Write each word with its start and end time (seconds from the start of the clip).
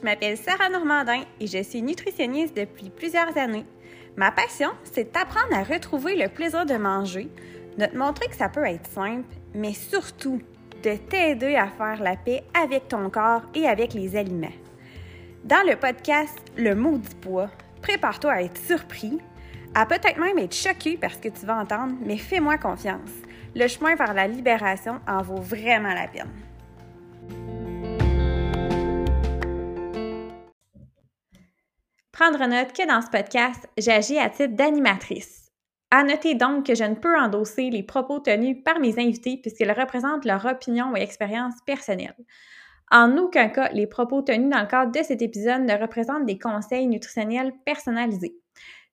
Je 0.00 0.04
m'appelle 0.06 0.38
Sarah 0.38 0.70
Normandin 0.70 1.24
et 1.40 1.46
je 1.46 1.62
suis 1.62 1.82
nutritionniste 1.82 2.56
depuis 2.56 2.88
plusieurs 2.88 3.36
années. 3.36 3.66
Ma 4.16 4.30
passion, 4.30 4.70
c'est 4.82 5.12
d'apprendre 5.12 5.52
à 5.52 5.62
retrouver 5.62 6.16
le 6.16 6.28
plaisir 6.28 6.64
de 6.64 6.74
manger, 6.74 7.28
de 7.76 7.84
te 7.84 7.94
montrer 7.94 8.28
que 8.28 8.34
ça 8.34 8.48
peut 8.48 8.64
être 8.64 8.88
simple, 8.88 9.28
mais 9.54 9.74
surtout 9.74 10.40
de 10.82 10.96
t'aider 10.96 11.54
à 11.54 11.66
faire 11.66 12.02
la 12.02 12.16
paix 12.16 12.44
avec 12.58 12.88
ton 12.88 13.10
corps 13.10 13.42
et 13.54 13.68
avec 13.68 13.92
les 13.92 14.16
aliments. 14.16 14.48
Dans 15.44 15.68
le 15.68 15.76
podcast 15.76 16.38
Le 16.56 16.74
maudit 16.74 17.14
poids, 17.16 17.50
prépare-toi 17.82 18.32
à 18.32 18.42
être 18.42 18.58
surpris, 18.58 19.18
à 19.74 19.84
peut-être 19.84 20.18
même 20.18 20.38
être 20.38 20.56
choqué 20.56 20.96
par 20.96 21.10
ce 21.10 21.18
que 21.18 21.28
tu 21.28 21.44
vas 21.44 21.58
entendre, 21.58 21.92
mais 22.00 22.16
fais-moi 22.16 22.56
confiance. 22.56 23.10
Le 23.54 23.68
chemin 23.68 23.96
vers 23.96 24.14
la 24.14 24.26
libération 24.26 24.98
en 25.06 25.20
vaut 25.20 25.42
vraiment 25.42 25.92
la 25.92 26.08
peine. 26.08 27.59
Prendre 32.20 32.46
note 32.46 32.74
que 32.74 32.86
dans 32.86 33.00
ce 33.00 33.08
podcast, 33.08 33.66
j'agis 33.78 34.18
à 34.18 34.28
titre 34.28 34.54
d'animatrice. 34.54 35.50
À 35.90 36.02
noter 36.02 36.34
donc 36.34 36.66
que 36.66 36.74
je 36.74 36.84
ne 36.84 36.94
peux 36.94 37.18
endosser 37.18 37.70
les 37.70 37.82
propos 37.82 38.20
tenus 38.20 38.58
par 38.62 38.78
mes 38.78 38.98
invités 38.98 39.38
puisqu'ils 39.38 39.72
représentent 39.72 40.26
leur 40.26 40.44
opinion 40.44 40.94
et 40.94 41.00
expérience 41.00 41.54
personnelle. 41.64 42.18
En 42.90 43.16
aucun 43.16 43.48
cas, 43.48 43.70
les 43.72 43.86
propos 43.86 44.20
tenus 44.20 44.50
dans 44.50 44.60
le 44.60 44.66
cadre 44.66 44.92
de 44.92 45.02
cet 45.02 45.22
épisode 45.22 45.62
ne 45.62 45.80
représentent 45.80 46.26
des 46.26 46.38
conseils 46.38 46.86
nutritionnels 46.88 47.54
personnalisés. 47.64 48.36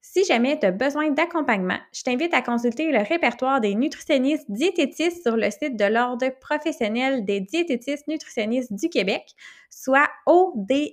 Si 0.02 0.24
jamais 0.24 0.58
tu 0.58 0.66
as 0.66 0.72
besoin 0.72 1.12
d'accompagnement, 1.12 1.80
je 1.94 2.04
t'invite 2.04 2.34
à 2.34 2.42
consulter 2.42 2.94
le 2.94 3.00
répertoire 3.00 3.60
des 3.60 3.76
nutritionnistes 3.76 4.50
diététistes 4.50 5.24
sur 5.24 5.36
le 5.36 5.52
site 5.52 5.76
de 5.76 5.84
l'Ordre 5.84 6.30
professionnel 6.40 7.26
des 7.26 7.42
diététistes 7.42 8.08
nutritionnistes 8.08 8.72
du 8.72 8.88
Québec, 8.88 9.26
soit 9.70 10.08
odnq.org. 10.28 10.88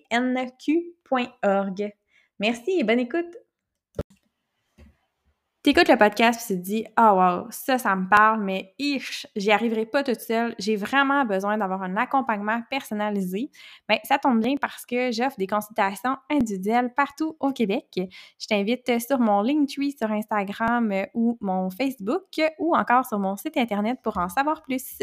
Merci 2.40 2.78
et 2.80 2.84
bonne 2.84 2.98
écoute! 2.98 3.36
T'écoutes 5.62 5.88
le 5.88 5.96
podcast 5.96 6.50
et 6.50 6.54
tu 6.54 6.60
te 6.60 6.64
dis 6.66 6.84
«Ah 6.96 7.14
wow, 7.14 7.46
ça, 7.50 7.78
ça 7.78 7.96
me 7.96 8.06
parle, 8.06 8.42
mais 8.44 8.74
ich, 8.78 9.26
j'y 9.34 9.50
arriverai 9.50 9.86
pas 9.86 10.02
toute 10.02 10.20
seule. 10.20 10.54
J'ai 10.58 10.76
vraiment 10.76 11.24
besoin 11.24 11.56
d'avoir 11.56 11.82
un 11.82 11.96
accompagnement 11.96 12.60
personnalisé.» 12.68 13.50
Bien, 13.88 13.98
ça 14.04 14.18
tombe 14.18 14.40
bien 14.40 14.56
parce 14.60 14.84
que 14.84 15.10
j'offre 15.10 15.38
des 15.38 15.46
consultations 15.46 16.18
individuelles 16.30 16.92
partout 16.92 17.36
au 17.40 17.52
Québec. 17.52 17.86
Je 18.38 18.46
t'invite 18.46 19.00
sur 19.00 19.18
mon 19.20 19.40
Linktree 19.40 19.92
sur 19.92 20.12
Instagram 20.12 20.92
ou 21.14 21.38
mon 21.40 21.70
Facebook 21.70 22.42
ou 22.58 22.76
encore 22.76 23.06
sur 23.06 23.18
mon 23.18 23.36
site 23.36 23.56
Internet 23.56 24.00
pour 24.02 24.18
en 24.18 24.28
savoir 24.28 24.60
plus. 24.60 24.98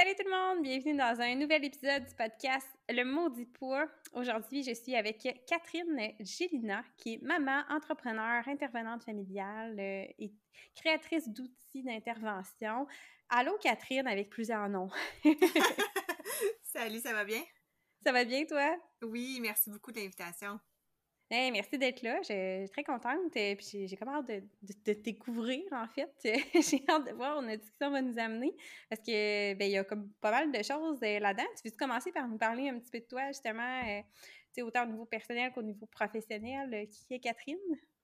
Salut 0.00 0.14
tout 0.18 0.24
le 0.24 0.30
monde, 0.30 0.62
bienvenue 0.62 0.96
dans 0.96 1.20
un 1.20 1.34
nouvel 1.34 1.62
épisode 1.62 2.06
du 2.06 2.14
podcast 2.14 2.66
Le 2.88 3.04
Maudit 3.04 3.44
Poids. 3.44 3.86
Aujourd'hui, 4.14 4.62
je 4.62 4.72
suis 4.72 4.96
avec 4.96 5.28
Catherine 5.46 6.14
Gélina, 6.20 6.82
qui 6.96 7.14
est 7.14 7.22
maman, 7.22 7.64
entrepreneur, 7.68 8.42
intervenante 8.48 9.04
familiale 9.04 9.78
euh, 9.78 10.06
et 10.18 10.32
créatrice 10.74 11.28
d'outils 11.28 11.82
d'intervention. 11.82 12.86
Allô 13.28 13.58
Catherine, 13.58 14.06
avec 14.06 14.30
plusieurs 14.30 14.70
noms. 14.70 14.88
Salut, 16.62 17.00
ça 17.00 17.12
va 17.12 17.26
bien? 17.26 17.42
Ça 18.02 18.12
va 18.12 18.24
bien 18.24 18.46
toi? 18.46 18.74
Oui, 19.02 19.38
merci 19.42 19.68
beaucoup 19.68 19.92
de 19.92 19.98
l'invitation 19.98 20.58
merci 21.30 21.78
d'être 21.78 22.02
là. 22.02 22.20
Je 22.22 22.64
suis 22.64 22.70
très 22.70 22.84
contente. 22.84 23.36
et 23.36 23.56
Puis 23.56 23.86
j'ai 23.86 23.96
comme 23.96 24.08
hâte 24.08 24.28
de, 24.28 24.42
de, 24.62 24.72
te 24.72 24.90
découvrir, 24.90 25.62
en 25.72 25.86
fait. 25.86 26.10
j'ai 26.24 26.82
hâte 26.88 27.08
de 27.08 27.12
voir 27.12 27.38
où 27.38 27.42
notre 27.42 27.62
discussion 27.62 27.90
va 27.90 28.02
nous 28.02 28.18
amener. 28.18 28.54
Parce 28.88 29.00
que 29.00 29.54
ben, 29.54 29.66
il 29.66 29.72
y 29.72 29.78
a 29.78 29.84
comme 29.84 30.10
pas 30.20 30.30
mal 30.30 30.50
de 30.50 30.62
choses 30.62 31.00
euh, 31.02 31.18
là-dedans. 31.20 31.48
Tu 31.62 31.68
veux 31.68 31.76
commencer 31.76 32.10
par 32.12 32.26
nous 32.26 32.38
parler 32.38 32.68
un 32.68 32.78
petit 32.78 32.90
peu 32.90 33.00
de 33.00 33.06
toi, 33.06 33.28
justement, 33.28 33.82
euh, 33.86 34.62
autant 34.62 34.84
au 34.84 34.90
niveau 34.90 35.04
personnel 35.04 35.52
qu'au 35.52 35.62
niveau 35.62 35.86
professionnel. 35.86 36.74
Euh, 36.74 36.86
qui 36.86 37.14
est 37.14 37.20
Catherine? 37.20 37.58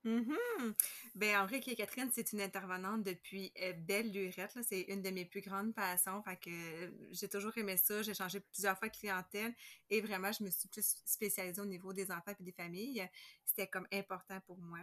Mm 0.06 0.74
Ben, 1.16 1.36
en 1.40 1.46
vrai, 1.46 1.60
Catherine, 1.60 2.10
c'est 2.12 2.32
une 2.32 2.40
intervenante 2.40 3.02
depuis 3.02 3.52
euh, 3.60 3.72
belle 3.72 4.12
lurette. 4.12 4.56
C'est 4.62 4.82
une 4.82 5.02
de 5.02 5.10
mes 5.10 5.24
plus 5.24 5.40
grandes 5.40 5.74
passions. 5.74 6.22
Fait 6.22 6.36
que 6.36 6.50
euh, 6.50 6.90
j'ai 7.10 7.28
toujours 7.28 7.56
aimé 7.58 7.76
ça. 7.76 8.02
J'ai 8.02 8.14
changé 8.14 8.38
plusieurs 8.38 8.78
fois 8.78 8.88
de 8.88 8.96
clientèle 8.96 9.52
et 9.90 10.00
vraiment, 10.00 10.30
je 10.30 10.44
me 10.44 10.50
suis 10.50 10.68
plus 10.68 10.96
spécialisée 11.04 11.60
au 11.60 11.66
niveau 11.66 11.92
des 11.92 12.10
enfants 12.12 12.32
et 12.38 12.44
des 12.44 12.52
familles. 12.52 13.08
C'était 13.44 13.66
comme 13.66 13.86
important 13.92 14.40
pour 14.46 14.58
moi. 14.58 14.78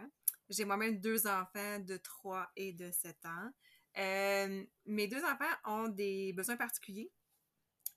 J'ai 0.50 0.66
moi-même 0.66 1.00
deux 1.00 1.26
enfants 1.26 1.78
de 1.78 1.96
3 1.96 2.50
et 2.56 2.72
de 2.74 2.90
7 2.90 3.24
ans. 3.24 3.50
Euh, 3.96 4.64
mes 4.84 5.08
deux 5.08 5.24
enfants 5.24 5.54
ont 5.64 5.88
des 5.88 6.34
besoins 6.34 6.56
particuliers. 6.56 7.10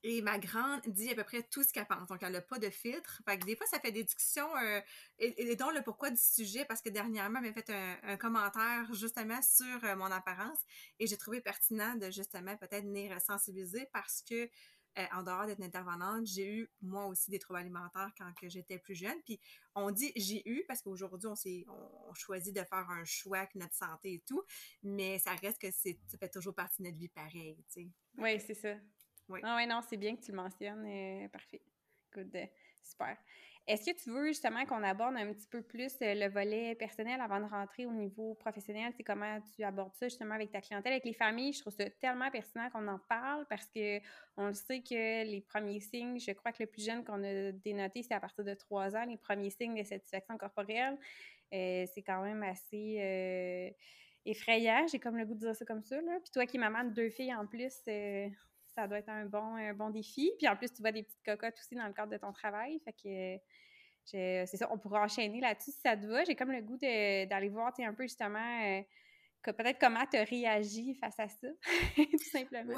Et 0.03 0.21
ma 0.21 0.37
grande 0.37 0.81
dit 0.85 1.09
à 1.09 1.15
peu 1.15 1.23
près 1.23 1.43
tout 1.43 1.63
ce 1.63 1.73
qu'elle 1.73 1.87
pense. 1.87 2.07
Donc, 2.07 2.21
elle 2.21 2.31
n'a 2.31 2.41
pas 2.41 2.59
de 2.59 2.69
filtre. 2.69 3.21
Des 3.45 3.55
fois, 3.55 3.65
ça 3.67 3.79
fait 3.79 3.91
des 3.91 4.03
discussions, 4.03 4.55
euh, 4.57 4.79
et, 5.19 5.55
donc 5.55 5.73
le 5.73 5.81
pourquoi 5.81 6.09
du 6.09 6.21
sujet, 6.21 6.65
parce 6.65 6.81
que 6.81 6.89
dernièrement, 6.89 7.39
elle 7.39 7.49
m'a 7.49 7.53
fait 7.53 7.71
un, 8.03 8.17
commentaire 8.17 8.87
justement 8.93 9.41
sur 9.41 9.83
euh, 9.83 9.95
mon 9.95 10.11
apparence 10.11 10.59
et 10.99 11.07
j'ai 11.07 11.17
trouvé 11.17 11.41
pertinent 11.41 11.95
de 11.95 12.09
justement 12.09 12.55
peut-être 12.57 12.83
venir 12.83 13.19
sensibiliser 13.21 13.87
parce 13.91 14.21
que 14.21 14.49
euh, 14.97 15.05
en 15.13 15.21
dehors 15.21 15.45
d'être 15.45 15.61
intervenante, 15.61 16.25
j'ai 16.25 16.51
eu 16.51 16.71
moi 16.81 17.05
aussi 17.05 17.29
des 17.29 17.37
troubles 17.37 17.59
alimentaires 17.59 18.11
quand 18.17 18.31
j'étais 18.43 18.79
plus 18.79 18.95
jeune. 18.95 19.21
Puis 19.25 19.39
on 19.75 19.91
dit 19.91 20.11
j'ai 20.15 20.47
eu 20.49 20.63
parce 20.67 20.81
qu'aujourd'hui 20.81 21.27
on 21.27 21.71
on, 22.09 22.13
choisit 22.15 22.55
de 22.55 22.63
faire 22.63 22.89
un 22.89 23.05
choix 23.05 23.39
avec 23.39 23.53
notre 23.55 23.75
santé 23.75 24.13
et 24.13 24.23
tout, 24.25 24.43
mais 24.81 25.19
ça 25.19 25.35
reste 25.35 25.61
que 25.61 25.69
ça 25.69 26.17
fait 26.19 26.29
toujours 26.29 26.55
partie 26.55 26.81
de 26.81 26.87
notre 26.87 26.97
vie 26.97 27.09
pareil, 27.09 27.57
tu 27.71 27.83
sais. 27.83 27.89
Oui, 28.17 28.39
c'est 28.39 28.55
ça. 28.55 28.75
Oui. 29.29 29.39
Ah 29.43 29.65
non, 29.65 29.81
c'est 29.87 29.97
bien 29.97 30.15
que 30.15 30.21
tu 30.21 30.31
le 30.31 30.37
mentionnes. 30.37 30.85
Euh, 30.85 31.27
parfait. 31.29 31.61
Good. 32.13 32.35
Euh, 32.35 32.45
super. 32.83 33.17
Est-ce 33.67 33.91
que 33.91 34.01
tu 34.01 34.09
veux 34.11 34.27
justement 34.27 34.65
qu'on 34.65 34.81
aborde 34.81 35.17
un 35.17 35.33
petit 35.33 35.47
peu 35.47 35.61
plus 35.61 35.93
euh, 36.01 36.13
le 36.13 36.29
volet 36.29 36.73
personnel 36.75 37.19
avant 37.19 37.41
de 37.41 37.45
rentrer 37.45 37.85
au 37.85 37.91
niveau 37.91 38.33
professionnel? 38.35 38.93
C'est 38.95 39.03
comment 39.03 39.41
tu 39.53 39.63
abordes 39.65 39.93
ça 39.95 40.07
justement 40.07 40.35
avec 40.35 40.51
ta 40.51 40.61
clientèle, 40.61 40.93
avec 40.93 41.03
les 41.03 41.13
familles? 41.13 41.51
Je 41.51 41.59
trouve 41.59 41.73
ça 41.73 41.89
tellement 41.89 42.31
pertinent 42.31 42.69
qu'on 42.69 42.87
en 42.87 42.99
parle 43.09 43.45
parce 43.49 43.67
que 43.67 43.99
on 44.37 44.47
le 44.47 44.53
sait 44.53 44.81
que 44.81 45.25
les 45.25 45.41
premiers 45.41 45.81
signes, 45.81 46.17
je 46.17 46.31
crois 46.31 46.53
que 46.53 46.63
le 46.63 46.67
plus 46.67 46.85
jeune 46.85 47.03
qu'on 47.03 47.21
a 47.25 47.51
dénoté, 47.51 48.03
c'est 48.03 48.13
à 48.13 48.21
partir 48.21 48.45
de 48.45 48.53
trois 48.53 48.95
ans, 48.95 49.03
les 49.03 49.17
premiers 49.17 49.49
signes 49.49 49.75
de 49.75 49.83
satisfaction 49.83 50.37
corporelle. 50.37 50.97
c'est 51.51 52.03
quand 52.05 52.21
même 52.21 52.43
assez 52.43 53.75
effrayant. 54.23 54.87
J'ai 54.89 54.99
comme 54.99 55.17
le 55.17 55.25
goût 55.25 55.33
de 55.33 55.39
dire 55.39 55.55
ça 55.55 55.65
comme 55.65 55.83
ça. 55.83 55.99
Là. 55.99 56.19
Puis 56.21 56.31
toi 56.31 56.45
qui 56.45 56.55
es 56.55 56.59
maman 56.59 56.85
de 56.85 56.91
deux 56.91 57.09
filles 57.09 57.35
en 57.35 57.45
plus, 57.45 57.73
ça 58.77 58.87
doit 58.87 58.99
être 58.99 59.09
un 59.09 59.25
bon, 59.25 59.55
un 59.55 59.73
bon 59.73 59.89
défi. 59.89 60.31
Puis 60.37 60.47
en 60.47 60.55
plus, 60.55 60.71
tu 60.71 60.81
vois 60.81 60.91
des 60.91 61.03
petites 61.03 61.23
cocottes 61.25 61.57
aussi 61.59 61.75
dans 61.75 61.87
le 61.87 61.93
cadre 61.93 62.11
de 62.11 62.17
ton 62.17 62.31
travail. 62.31 62.79
Fait 62.85 62.93
que 62.93 63.41
c'est 64.05 64.57
ça, 64.57 64.67
on 64.71 64.77
pourra 64.77 65.01
enchaîner 65.01 65.41
là-dessus 65.41 65.71
si 65.71 65.81
ça 65.81 65.97
te 65.97 66.05
va. 66.05 66.23
J'ai 66.23 66.35
comme 66.35 66.51
le 66.51 66.61
goût 66.61 66.77
d'aller 66.77 67.49
voir 67.49 67.73
un 67.79 67.93
peu 67.93 68.03
justement 68.03 68.61
euh, 68.63 68.81
peut-être 69.41 69.79
comment 69.79 70.05
tu 70.05 70.17
as 70.17 70.23
réagi 70.23 70.93
face 70.95 71.19
à 71.19 71.27
ça, 71.27 71.47
tout 71.95 72.29
simplement 72.31 72.77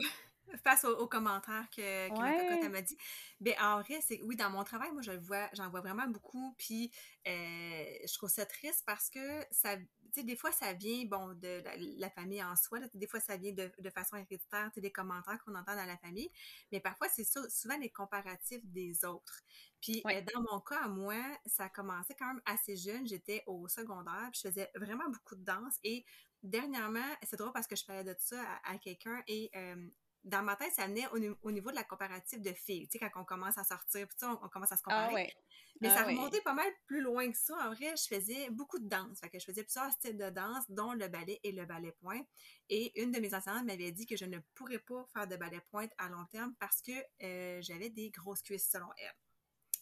face 0.63 0.83
aux, 0.85 1.07
commentaires 1.07 1.67
que, 1.75 2.09
que 2.09 2.63
ma 2.63 2.69
m'a 2.69 2.81
dit. 2.81 2.97
Ben, 3.39 3.53
en 3.61 3.81
vrai, 3.81 3.99
c'est 4.01 4.21
oui, 4.23 4.35
dans 4.35 4.49
mon 4.49 4.63
travail, 4.63 4.91
moi, 4.91 5.01
je 5.01 5.11
vois, 5.11 5.49
j'en 5.53 5.69
vois 5.69 5.81
vraiment 5.81 6.07
beaucoup. 6.07 6.55
Puis, 6.57 6.91
euh, 7.27 7.83
je 8.07 8.13
trouve 8.15 8.29
ça 8.29 8.45
triste 8.45 8.83
parce 8.85 9.09
que 9.09 9.45
ça, 9.51 9.75
sais, 10.13 10.23
des 10.23 10.35
fois, 10.35 10.51
ça 10.51 10.73
vient, 10.73 11.05
bon, 11.05 11.33
de 11.33 11.61
la, 11.97 12.09
famille 12.09 12.43
en 12.43 12.55
soi. 12.55 12.79
des 12.93 13.07
fois, 13.07 13.19
ça 13.19 13.37
vient 13.37 13.53
de, 13.53 13.71
de 13.77 13.89
façon 13.89 14.17
héréditaire, 14.17 14.69
tu 14.73 14.81
des 14.81 14.91
commentaires 14.91 15.37
qu'on 15.43 15.55
entend 15.55 15.75
dans 15.75 15.85
la 15.85 15.97
famille. 15.97 16.31
Mais 16.71 16.79
parfois, 16.79 17.07
c'est 17.09 17.25
souvent 17.49 17.77
les 17.77 17.89
comparatifs 17.89 18.65
des 18.65 19.05
autres. 19.05 19.41
Puis, 19.81 20.01
euh, 20.05 20.21
dans 20.33 20.41
mon 20.51 20.59
cas, 20.59 20.87
moi, 20.87 21.21
ça 21.45 21.65
a 21.65 21.69
commencé 21.69 22.15
quand 22.17 22.27
même 22.27 22.41
assez 22.45 22.75
jeune. 22.75 23.07
J'étais 23.07 23.43
au 23.47 23.67
secondaire, 23.67 24.29
puis 24.31 24.41
je 24.43 24.49
faisais 24.49 24.71
vraiment 24.75 25.09
beaucoup 25.09 25.35
de 25.35 25.43
danse. 25.43 25.77
Et 25.83 26.05
dernièrement, 26.43 27.15
c'est 27.23 27.37
drôle 27.37 27.53
parce 27.53 27.67
que 27.67 27.75
je 27.75 27.85
parlais 27.85 28.03
de 28.03 28.15
ça 28.19 28.41
à, 28.63 28.77
quelqu'un 28.77 29.23
et 29.27 29.49
euh, 29.55 29.89
dans 30.25 30.43
ma 30.43 30.55
tête, 30.55 30.73
ça 30.73 30.85
venait 30.85 31.07
au, 31.41 31.51
niveau 31.51 31.69
de 31.71 31.75
la 31.75 31.83
comparative 31.83 32.41
de 32.41 32.51
filles. 32.51 32.87
Tu 32.87 32.97
sais, 32.97 32.99
quand 32.99 33.21
on 33.21 33.25
commence 33.25 33.57
à 33.57 33.63
sortir, 33.63 34.07
puis 34.07 34.17
on, 34.23 34.43
on, 34.43 34.49
commence 34.49 34.71
à 34.71 34.77
se 34.77 34.83
ah 34.87 35.07
comparer. 35.07 35.33
Mais 35.81 35.89
ça 35.89 35.99
ah 35.99 36.07
remontait 36.07 36.41
pas 36.41 36.53
mal 36.53 36.69
plus 36.85 37.01
loin 37.01 37.31
que 37.31 37.37
ça. 37.37 37.55
En 37.63 37.73
vrai, 37.73 37.93
je 37.95 38.15
faisais 38.15 38.49
beaucoup 38.49 38.79
de 38.79 38.87
danse. 38.87 39.19
Fait 39.19 39.29
que 39.29 39.39
je 39.39 39.45
faisais 39.45 39.63
plusieurs 39.63 39.91
styles 39.91 40.17
de 40.17 40.29
danse, 40.29 40.65
dont 40.69 40.93
le 40.93 41.07
ballet 41.07 41.39
et 41.43 41.51
le 41.51 41.65
ballet 41.65 41.93
pointe. 42.01 42.27
Et 42.69 43.01
une 43.01 43.11
de 43.11 43.19
mes 43.19 43.33
enseignantes 43.33 43.65
m'avait 43.65 43.91
dit 43.91 44.05
que 44.05 44.17
je 44.17 44.25
ne 44.25 44.39
pourrais 44.55 44.79
pas 44.79 45.05
faire 45.13 45.27
de 45.27 45.35
ballet 45.35 45.61
pointe 45.71 45.91
à 45.97 46.09
long 46.09 46.25
terme 46.31 46.53
parce 46.59 46.81
que 46.81 46.91
euh, 47.23 47.61
j'avais 47.61 47.89
des 47.89 48.09
grosses 48.09 48.41
cuisses 48.41 48.69
selon 48.69 48.89
elle. 48.97 49.15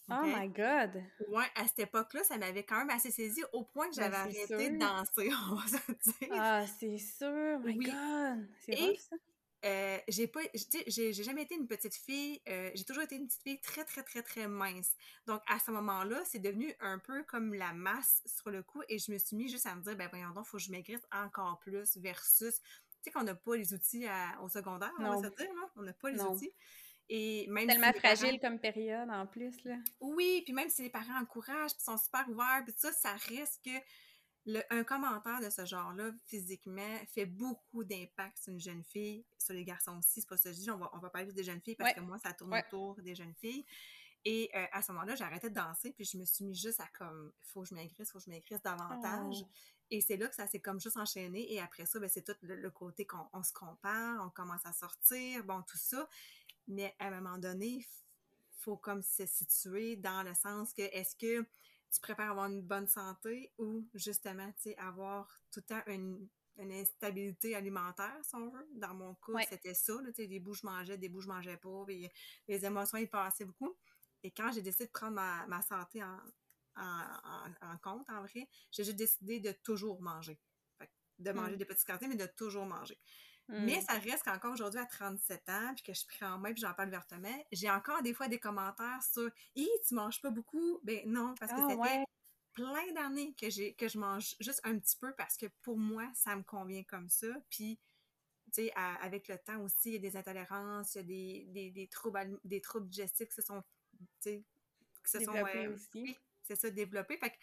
Oh 0.09 0.23
my 0.23 0.47
God! 0.47 1.03
Ouais, 1.27 1.45
à 1.55 1.67
cette 1.67 1.79
époque-là, 1.79 2.23
ça 2.23 2.37
m'avait 2.37 2.63
quand 2.63 2.77
même 2.77 2.89
assez 2.91 3.11
saisi 3.11 3.43
au 3.51 3.65
point 3.65 3.89
que 3.89 3.97
ben, 3.97 4.03
j'avais 4.03 4.15
arrêté 4.15 4.69
de 4.69 4.77
danser, 4.77 5.29
on 5.51 5.55
va 5.55 5.67
se 5.67 5.91
dire. 5.91 6.29
Ah, 6.31 6.65
c'est 6.79 6.97
sûr! 6.97 7.59
My 7.59 7.75
God! 7.75 8.47
C'est 8.65 8.95
ça? 8.95 9.17
Euh, 9.65 9.97
j'ai 10.07 10.27
pas 10.27 10.41
j'ai 10.85 11.13
jamais 11.13 11.41
été 11.41 11.55
une 11.55 11.65
petite 11.65 11.95
fille 11.95 12.39
euh, 12.47 12.69
j'ai 12.75 12.83
toujours 12.83 13.01
été 13.01 13.15
une 13.15 13.25
petite 13.25 13.41
fille 13.41 13.59
très 13.59 13.83
très 13.85 14.03
très 14.03 14.21
très 14.21 14.47
mince. 14.47 14.93
Donc 15.25 15.41
à 15.47 15.57
ce 15.57 15.71
moment-là 15.71 16.21
c'est 16.25 16.39
devenu 16.39 16.71
un 16.79 16.99
peu 16.99 17.23
comme 17.23 17.55
la 17.55 17.73
masse 17.73 18.21
sur 18.27 18.51
le 18.51 18.61
coup 18.61 18.83
et 18.87 18.99
je 18.99 19.11
me 19.11 19.17
suis 19.17 19.35
mis 19.35 19.49
juste 19.49 19.65
à 19.65 19.75
me 19.75 19.81
dire 19.81 19.95
ben 19.95 20.09
voyons 20.09 20.29
donc 20.29 20.45
faut 20.45 20.57
que 20.57 20.63
je 20.63 20.69
maigrisse 20.69 21.01
encore 21.11 21.59
plus 21.59 21.97
versus 21.97 22.53
tu 22.53 22.97
sais 23.01 23.11
qu'on 23.11 23.23
n'a 23.23 23.33
pas 23.33 23.55
les 23.55 23.73
outils 23.73 24.05
au 24.43 24.47
secondaire 24.47 24.93
on 24.99 25.09
va 25.09 25.17
se 25.17 25.35
dire 25.35 25.49
on 25.75 25.81
n'a 25.81 25.93
pas 25.93 26.11
les 26.11 26.21
outils. 26.21 26.53
Et 27.09 27.47
même 27.47 27.67
Tellement 27.67 27.93
fragile 27.93 28.39
comme 28.39 28.59
période 28.59 29.09
en 29.09 29.25
plus, 29.25 29.63
là. 29.63 29.77
Oui, 30.01 30.41
puis 30.43 30.53
même 30.53 30.69
si 30.69 30.83
les 30.83 30.89
parents 30.89 31.17
encouragent, 31.21 31.73
puis 31.73 31.83
sont 31.83 31.97
super 31.97 32.27
ouverts, 32.27 32.63
puis 32.65 32.73
ça, 32.77 32.91
ça 32.91 33.13
risque 33.13 33.69
un 34.69 34.83
commentaire 34.83 35.41
de 35.41 35.49
ce 35.49 35.65
genre-là, 35.65 36.11
physiquement, 36.25 36.97
fait 37.07 37.25
beaucoup 37.25 37.83
d'impact 37.83 38.37
sur 38.37 38.53
une 38.53 38.59
jeune 38.59 38.83
fille, 38.83 39.25
sur 39.37 39.53
les 39.53 39.65
garçons 39.65 39.97
aussi. 39.97 40.21
C'est 40.21 40.29
pas 40.29 40.37
ça 40.37 40.49
que 40.49 40.55
je 40.55 40.61
dis, 40.61 40.71
on 40.71 40.77
va, 40.77 40.89
on 40.93 40.99
va 40.99 41.09
parler 41.09 41.31
des 41.31 41.43
jeunes 41.43 41.61
filles 41.61 41.75
parce 41.75 41.93
que 41.93 42.01
moi, 42.01 42.17
ça 42.19 42.33
tourne 42.33 42.53
autour 42.55 42.95
des 43.01 43.15
jeunes 43.15 43.33
filles. 43.35 43.65
Et 44.25 44.49
euh, 44.55 44.65
à 44.71 44.81
ce 44.81 44.91
moment-là, 44.91 45.15
arrêté 45.21 45.49
de 45.49 45.55
danser, 45.55 45.93
puis 45.93 46.03
je 46.03 46.17
me 46.17 46.25
suis 46.25 46.43
mis 46.43 46.55
juste 46.55 46.79
à 46.79 46.87
comme, 46.97 47.31
faut 47.41 47.61
que 47.61 47.69
je 47.69 47.75
maigrisse, 47.75 48.11
faut 48.11 48.19
que 48.19 48.25
je 48.25 48.29
maigrisse 48.29 48.61
davantage. 48.61 49.37
Oh. 49.41 49.49
Et 49.89 50.01
c'est 50.01 50.17
là 50.17 50.27
que 50.27 50.35
ça 50.35 50.47
s'est 50.47 50.59
comme 50.59 50.81
juste 50.81 50.97
enchaîné. 50.97 51.53
Et 51.53 51.61
après 51.61 51.85
ça, 51.85 51.99
ben, 51.99 52.09
c'est 52.09 52.23
tout 52.23 52.35
le, 52.41 52.69
côté 52.69 53.05
qu'on 53.05 53.43
se 53.43 53.53
compare, 53.53 54.25
on 54.25 54.29
commence 54.29 54.65
à 54.65 54.73
sortir, 54.73 55.43
bon, 55.45 55.61
tout 55.61 55.77
ça. 55.77 56.09
Mais 56.67 56.93
à 56.99 57.07
un 57.07 57.21
moment 57.21 57.37
donné, 57.37 57.67
il 57.67 57.85
faut 58.59 58.75
comme 58.75 59.01
se 59.01 59.25
situer 59.25 59.95
dans 59.95 60.23
le 60.23 60.33
sens 60.33 60.73
que 60.73 60.81
est-ce 60.81 61.15
que 61.15 61.45
tu 61.91 61.99
préfères 62.01 62.31
avoir 62.31 62.47
une 62.47 62.61
bonne 62.61 62.87
santé 62.87 63.53
ou 63.57 63.87
justement, 63.93 64.51
tu 64.53 64.69
sais, 64.69 64.77
avoir 64.77 65.41
tout 65.51 65.61
le 65.61 65.65
temps 65.65 65.83
une, 65.87 66.27
instabilité 66.59 67.55
alimentaire, 67.55 68.17
si 68.23 68.33
on 68.33 68.49
veut? 68.49 68.67
Dans 68.73 68.95
mon 68.95 69.13
cas, 69.15 69.45
c'était 69.47 69.75
ça, 69.75 69.93
tu 70.07 70.13
sais, 70.15 70.27
des 70.27 70.39
bouts 70.39 70.55
je 70.55 70.65
mangeais, 70.65 70.97
des 70.97 71.07
bouts 71.07 71.21
je 71.21 71.27
mangeais 71.27 71.57
pas, 71.57 71.83
puis 71.85 72.09
les 72.47 72.65
émotions, 72.65 72.97
ils 72.97 73.09
passaient 73.09 73.45
beaucoup. 73.45 73.77
Et 74.23 74.31
quand 74.31 74.51
j'ai 74.51 74.63
décidé 74.63 74.87
de 74.87 74.91
prendre 74.91 75.13
ma, 75.13 75.61
santé 75.61 76.01
en, 76.03 76.17
en, 76.75 77.77
compte, 77.83 78.09
en 78.09 78.21
vrai, 78.21 78.49
j'ai 78.71 78.83
juste 78.83 78.97
décidé 78.97 79.39
de 79.39 79.51
toujours 79.51 80.01
manger. 80.01 80.39
de 81.19 81.31
manger 81.31 81.53
mm. 81.53 81.57
des 81.57 81.65
petites 81.65 81.85
quantités, 81.85 82.07
mais 82.07 82.15
de 82.15 82.25
toujours 82.25 82.65
manger. 82.65 82.99
Mais 83.49 83.77
mm. 83.77 83.81
ça 83.81 83.93
reste 83.93 84.23
qu'encore 84.23 84.51
aujourd'hui, 84.51 84.79
à 84.79 84.85
37 84.85 85.49
ans, 85.49 85.73
puis 85.75 85.83
que 85.83 85.93
je 85.93 86.05
prends 86.05 86.33
en 86.33 86.37
main, 86.37 86.51
puis 86.51 86.61
j'en 86.61 86.73
parle 86.73 86.89
ouvertement, 86.89 87.45
j'ai 87.51 87.69
encore 87.69 88.01
des 88.01 88.13
fois 88.13 88.27
des 88.27 88.39
commentaires 88.39 89.01
sur 89.01 89.29
«Hi, 89.55 89.67
tu 89.87 89.95
manges 89.95 90.21
pas 90.21 90.29
beaucoup?» 90.29 90.79
Ben 90.83 91.01
non, 91.05 91.33
parce 91.39 91.53
que 91.53 91.59
ça 91.59 91.83
fait 91.83 92.05
plein 92.53 92.91
d'années 92.93 93.33
que, 93.39 93.49
j'ai, 93.49 93.73
que 93.75 93.87
je 93.87 93.99
mange 93.99 94.35
juste 94.39 94.61
un 94.63 94.77
petit 94.79 94.97
peu 94.97 95.13
parce 95.13 95.37
que 95.37 95.45
pour 95.61 95.77
moi, 95.77 96.09
ça 96.13 96.35
me 96.35 96.43
convient 96.43 96.83
comme 96.83 97.07
ça. 97.07 97.27
Puis, 97.49 97.79
tu 98.47 98.63
sais, 98.63 98.73
avec 98.75 99.27
le 99.27 99.37
temps 99.37 99.61
aussi, 99.61 99.89
il 99.89 99.93
y 99.93 99.95
a 99.95 99.99
des 99.99 100.17
intolérances, 100.17 100.95
il 100.95 100.97
y 100.97 100.99
a 100.99 101.03
des, 101.03 101.45
des, 101.49 101.71
des 101.71 101.87
troubles, 101.87 102.39
des 102.43 102.59
troubles 102.59 102.89
digestifs 102.89 103.29
qui 103.29 103.35
se 103.35 103.41
sont, 103.43 103.63
qui 104.21 104.43
se 105.05 105.23
sont... 105.23 105.35
Euh, 105.35 105.73
aussi. 105.73 106.17
c'est 106.41 106.55
ça, 106.55 106.69
développés. 106.69 107.17
Fait 107.17 107.29
que 107.29 107.37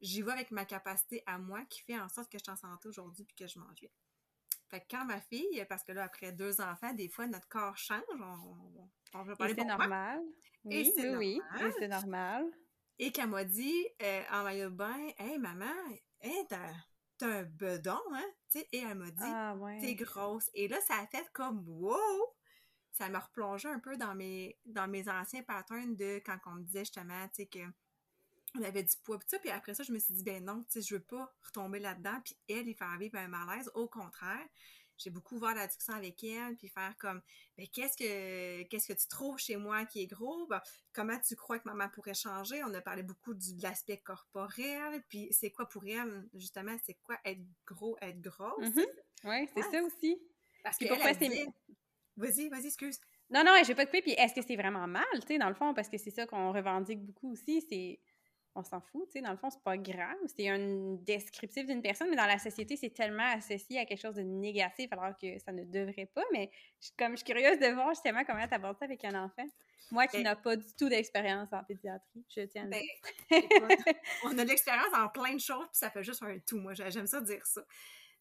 j'y 0.00 0.22
vais 0.22 0.32
avec 0.32 0.50
ma 0.50 0.64
capacité 0.64 1.22
à 1.26 1.38
moi 1.38 1.64
qui 1.64 1.82
fait 1.82 1.98
en 1.98 2.08
sorte 2.08 2.30
que 2.30 2.38
je 2.38 2.44
suis 2.44 2.52
en 2.52 2.56
santé 2.56 2.88
aujourd'hui 2.88 3.24
puis 3.24 3.34
que 3.34 3.46
je 3.46 3.58
mange 3.58 3.80
bien. 3.80 3.90
Fait 4.68 4.80
que 4.80 4.86
quand 4.90 5.04
ma 5.06 5.20
fille, 5.20 5.64
parce 5.68 5.82
que 5.82 5.92
là, 5.92 6.04
après 6.04 6.32
deux 6.32 6.60
enfants, 6.60 6.92
des 6.92 7.08
fois, 7.08 7.26
notre 7.26 7.48
corps 7.48 7.76
change. 7.76 8.02
On, 8.20 8.88
on 9.14 9.22
veut 9.22 9.34
parler 9.34 9.54
C'est 9.56 9.64
normal. 9.64 10.20
Oui, 10.64 10.92
oui, 10.96 11.16
oui. 11.16 11.40
c'est 11.78 11.88
normal. 11.88 12.44
Et 12.98 13.12
qu'elle 13.12 13.28
m'a 13.28 13.44
dit, 13.44 13.86
euh, 14.02 14.22
en 14.32 14.42
maillot 14.42 14.70
de 14.70 14.74
bain, 14.74 15.08
«Hey, 15.18 15.38
maman, 15.38 15.66
hey, 16.20 16.46
t'as, 16.48 16.72
un 17.22 17.44
bedon, 17.44 18.00
hein?» 18.12 18.26
Et 18.72 18.78
elle 18.78 18.96
m'a 18.96 19.10
dit, 19.10 19.22
ah, 19.22 19.56
T'es 19.80 19.94
grosse.» 19.94 20.50
Et 20.54 20.68
là, 20.68 20.80
ça 20.80 20.94
a 20.98 21.06
fait 21.06 21.26
comme 21.32 21.64
«Wow!» 21.68 22.34
Ça 22.90 23.08
m'a 23.08 23.20
replongé 23.20 23.68
un 23.68 23.78
peu 23.78 23.96
dans 23.96 24.14
mes, 24.16 24.58
dans 24.64 24.88
mes 24.88 25.08
anciens 25.08 25.42
patterns 25.44 25.94
de 25.94 26.20
quand 26.26 26.38
on 26.46 26.54
me 26.56 26.64
disait 26.64 26.80
justement, 26.80 27.28
tu 27.28 27.42
sais, 27.42 27.46
que 27.46 27.60
on 28.58 28.62
avait 28.62 28.82
du 28.82 28.96
poids, 29.04 29.18
puis 29.18 29.28
ça, 29.28 29.38
puis 29.38 29.50
après 29.50 29.74
ça, 29.74 29.82
je 29.82 29.92
me 29.92 29.98
suis 29.98 30.14
dit, 30.14 30.22
ben 30.22 30.44
non, 30.44 30.62
tu 30.64 30.80
sais, 30.80 30.82
je 30.82 30.94
veux 30.94 31.02
pas 31.02 31.32
retomber 31.42 31.78
là-dedans, 31.78 32.20
puis 32.24 32.36
elle, 32.48 32.68
il 32.68 32.74
faire 32.74 32.96
vivre 32.98 33.18
un 33.18 33.28
malaise. 33.28 33.70
Au 33.74 33.88
contraire, 33.88 34.46
j'ai 34.96 35.10
beaucoup 35.10 35.36
ouvert 35.36 35.54
la 35.54 35.66
discussion 35.66 35.94
avec 35.94 36.22
elle, 36.24 36.56
puis 36.56 36.68
faire 36.68 36.94
comme, 36.98 37.22
ben 37.56 37.66
qu'est-ce 37.68 37.96
que 37.96 38.62
qu'est-ce 38.64 38.88
que 38.88 38.98
tu 38.98 39.06
trouves 39.06 39.38
chez 39.38 39.56
moi 39.56 39.84
qui 39.84 40.02
est 40.02 40.06
gros? 40.06 40.46
Ben, 40.48 40.60
comment 40.92 41.18
tu 41.20 41.36
crois 41.36 41.58
que 41.58 41.68
maman 41.68 41.88
pourrait 41.88 42.14
changer? 42.14 42.62
On 42.64 42.74
a 42.74 42.80
parlé 42.80 43.02
beaucoup 43.02 43.34
du, 43.34 43.54
de 43.54 43.62
l'aspect 43.62 43.98
corporel, 43.98 45.02
puis 45.08 45.28
c'est 45.30 45.50
quoi 45.50 45.68
pour 45.68 45.84
elle, 45.86 46.28
justement, 46.34 46.76
c'est 46.84 46.98
quoi 47.02 47.16
être 47.24 47.42
gros, 47.66 47.96
être 48.00 48.20
grosse? 48.20 48.64
Mm-hmm. 48.64 48.86
Oui, 49.24 49.48
c'est 49.54 49.62
ça 49.62 49.82
aussi. 49.82 50.20
Parce 50.64 50.78
que 50.78 50.88
pourquoi 50.88 51.14
c'est... 51.14 51.46
Vas-y, 52.16 52.48
vas-y, 52.48 52.66
excuse. 52.66 52.98
Non, 53.30 53.44
non, 53.44 53.52
j'ai 53.64 53.74
pas 53.74 53.84
de 53.84 53.90
puis 53.90 54.12
est-ce 54.12 54.34
que 54.34 54.42
c'est 54.42 54.56
vraiment 54.56 54.88
mal, 54.88 55.04
tu 55.20 55.26
sais, 55.28 55.38
dans 55.38 55.48
le 55.48 55.54
fond, 55.54 55.74
parce 55.74 55.88
que 55.88 55.98
c'est 55.98 56.10
ça 56.10 56.26
qu'on 56.26 56.50
revendique 56.50 57.04
beaucoup 57.04 57.32
aussi, 57.32 57.64
c'est 57.68 58.00
on 58.54 58.64
s'en 58.64 58.80
fout, 58.80 59.06
tu 59.06 59.12
sais, 59.12 59.20
dans 59.20 59.30
le 59.30 59.36
fond, 59.36 59.50
c'est 59.50 59.62
pas 59.62 59.76
grave, 59.76 60.16
c'est 60.36 60.48
un 60.48 60.94
descriptif 61.02 61.66
d'une 61.66 61.82
personne, 61.82 62.10
mais 62.10 62.16
dans 62.16 62.26
la 62.26 62.38
société, 62.38 62.76
c'est 62.76 62.90
tellement 62.90 63.26
associé 63.32 63.78
à 63.78 63.84
quelque 63.84 64.00
chose 64.00 64.16
de 64.16 64.22
négatif, 64.22 64.92
alors 64.92 65.16
que 65.16 65.38
ça 65.38 65.52
ne 65.52 65.64
devrait 65.64 66.10
pas, 66.14 66.24
mais 66.32 66.50
comme 66.98 67.12
je 67.12 67.24
suis 67.24 67.32
curieuse 67.32 67.58
de 67.58 67.72
voir 67.74 67.90
justement 67.90 68.24
comment 68.24 68.46
tu 68.46 68.54
abordes 68.54 68.78
ça 68.78 68.84
avec 68.84 69.04
un 69.04 69.24
enfant. 69.24 69.46
Moi 69.90 70.06
qui 70.06 70.22
ben 70.22 70.30
n'ai 70.30 70.42
pas 70.42 70.56
du 70.56 70.66
tout 70.78 70.88
d'expérience 70.88 71.48
en 71.52 71.64
pédiatrie, 71.64 72.24
je 72.28 72.42
tiens 72.42 72.64
à 72.64 72.68
ben, 72.68 72.82
on 74.24 74.36
a 74.36 74.44
de 74.44 74.48
l'expérience 74.48 74.92
en 74.94 75.08
plein 75.08 75.34
de 75.34 75.40
choses, 75.40 75.66
puis 75.66 75.78
ça 75.78 75.90
fait 75.90 76.02
juste 76.02 76.22
un 76.22 76.38
tout, 76.46 76.58
moi, 76.58 76.74
j'aime 76.74 77.06
ça 77.06 77.20
dire 77.20 77.46
ça. 77.46 77.62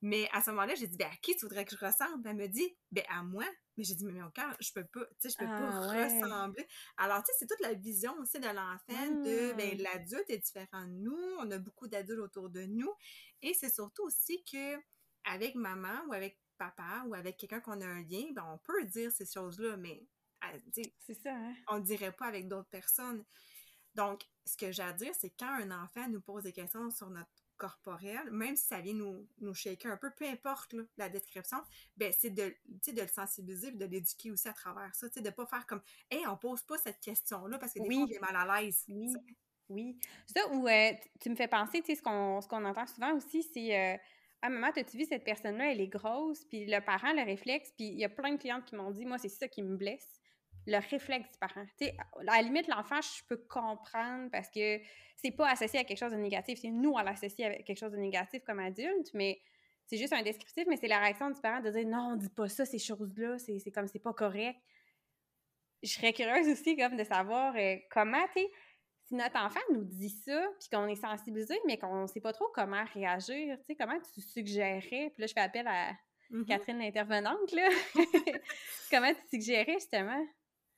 Mais 0.02 0.30
à 0.32 0.42
ce 0.42 0.52
moment-là, 0.52 0.76
j'ai 0.76 0.88
dit, 0.88 0.98
ben, 0.98 1.08
à 1.08 1.16
qui 1.18 1.36
tu 1.36 1.46
voudrais 1.46 1.66
que 1.66 1.76
je 1.76 1.84
ressemble? 1.84 2.28
Elle 2.28 2.36
me 2.36 2.48
dit, 2.48 2.78
ben, 2.92 3.04
à 3.10 3.24
moi. 3.24 3.46
Mais 3.78 3.84
j'ai 3.84 3.96
dit, 3.96 4.06
mais 4.06 4.20
mon 4.20 4.30
cœur, 4.32 4.56
je 4.60 4.72
peux 4.74 4.86
pas, 4.86 5.06
tu 5.06 5.16
sais, 5.20 5.30
je 5.30 5.38
peux 5.38 5.46
pas 5.46 5.70
ah, 5.72 6.06
ressembler. 6.06 6.68
Alors, 6.98 7.20
tu 7.20 7.28
sais, 7.28 7.34
c'est 7.40 7.48
toute 7.48 7.60
la 7.62 7.74
vision 7.74 8.14
aussi 8.20 8.40
de 8.40 8.48
l'enfant, 8.48 9.12
de, 9.24 9.54
ben, 9.54 9.78
mmh. 9.78 9.82
l'adulte 9.82 10.30
est 10.30 10.40
différent 10.40 10.86
de 10.86 10.94
nous, 10.94 11.36
on 11.40 11.52
a 11.52 11.60
beaucoup 11.60 11.88
d'adultes 11.88 12.20
autour 12.20 12.50
de 12.50 12.64
nous. 12.64 12.92
Et 13.42 13.54
c'est 13.54 13.74
surtout 13.74 14.04
aussi 14.04 14.44
que, 14.52 14.78
avec 15.26 15.56
maman 15.56 16.06
ou 16.08 16.14
avec 16.14 16.40
papa 16.58 17.04
ou 17.08 17.14
avec 17.14 17.38
quelqu'un 17.38 17.60
qu'on 17.60 17.80
a 17.82 17.86
un 17.86 18.02
lien, 18.04 18.26
ben, 18.34 18.44
on 18.52 18.58
peut 18.58 18.84
dire 18.86 19.12
ces 19.12 19.26
choses-là, 19.26 19.78
mais, 19.78 20.08
c'est 21.06 21.14
ça, 21.14 21.34
hein? 21.34 21.56
on 21.68 21.80
ne 21.80 21.84
dirait 21.84 22.12
pas 22.12 22.26
avec 22.26 22.48
d'autres 22.48 22.70
personnes. 22.70 23.24
Donc, 23.96 24.24
ce 24.46 24.56
que 24.56 24.72
j'ai 24.72 24.84
à 24.84 24.94
dire, 24.94 25.12
c'est 25.20 25.32
quand 25.32 25.50
un 25.50 25.84
enfant 25.84 26.08
nous 26.08 26.22
pose 26.22 26.44
des 26.44 26.54
questions 26.54 26.90
sur 26.92 27.10
notre 27.10 27.37
corporel, 27.58 28.30
même 28.32 28.56
si 28.56 28.66
ça 28.66 28.80
vient 28.80 28.94
nous, 28.94 29.28
nous 29.40 29.54
shaker 29.54 29.92
un 29.92 29.98
peu, 29.98 30.12
peu 30.12 30.26
importe 30.26 30.76
la 30.98 31.10
description, 31.10 31.58
ben 31.96 32.14
c'est 32.18 32.30
de, 32.30 32.56
de 32.66 33.02
le 33.02 33.08
sensibiliser 33.08 33.68
et 33.70 33.72
de 33.72 33.86
l'éduquer 33.86 34.32
aussi 34.32 34.48
à 34.48 34.54
travers 34.54 34.94
ça, 34.96 35.08
de 35.10 35.20
ne 35.20 35.30
pas 35.30 35.46
faire 35.46 35.66
comme 35.66 35.82
«Hey, 36.12 36.26
on 36.28 36.38
pose 36.38 36.64
pas 36.64 36.78
cette 36.78 37.00
question-là 37.00 37.58
parce 37.58 37.74
que 37.74 37.80
des 37.80 37.88
oui. 37.88 37.96
fois, 37.96 38.06
on 38.06 38.12
est 38.12 38.20
mal 38.20 38.50
à 38.50 38.62
l'aise.» 38.62 38.86
Oui, 38.88 39.14
oui. 39.70 40.00
Ça, 40.26 40.48
où 40.54 40.68
euh, 40.68 40.92
tu 41.20 41.30
me 41.30 41.36
fais 41.36 41.48
penser, 41.48 41.82
tu 41.82 41.88
sais, 41.88 41.96
ce 41.96 42.02
qu'on, 42.02 42.66
entend 42.66 42.88
souvent 42.88 43.14
aussi, 43.14 43.44
c'est 43.44 43.78
euh, 43.78 43.98
Ah, 44.42 44.50
maman, 44.50 44.68
as-tu 44.68 44.98
vu 44.98 45.06
cette 45.06 45.24
personne-là, 45.24 45.72
elle 45.72 45.82
est 45.82 45.88
grosse, 45.88 46.46
puis 46.46 46.66
le 46.66 46.80
parent, 46.80 47.12
le 47.14 47.24
réflexe, 47.24 47.74
puis 47.76 47.88
il 47.88 48.00
y 48.00 48.06
a 48.06 48.10
plein 48.10 48.32
de 48.32 48.38
clientes 48.38 48.66
qui 48.66 48.76
m'ont 48.76 48.92
dit 48.92 49.06
«Moi, 49.08 49.18
c'est 49.18 49.30
ça 49.30 49.48
qui 49.48 49.62
me 49.62 49.76
blesse.» 49.76 50.22
le 50.68 50.78
réflexe 50.90 51.32
du 51.32 51.38
parent. 51.40 51.66
à 52.20 52.24
la 52.24 52.42
limite, 52.42 52.68
l'enfant, 52.68 53.00
je 53.02 53.24
peux 53.28 53.38
comprendre 53.38 54.30
parce 54.32 54.50
que 54.50 54.80
c'est 55.16 55.32
pas 55.32 55.50
associé 55.50 55.80
à 55.80 55.84
quelque 55.86 55.98
chose 55.98 56.12
de 56.12 56.18
négatif. 56.18 56.60
C'est 56.62 56.70
nous, 56.70 56.98
à 56.98 57.04
l'associer 57.04 57.46
avec 57.46 57.66
quelque 57.66 57.80
chose 57.80 57.94
de 57.94 57.98
négatif 57.98 58.44
comme 58.44 58.60
adulte, 58.60 59.10
mais 59.14 59.42
c'est 59.86 59.98
juste 59.98 60.12
un 60.12 60.22
descriptif, 60.22 60.66
mais 60.68 60.76
c'est 60.76 60.90
la 60.90 61.00
réaction 61.00 61.32
du 61.32 61.40
parent 61.40 61.62
de 61.62 61.72
dire 61.72 61.88
non, 61.88 62.12
on 62.12 62.16
dit 62.18 62.30
pas 62.30 62.50
ça, 62.50 62.66
ces 62.66 62.80
choses-là, 62.80 63.38
c'est 63.40 63.72
comme 63.72 63.88
c'est 63.88 64.00
pas 64.00 64.14
correct. 64.14 64.60
Je 65.82 65.90
serais 65.90 66.12
curieuse 66.12 66.50
aussi 66.50 66.76
comme 66.76 66.98
de 66.98 67.04
savoir 67.06 67.56
euh, 67.56 67.78
comment, 67.90 68.26
tu 68.36 68.42
sais, 68.42 68.52
si 69.06 69.16
notre 69.16 69.38
enfant 69.38 69.62
nous 69.72 69.86
dit 69.86 70.10
ça, 70.10 70.50
puis 70.60 70.68
qu'on 70.70 70.88
est 70.88 70.96
sensibilisé, 70.96 71.58
mais 71.66 71.78
qu'on 71.78 72.08
sait 72.08 72.20
pas 72.20 72.34
trop 72.34 72.50
comment 72.54 72.84
réagir, 72.94 73.58
tu 73.60 73.66
sais, 73.68 73.76
comment 73.76 73.98
tu 74.14 74.20
suggérais, 74.20 75.12
puis 75.14 75.22
là, 75.22 75.28
je 75.28 75.34
fais 75.34 75.40
appel 75.40 75.66
à 75.66 75.94
mm-hmm. 76.32 76.46
Catherine 76.46 76.80
l'intervenante, 76.80 77.52
là, 77.54 77.70
comment 78.92 79.14
tu 79.14 79.30
suggérais 79.30 79.76
justement? 79.76 80.28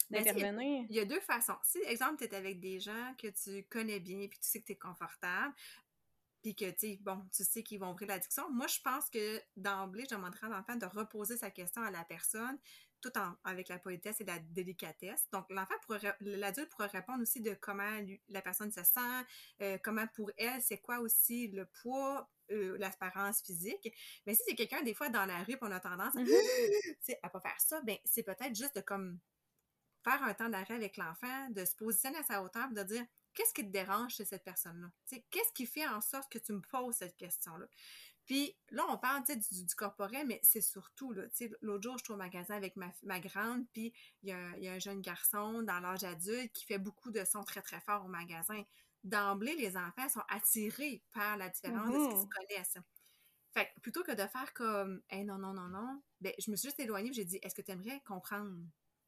D'intervenir. 0.09 0.85
Il 0.89 0.95
y, 0.95 0.99
a 0.99 1.05
deux 1.05 1.19
façons. 1.19 1.57
Si, 1.63 1.79
exemple, 1.85 2.17
tu 2.17 2.23
es 2.25 2.35
avec 2.35 2.59
des 2.59 2.79
gens 2.79 3.13
que 3.17 3.27
tu 3.27 3.63
connais 3.69 3.99
bien, 3.99 4.27
puis 4.27 4.39
tu 4.39 4.47
sais 4.47 4.59
que 4.59 4.65
tu 4.65 4.71
es 4.73 4.77
confortable, 4.77 5.53
puis 6.41 6.55
que, 6.55 6.69
tu 6.71 6.97
bon, 7.01 7.21
tu 7.33 7.43
sais 7.43 7.63
qu'ils 7.63 7.79
vont 7.79 7.91
ouvrir 7.91 8.07
l'addiction, 8.09 8.49
moi, 8.51 8.67
je 8.67 8.79
pense 8.81 9.09
que 9.09 9.41
d'emblée, 9.57 10.05
je 10.09 10.15
demanderais 10.15 10.47
à 10.47 10.49
l'enfant 10.49 10.75
de 10.75 10.85
reposer 10.85 11.37
sa 11.37 11.51
question 11.51 11.81
à 11.81 11.91
la 11.91 12.03
personne, 12.05 12.57
tout 13.01 13.17
en, 13.17 13.35
avec 13.43 13.69
la 13.69 13.79
politesse 13.79 14.19
et 14.21 14.25
la 14.25 14.39
délicatesse. 14.39 15.27
Donc, 15.31 15.45
l'enfant 15.49 15.75
pourrait, 15.85 16.15
l'adulte 16.21 16.69
pourrait 16.69 16.87
répondre 16.87 17.21
aussi 17.21 17.41
de 17.41 17.53
comment 17.53 17.99
la 18.29 18.41
personne 18.41 18.71
se 18.71 18.83
sent, 18.83 19.25
euh, 19.61 19.77
comment 19.83 20.07
pour 20.07 20.31
elle, 20.37 20.61
c'est 20.61 20.79
quoi 20.79 20.99
aussi 20.99 21.47
le 21.49 21.65
poids, 21.65 22.29
euh, 22.51 22.77
l'apparence 22.77 23.41
physique. 23.41 23.93
Mais 24.25 24.33
si 24.33 24.41
c'est 24.47 24.55
quelqu'un, 24.55 24.81
des 24.81 24.93
fois, 24.93 25.09
dans 25.09 25.25
la 25.25 25.43
rue, 25.43 25.57
on 25.61 25.71
a 25.71 25.79
tendance 25.79 26.15
à, 26.15 26.19
mm-hmm. 26.19 27.17
à 27.23 27.29
pas 27.29 27.39
faire 27.39 27.59
ça, 27.59 27.81
ben 27.81 27.97
c'est 28.05 28.23
peut-être 28.23 28.55
juste 28.55 28.75
de 28.75 28.81
comme 28.81 29.19
faire 30.03 30.23
un 30.23 30.33
temps 30.33 30.49
d'arrêt 30.49 30.75
avec 30.75 30.97
l'enfant, 30.97 31.49
de 31.49 31.65
se 31.65 31.75
positionner 31.75 32.17
à 32.17 32.23
sa 32.23 32.43
hauteur, 32.43 32.69
de 32.71 32.83
dire 32.83 33.05
qu'est-ce 33.33 33.53
qui 33.53 33.65
te 33.65 33.71
dérange 33.71 34.15
chez 34.15 34.25
cette 34.25 34.43
personne-là? 34.43 34.89
Qu'est-ce 35.29 35.53
qui 35.53 35.65
fait 35.65 35.87
en 35.87 36.01
sorte 36.01 36.31
que 36.31 36.39
tu 36.39 36.53
me 36.53 36.61
poses 36.61 36.95
cette 36.95 37.17
question-là? 37.17 37.67
Puis 38.25 38.55
là, 38.69 38.85
on 38.89 38.97
parle 38.97 39.23
du, 39.23 39.65
du 39.65 39.75
corporel, 39.75 40.27
mais 40.27 40.39
c'est 40.43 40.61
surtout, 40.61 41.13
l'autre 41.61 41.83
jour, 41.83 41.97
je 41.97 42.03
suis 42.03 42.13
au 42.13 42.17
magasin 42.17 42.55
avec 42.55 42.75
ma, 42.75 42.91
ma 43.01 43.19
grande, 43.19 43.65
puis 43.73 43.91
il 44.21 44.29
y, 44.29 44.67
a, 44.67 44.71
un 44.71 44.77
jeune 44.77 45.01
garçon 45.01 45.63
dans 45.63 45.79
l'âge 45.79 46.03
adulte 46.03 46.53
qui 46.53 46.65
fait 46.65 46.77
beaucoup 46.77 47.09
de 47.09 47.25
sons 47.25 47.43
très, 47.43 47.63
très 47.63 47.81
forts 47.81 48.05
au 48.05 48.07
magasin. 48.07 48.63
D'emblée, 49.03 49.55
les 49.55 49.75
enfants 49.77 50.07
sont 50.09 50.21
attirés 50.29 51.01
par 51.11 51.37
la 51.37 51.49
différence 51.49 51.87
de 51.87 51.93
ce 51.93 52.09
qu'ils 52.09 52.25
mmh 52.25 52.29
connaissent. 52.29 52.77
Fait 53.51 53.65
que 53.65 53.79
plutôt 53.79 54.03
que 54.03 54.11
de 54.11 54.27
faire 54.27 54.53
comme 54.53 55.01
hey, 55.09 55.23
non, 55.23 55.39
non, 55.39 55.53
non, 55.53 55.67
non, 55.67 56.03
ben, 56.21 56.33
je 56.37 56.51
me 56.51 56.55
suis 56.55 56.67
juste 56.67 56.79
éloignée 56.79 57.11
j'ai 57.11 57.25
dit 57.25 57.39
Est-ce 57.41 57.55
que 57.55 57.63
tu 57.63 57.71
aimerais 57.71 57.99
comprendre? 58.05 58.59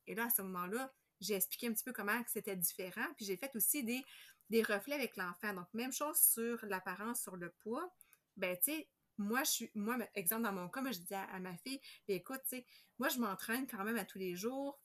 Et 0.08 0.16
là, 0.16 0.26
à 0.26 0.30
ce 0.30 0.42
moment-là, 0.42 0.94
j'ai 1.20 1.36
expliqué 1.36 1.68
un 1.68 1.74
petit 1.74 1.84
peu 1.84 1.94
comment 1.94 2.20
c'était 2.28 2.56
différent. 2.56 3.06
Puis 3.16 3.26
j'ai 3.26 3.38
fait 3.38 3.56
aussi 3.56 3.84
des, 3.84 4.04
des 4.50 4.64
reflets 4.64 4.96
avec 4.96 5.16
l'enfant. 5.18 5.54
Donc, 5.54 5.68
même 5.74 5.92
chose 5.92 6.18
sur 6.18 6.58
l'apparence, 6.66 7.22
sur 7.22 7.36
le 7.36 7.52
poids. 7.64 7.94
Ben, 8.38 8.58
tu 8.58 8.72
sais, 8.72 8.90
moi, 9.18 9.44
je 9.44 9.52
suis, 9.52 9.72
moi, 9.76 9.98
exemple, 10.16 10.44
dans 10.44 10.54
mon 10.54 10.68
cas, 10.70 10.82
moi, 10.82 10.92
je 10.92 11.00
dis 11.00 11.14
à, 11.14 11.40
ma 11.40 11.56
fille, 11.58 11.80
ben, 12.08 12.18
écoute, 12.18 12.42
tu 12.50 12.58
sais, 12.58 12.66
moi, 13.00 13.10
je 13.10 13.20
m'entraîne 13.20 13.68
quand 13.68 13.84
même 13.84 13.98
à 13.98 14.06
tous 14.06 14.18
les 14.18 14.36
jours. 14.36 14.80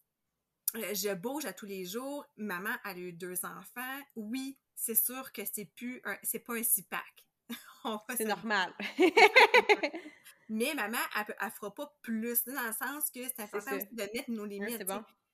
Euh, 0.75 0.95
je 0.95 1.15
bouge 1.15 1.47
à 1.47 1.53
tous 1.53 1.67
les 1.67 1.85
jours. 1.85 2.27
Maman, 2.37 2.75
elle 2.85 2.97
a 2.97 2.99
eu 2.99 3.13
deux 3.13 3.45
enfants. 3.45 4.01
Oui, 4.15 4.59
c'est 4.75 4.95
sûr 4.95 5.33
que 5.33 5.43
c'est 5.45 5.67
plus 5.77 6.01
un, 6.05 6.17
c'est 6.23 6.41
pas 6.41 6.55
un 6.55 6.63
six-pack. 6.63 7.25
c'est 8.17 8.25
normal. 8.25 8.75
Mais 10.49 10.75
maman, 10.75 10.99
elle, 11.17 11.35
elle, 11.41 11.51
fera 11.51 11.75
pas 11.75 11.97
plus, 12.03 12.45
dans 12.45 12.67
le 12.67 12.73
sens 12.73 13.11
que 13.11 13.21
c'est 13.25 13.41
important 13.41 13.77
de 13.77 14.03
mettre 14.15 14.31
nos 14.31 14.45
limites. 14.45 14.85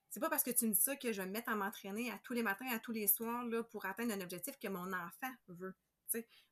c'est 0.09 0.21
pas 0.21 0.31
parce 0.31 0.43
que 0.43 0.51
tu 0.51 0.67
me 0.67 0.73
dis 0.73 0.81
ça 0.81 0.97
que 0.97 1.13
je 1.13 1.21
vais 1.21 1.27
me 1.27 1.33
mettre 1.33 1.51
à 1.51 1.55
m'entraîner 1.55 2.11
à 2.11 2.19
tous 2.25 2.33
les 2.33 2.43
matins, 2.43 2.67
à 2.71 2.79
tous 2.79 2.93
les 2.93 3.07
soirs, 3.07 3.45
là, 3.45 3.63
pour 3.63 3.85
atteindre 3.87 4.15
un 4.15 4.21
objectif 4.21 4.59
que 4.59 4.69
mon 4.69 4.93
enfant 4.93 5.33
veut. 5.49 5.75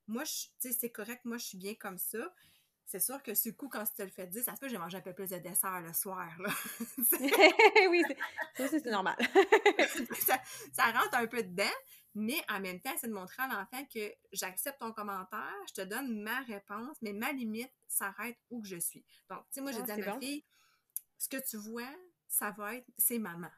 Moi, 0.07 0.25
c'est 0.59 0.91
correct, 0.91 1.25
moi, 1.25 1.39
je 1.39 1.45
suis 1.45 1.59
bien 1.59 1.75
comme 1.75 1.99
ça. 1.99 2.35
C'est 2.91 2.99
sûr 2.99 3.23
que 3.23 3.35
ce 3.35 3.51
coup, 3.51 3.69
quand 3.69 3.85
tu 3.85 3.95
te 3.95 4.03
le 4.03 4.09
fais 4.09 4.27
dire, 4.27 4.43
ça 4.43 4.57
se 4.57 4.59
peut 4.59 4.67
que 4.67 4.73
j'ai 4.73 4.79
mangé 4.79 4.99
un 4.99 5.01
peu 5.01 5.13
plus 5.13 5.31
de 5.31 5.39
dessert 5.39 5.81
le 5.81 5.93
soir. 5.93 6.29
Là. 6.41 6.51
oui, 7.89 8.03
ça 8.57 8.67
c'est 8.67 8.85
normal. 8.87 9.17
ça, 10.73 10.91
rentre 10.91 11.15
un 11.15 11.29
peu 11.29 11.45
dedans, 11.45 11.71
mais 12.17 12.43
en 12.49 12.59
même 12.59 12.81
temps, 12.81 12.91
c'est 13.01 13.07
de 13.07 13.13
montrer 13.13 13.45
à 13.45 13.47
l'enfant 13.47 13.85
que 13.95 14.13
j'accepte 14.33 14.81
ton 14.81 14.93
commentaire, 14.93 15.55
je 15.69 15.75
te 15.75 15.83
donne 15.83 16.21
ma 16.21 16.41
réponse, 16.41 16.97
mais 17.01 17.13
ma 17.13 17.31
limite 17.31 17.71
s'arrête 17.87 18.37
où 18.51 18.61
que 18.61 18.67
je 18.67 18.81
suis. 18.81 19.05
Donc, 19.29 19.45
tu 19.45 19.47
sais, 19.53 19.61
moi, 19.61 19.71
j'ai 19.71 19.83
ah, 19.83 19.95
dit 19.95 20.03
à 20.03 20.15
ma 20.15 20.19
fille, 20.19 20.45
ce 21.17 21.29
que 21.29 21.37
tu 21.49 21.59
vois, 21.59 21.95
ça 22.27 22.51
va 22.51 22.75
être, 22.75 22.89
c'est 22.99 23.21
maman. 23.21 23.53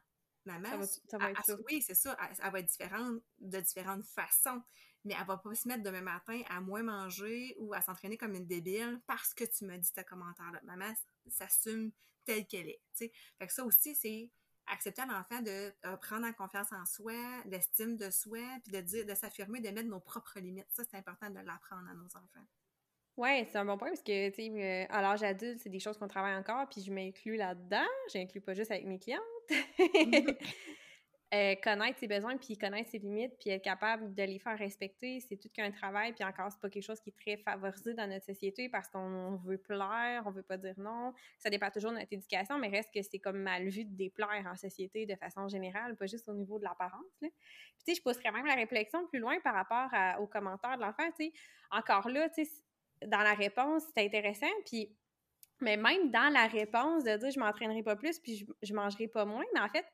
Maman, 0.45 0.83
ça 1.09 1.17
va, 1.17 1.31
être 1.31 1.59
oui, 1.71 1.81
c'est 1.81 1.95
ça, 1.95 2.19
elle, 2.21 2.51
va 2.51 2.59
être 2.59 2.67
différente 2.67 3.23
de 3.39 3.61
différentes 3.61 4.05
façons, 4.05 4.63
mais 5.05 5.15
elle 5.19 5.27
va 5.27 5.37
pas 5.37 5.55
se 5.55 5.67
mettre 5.69 5.83
demain 5.83 6.01
matin 6.01 6.41
à 6.49 6.61
moins 6.61 6.83
manger 6.83 7.55
ou 7.59 7.75
à 7.75 7.81
s'entraîner 7.81 8.17
comme 8.17 8.35
une 8.35 8.47
débile 8.47 9.01
parce 9.07 9.35
que 9.35 9.45
tu 9.45 9.65
me 9.65 9.77
dis 9.77 9.93
ta 9.93 10.05
commentaire-là. 10.05 10.61
Maman 10.65 10.93
s'assume 11.29 11.91
telle 12.25 12.47
qu'elle 12.47 12.69
est. 12.69 12.81
Fait 12.95 13.11
que 13.47 13.53
ça 13.53 13.65
aussi, 13.65 13.95
c'est 13.95 14.31
accepter 14.67 15.03
à 15.03 15.07
l'enfant 15.07 15.41
de 15.43 15.73
euh, 15.87 15.97
prendre 15.97 16.27
en 16.27 16.33
confiance 16.33 16.73
en 16.73 16.85
soi, 16.87 17.15
l'estime 17.47 17.97
de 17.97 18.11
soi, 18.11 18.41
puis 18.63 18.73
de 18.73 18.81
dire, 18.81 19.05
de 19.05 19.15
s'affirmer, 19.15 19.61
de 19.61 19.71
mettre 19.71 19.89
nos 19.89 20.01
propres 20.01 20.39
limites. 20.39 20.71
Ça, 20.71 20.85
c'est 20.89 20.97
important 20.97 21.31
de 21.31 21.41
l'apprendre 21.41 21.89
à 21.91 21.95
nos 21.95 22.07
enfants. 22.07 22.47
Oui, 23.17 23.47
c'est 23.51 23.59
un 23.59 23.65
bon 23.65 23.77
point 23.77 23.89
parce 23.89 24.03
que, 24.03 24.31
tu 24.31 24.37
sais, 24.37 24.51
euh, 24.51 24.87
à 24.89 25.03
l'âge 25.03 25.23
adulte, 25.23 25.61
c'est 25.61 25.69
des 25.69 25.81
choses 25.81 25.99
qu'on 25.99 26.09
travaille 26.09 26.35
encore, 26.35 26.67
puis 26.69 26.81
je 26.83 26.91
m'inclus 26.91 27.37
là-dedans. 27.37 27.87
J'inclus 28.11 28.41
pas 28.41 28.55
juste 28.55 28.71
avec 28.71 28.87
mes 28.87 28.99
clientes. 28.99 29.23
Euh, 31.35 31.55
connaître 31.63 31.99
ses 31.99 32.09
besoins, 32.09 32.37
puis 32.37 32.59
connaître 32.59 32.91
ses 32.91 32.99
limites, 32.99 33.33
puis 33.41 33.49
être 33.49 33.63
capable 33.63 34.13
de 34.15 34.23
les 34.23 34.39
faire 34.39 34.59
respecter, 34.59 35.19
c'est 35.21 35.39
tout 35.39 35.49
qu'un 35.49 35.71
travail, 35.71 36.13
puis 36.13 36.23
encore, 36.25 36.53
c'est 36.53 36.61
pas 36.61 36.69
quelque 36.69 36.85
chose 36.85 37.01
qui 37.01 37.09
est 37.09 37.19
très 37.19 37.39
favorisé 37.39 37.95
dans 37.95 38.07
notre 38.07 38.27
société 38.27 38.69
parce 38.69 38.91
qu'on 38.91 39.37
veut 39.37 39.57
plaire, 39.57 40.25
on 40.27 40.31
veut 40.31 40.43
pas 40.43 40.59
dire 40.59 40.75
non. 40.77 41.15
Ça 41.39 41.49
dépend 41.49 41.71
toujours 41.71 41.93
de 41.93 41.97
notre 41.97 42.13
éducation, 42.13 42.59
mais 42.59 42.69
reste 42.69 42.93
que 42.93 43.01
c'est 43.01 43.19
comme 43.19 43.39
mal 43.39 43.67
vu 43.67 43.87
de 43.87 43.97
déplaire 43.97 44.47
en 44.47 44.57
société 44.57 45.07
de 45.07 45.15
façon 45.15 45.49
générale, 45.49 45.97
pas 45.97 46.05
juste 46.05 46.29
au 46.29 46.35
niveau 46.35 46.59
de 46.59 46.65
l'apparence. 46.65 47.07
Puis, 47.19 47.31
tu 47.31 47.85
sais, 47.87 47.95
je 47.95 48.03
pousserais 48.03 48.31
même 48.31 48.45
la 48.45 48.55
réflexion 48.55 49.07
plus 49.07 49.19
loin 49.19 49.41
par 49.41 49.55
rapport 49.55 49.89
aux 50.21 50.27
commentaires 50.27 50.77
de 50.77 50.83
l'enfant. 50.83 51.09
Encore 51.71 52.11
là, 52.11 52.29
tu 52.29 52.45
dans 53.07 53.23
la 53.23 53.33
réponse, 53.33 53.85
c'est 53.97 54.05
intéressant, 54.05 54.53
puis 54.67 54.95
mais 55.61 55.77
même 55.79 56.11
dans 56.11 56.31
la 56.31 56.47
réponse 56.47 57.05
de 57.05 57.17
dire 57.17 57.31
je 57.31 57.39
m'entraînerai 57.39 57.83
pas 57.83 57.97
plus 57.97 58.19
puis 58.19 58.37
je, 58.37 58.45
je 58.63 58.75
mangerai 58.75 59.09
pas 59.09 59.25
moins, 59.25 59.45
mais 59.55 59.61
en 59.61 59.69
fait, 59.69 59.87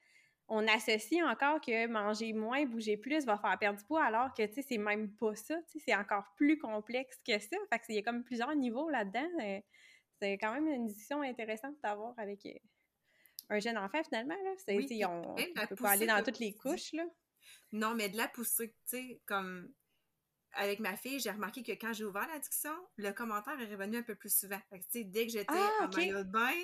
on 0.48 0.66
associe 0.66 1.22
encore 1.22 1.60
que 1.60 1.86
manger 1.86 2.32
moins, 2.32 2.64
bouger 2.64 2.96
plus 2.96 3.26
va 3.26 3.36
faire 3.36 3.58
perdre 3.58 3.78
du 3.78 3.84
poids, 3.84 4.02
alors 4.02 4.32
que, 4.32 4.44
tu 4.46 4.54
sais, 4.54 4.62
c'est 4.62 4.78
même 4.78 5.14
pas 5.14 5.34
ça, 5.34 5.56
tu 5.70 5.72
sais, 5.72 5.84
c'est 5.86 5.94
encore 5.94 6.24
plus 6.36 6.58
complexe 6.58 7.20
que 7.26 7.38
ça. 7.38 7.56
Fait 7.70 7.78
qu'il 7.80 7.94
y 7.94 7.98
a 7.98 8.02
comme 8.02 8.24
plusieurs 8.24 8.54
niveaux 8.56 8.88
là-dedans. 8.88 9.28
C'est 10.20 10.32
quand 10.38 10.52
même 10.52 10.66
une 10.66 10.86
discussion 10.86 11.22
intéressante 11.22 11.76
d'avoir 11.82 12.14
avec 12.18 12.44
euh, 12.46 12.52
un 13.50 13.60
jeune 13.60 13.78
enfant, 13.78 14.02
finalement, 14.02 14.34
là. 14.42 14.50
Oui, 14.68 15.04
on, 15.04 15.36
on 15.36 15.66
peut 15.66 15.76
pas 15.76 15.90
aller 15.90 16.06
dans 16.06 16.22
toutes 16.24 16.40
les 16.40 16.54
couches, 16.54 16.92
là. 16.92 17.04
Non, 17.72 17.94
mais 17.94 18.08
de 18.08 18.16
la 18.16 18.28
pousser, 18.28 18.70
tu 18.70 18.74
sais, 18.86 19.20
comme 19.26 19.72
avec 20.54 20.80
ma 20.80 20.96
fille, 20.96 21.20
j'ai 21.20 21.30
remarqué 21.30 21.62
que 21.62 21.72
quand 21.72 21.92
j'ai 21.92 22.04
ouvert 22.04 22.26
la 22.32 22.38
discussion, 22.38 22.74
le 22.96 23.12
commentaire 23.12 23.60
est 23.60 23.70
revenu 23.70 23.98
un 23.98 24.02
peu 24.02 24.14
plus 24.14 24.34
souvent. 24.34 24.58
Fait 24.70 24.80
que, 24.80 25.02
dès 25.02 25.26
que 25.26 25.32
j'étais 25.32 25.46
ah, 25.52 25.84
en 25.84 25.96
maillot 25.96 26.24
de 26.24 26.30
bain, 26.30 26.54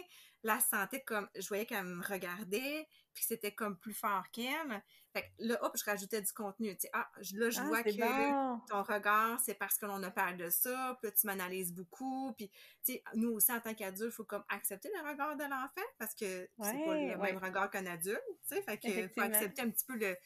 la 0.43 0.59
santé 0.61 1.03
comme 1.05 1.29
je 1.35 1.47
voyais 1.49 1.67
qu'elle 1.67 1.85
me 1.85 2.05
regardait, 2.05 2.89
puis 3.15 3.25
c'était 3.25 3.53
comme 3.53 3.79
plus 3.79 3.95
fort 3.95 4.25
qu'elle. 4.33 4.83
Fait 5.13 5.23
que 5.23 5.29
là, 5.47 5.59
hop, 5.63 5.77
je 5.77 5.85
rajoutais 5.85 6.21
du 6.21 6.33
contenu. 6.33 6.77
Tu 6.77 6.89
ah, 6.93 7.09
là, 7.35 7.51
je 7.51 7.61
ah, 7.61 7.65
vois 7.65 7.83
que 7.83 8.69
ton 8.69 8.83
regard, 8.83 9.41
c'est 9.41 9.55
parce 9.55 9.79
que 9.79 9.87
l'on 9.87 10.03
a 10.03 10.11
parlé 10.11 10.37
de 10.37 10.51
ça, 10.51 10.99
puis 11.01 11.09
là, 11.09 11.17
tu 11.17 11.27
m'analyses 11.27 11.73
beaucoup. 11.73 12.33
Puis, 12.33 12.51
tu 12.85 12.95
sais, 12.95 13.05
nous 13.15 13.31
aussi, 13.31 13.53
en 13.53 13.61
tant 13.61 13.75
qu'adultes, 13.75 14.13
il 14.13 14.15
faut 14.15 14.25
comme 14.25 14.45
accepter 14.49 14.91
le 14.93 15.09
regard 15.09 15.37
de 15.37 15.45
l'enfant 15.45 15.89
parce 15.99 16.15
que 16.15 16.49
c'est 16.61 16.85
pas 16.85 16.95
le 16.95 17.17
même 17.17 17.39
regard 17.39 17.71
qu'un 17.71 17.87
adulte, 17.87 18.21
tu 18.49 18.57
sais. 18.57 18.63
Fait 18.63 18.79
que 18.79 19.09
faut 19.09 19.21
accepter 19.21 19.63
un 19.63 19.71
petit 19.71 19.85
peu 19.87 19.97
le. 19.97 20.17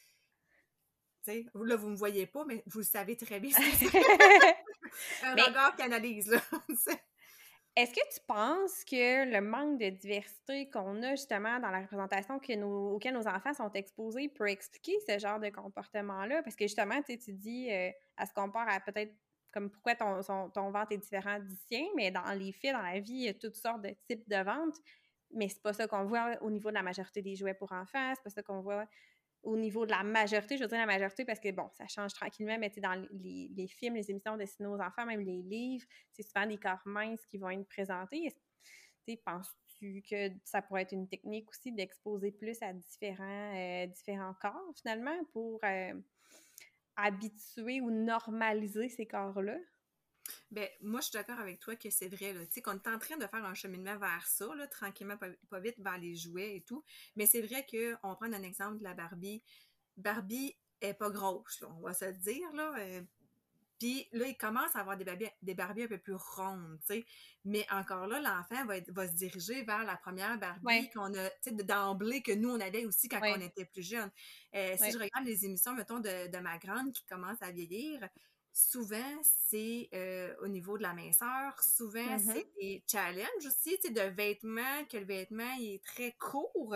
Tu 1.23 1.31
sais, 1.31 1.45
là, 1.53 1.75
vous 1.75 1.89
me 1.89 1.95
voyez 1.95 2.25
pas, 2.25 2.43
mais 2.45 2.63
vous 2.65 2.79
le 2.79 2.85
savez 2.85 3.15
très 3.15 3.39
bien. 3.39 3.51
un 5.23 5.35
regard 5.35 5.75
qui 5.75 5.83
analyse, 5.83 6.27
là. 6.27 6.41
Est-ce 7.75 7.91
que 7.91 8.13
tu 8.13 8.19
penses 8.27 8.83
que 8.83 9.31
le 9.31 9.41
manque 9.41 9.79
de 9.79 9.89
diversité 9.89 10.69
qu'on 10.69 11.01
a 11.03 11.11
justement 11.11 11.59
dans 11.59 11.69
la 11.69 11.81
représentation 11.81 12.39
que 12.39 12.53
nos, 12.55 13.27
enfants 13.27 13.53
sont 13.53 13.71
exposés 13.73 14.27
peut 14.27 14.49
expliquer 14.49 14.93
ce 15.07 15.17
genre 15.17 15.39
de 15.39 15.49
comportement-là? 15.49 16.43
Parce 16.43 16.55
que 16.55 16.65
justement, 16.65 17.01
tu 17.01 17.17
dis, 17.33 17.71
euh, 17.71 17.89
à 18.17 18.25
se 18.25 18.33
compare 18.33 18.67
à 18.67 18.79
peut-être 18.79 19.13
comme 19.51 19.69
pourquoi 19.69 19.95
ton, 19.95 20.21
ton 20.49 20.71
ventre 20.71 20.91
est 20.91 20.97
différent 20.97 21.39
du 21.39 21.55
sien, 21.67 21.85
mais 21.95 22.11
dans 22.11 22.31
les 22.33 22.51
faits, 22.51 22.73
dans 22.73 22.81
la 22.81 22.99
vie, 22.99 23.13
il 23.13 23.23
y 23.23 23.29
a 23.29 23.33
toutes 23.33 23.55
sortes 23.55 23.81
de 23.81 23.95
types 24.07 24.27
de 24.27 24.43
ventes. 24.43 24.77
Mais 25.31 25.47
c'est 25.47 25.61
pas 25.61 25.73
ça 25.73 25.87
qu'on 25.87 26.05
voit 26.05 26.37
au 26.41 26.49
niveau 26.49 26.69
de 26.69 26.75
la 26.75 26.83
majorité 26.83 27.21
des 27.21 27.35
jouets 27.35 27.53
pour 27.53 27.71
enfants, 27.71 28.13
c'est 28.15 28.23
pas 28.23 28.29
ça 28.29 28.43
qu'on 28.43 28.61
voit 28.61 28.87
au 29.43 29.55
niveau 29.55 29.85
de 29.85 29.91
la 29.91 30.03
majorité, 30.03 30.57
je 30.57 30.63
veux 30.63 30.67
dire 30.67 30.77
la 30.77 30.85
majorité 30.85 31.25
parce 31.25 31.39
que, 31.39 31.51
bon, 31.51 31.69
ça 31.73 31.87
change 31.87 32.13
tranquillement, 32.13 32.57
mais 32.59 32.71
dans 32.77 33.07
les, 33.11 33.67
films, 33.67 33.95
les 33.95 34.11
émissions 34.11 34.37
destinées 34.37 34.69
aux 34.69 34.79
enfants, 34.79 35.05
même 35.05 35.21
les 35.21 35.41
livres, 35.41 35.85
c'est 36.11 36.23
souvent 36.23 36.45
des 36.45 36.57
corps 36.57 36.81
minces 36.85 37.25
qui 37.25 37.37
vont 37.37 37.49
être 37.49 37.67
présentés. 37.67 38.35
Penses-tu 39.25 40.03
que 40.07 40.29
ça 40.43 40.61
pourrait 40.61 40.83
être 40.83 40.91
une 40.91 41.07
technique 41.07 41.49
aussi 41.49 41.71
d'exposer 41.71 42.31
plus 42.31 42.61
à 42.61 42.73
différents, 42.73 43.55
euh, 43.55 43.87
différents 43.87 44.35
corps, 44.39 44.71
finalement, 44.75 45.23
pour 45.31 45.59
euh, 45.63 45.93
habituer 46.95 47.81
ou 47.81 47.89
normaliser 47.89 48.87
ces 48.89 49.07
corps-là? 49.07 49.57
Ben, 50.51 50.67
moi, 50.81 50.99
je 51.01 51.05
suis 51.07 51.13
d'accord 51.13 51.39
avec 51.39 51.59
toi 51.59 51.75
que 51.75 51.89
c'est 51.89 52.07
vrai, 52.07 52.33
Tu 52.33 52.47
sais, 52.51 52.61
qu'on 52.61 52.73
est 52.73 52.87
en 52.87 52.99
train 52.99 53.17
de 53.17 53.27
faire 53.27 53.45
un 53.45 53.53
cheminement 53.53 53.97
vers 53.97 54.25
ça, 54.27 54.53
là, 54.55 54.67
tranquillement, 54.67 55.17
pas, 55.17 55.59
vite, 55.59 55.79
vers 55.79 55.97
les 55.97 56.15
jouets 56.15 56.57
et 56.57 56.61
tout. 56.61 56.83
Mais 57.15 57.25
c'est 57.25 57.41
vrai 57.41 57.65
qu'on 57.65 58.15
prend 58.15 58.31
un 58.31 58.43
exemple 58.43 58.79
de 58.79 58.83
la 58.83 58.93
Barbie. 58.93 59.43
Barbie 59.97 60.55
est 60.81 60.93
pas 60.93 61.09
grosse, 61.09 61.63
on 61.67 61.81
va 61.81 61.93
se 61.93 62.05
le 62.05 62.13
dire, 62.13 62.51
là. 62.53 62.73
Euh, 62.79 63.01
puis 63.79 64.09
là, 64.11 64.27
il 64.27 64.35
commence 64.37 64.75
à 64.75 64.79
avoir 64.81 64.97
des 64.97 65.05
Barbies, 65.05 65.29
des 65.41 65.53
Barbies 65.53 65.83
un 65.83 65.87
peu 65.87 65.97
plus 65.97 66.15
rondes, 66.15 66.79
tu 66.81 66.95
sais. 66.95 67.05
Mais 67.45 67.65
encore 67.71 68.07
là, 68.07 68.19
l'enfant 68.19 68.65
va, 68.65 68.75
va 68.89 69.07
se 69.07 69.13
diriger 69.13 69.63
vers 69.63 69.85
la 69.85 69.95
première 69.95 70.37
Barbie 70.37 70.89
qu'on 70.89 71.13
a, 71.13 71.29
tu 71.29 71.51
sais, 71.57 71.63
d'emblée 71.63 72.21
que 72.21 72.33
nous, 72.33 72.49
on 72.49 72.59
avait 72.59 72.85
aussi 72.85 73.07
quand 73.07 73.21
on 73.23 73.39
était 73.39 73.65
plus 73.65 73.83
jeunes. 73.83 74.11
Euh, 74.53 74.75
si 74.77 74.91
je 74.91 74.97
regarde 74.97 75.25
les 75.25 75.45
émissions, 75.45 75.73
mettons, 75.73 75.99
de, 75.99 76.29
de 76.29 76.37
ma 76.39 76.57
grande 76.57 76.91
qui 76.91 77.05
commence 77.05 77.41
à 77.41 77.51
vieillir, 77.51 78.01
souvent, 78.59 79.21
c'est 79.23 79.89
euh, 79.93 80.35
au 80.41 80.47
niveau 80.47 80.77
de 80.77 80.83
la 80.83 80.93
minceur. 80.93 81.61
Souvent, 81.63 81.99
mm-hmm. 81.99 82.33
c'est 82.33 82.47
des 82.59 82.83
challenges 82.89 83.45
aussi, 83.45 83.77
tu 83.79 83.87
sais, 83.87 83.93
de 83.93 84.01
vêtements, 84.13 84.85
que 84.91 84.97
le 84.97 85.05
vêtement 85.05 85.55
est 85.59 85.83
très 85.83 86.11
court. 86.13 86.75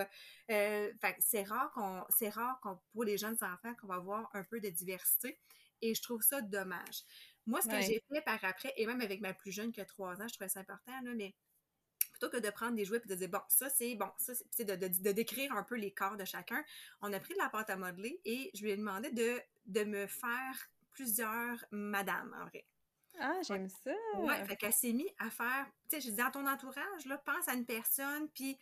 Euh, 0.50 0.92
c'est 1.20 1.44
rare 1.44 1.72
qu'on, 1.74 2.04
c'est 2.10 2.30
rare 2.30 2.60
qu'on, 2.62 2.80
pour 2.94 3.04
les 3.04 3.18
jeunes 3.18 3.38
enfants, 3.42 3.74
qu'on 3.80 3.88
va 3.88 3.96
avoir 3.96 4.30
un 4.34 4.44
peu 4.44 4.60
de 4.60 4.70
diversité. 4.70 5.40
Et 5.82 5.94
je 5.94 6.02
trouve 6.02 6.22
ça 6.22 6.42
dommage. 6.42 7.04
Moi, 7.46 7.62
ce 7.62 7.68
que 7.68 7.82
j'ai 7.82 8.02
fait 8.10 8.22
par 8.22 8.44
après, 8.44 8.74
et 8.78 8.86
même 8.86 9.02
avec 9.02 9.20
ma 9.20 9.34
plus 9.34 9.52
jeune 9.52 9.74
qui 9.74 9.82
a 9.82 9.86
trois 9.86 10.22
ans, 10.22 10.28
je 10.28 10.34
trouvais 10.34 10.50
ça 10.50 10.62
important, 10.62 10.94
là, 11.04 11.14
mais 11.14 11.36
plutôt 12.14 12.30
que 12.30 12.38
de 12.38 12.50
prendre 12.50 12.76
des 12.76 12.86
jouets 12.86 13.02
et 13.04 13.08
de 13.08 13.16
dire, 13.16 13.28
bon, 13.28 13.42
ça 13.50 13.70
c'est 13.70 13.96
bon, 13.96 14.10
ça 14.18 14.34
c'est 14.52 14.64
de, 14.64 14.76
de, 14.76 15.12
décrire 15.12 15.52
un 15.52 15.64
peu 15.64 15.76
les 15.76 15.92
corps 15.92 16.16
de 16.16 16.24
chacun, 16.24 16.64
on 17.02 17.12
a 17.12 17.20
pris 17.20 17.34
de 17.34 17.40
la 17.40 17.50
pâte 17.50 17.70
à 17.70 17.76
modeler 17.76 18.22
et 18.24 18.50
je 18.54 18.64
lui 18.64 18.72
ai 18.72 18.78
demandé 18.78 19.10
de, 19.12 19.42
de 19.66 19.84
me 19.84 20.08
faire 20.08 20.70
plusieurs 20.94 21.66
madames, 21.72 22.36
en 22.40 22.46
vrai. 22.46 22.66
Ah, 23.20 23.40
j'aime 23.46 23.70
ça! 23.70 23.92
Ouais, 24.18 24.44
fait 24.46 24.56
qu'elle 24.56 24.74
s'est 24.74 24.94
mise 24.94 25.12
à 25.20 25.30
faire, 25.30 25.68
tu 25.90 25.96
sais, 25.96 26.02
je 26.02 26.10
dis, 26.10 26.16
dans 26.16 26.32
ton 26.32 26.48
entourage, 26.48 27.06
là, 27.06 27.18
pense 27.20 27.48
à 27.48 27.54
une 27.54 27.66
personne, 27.66 28.30
puis, 28.30 28.58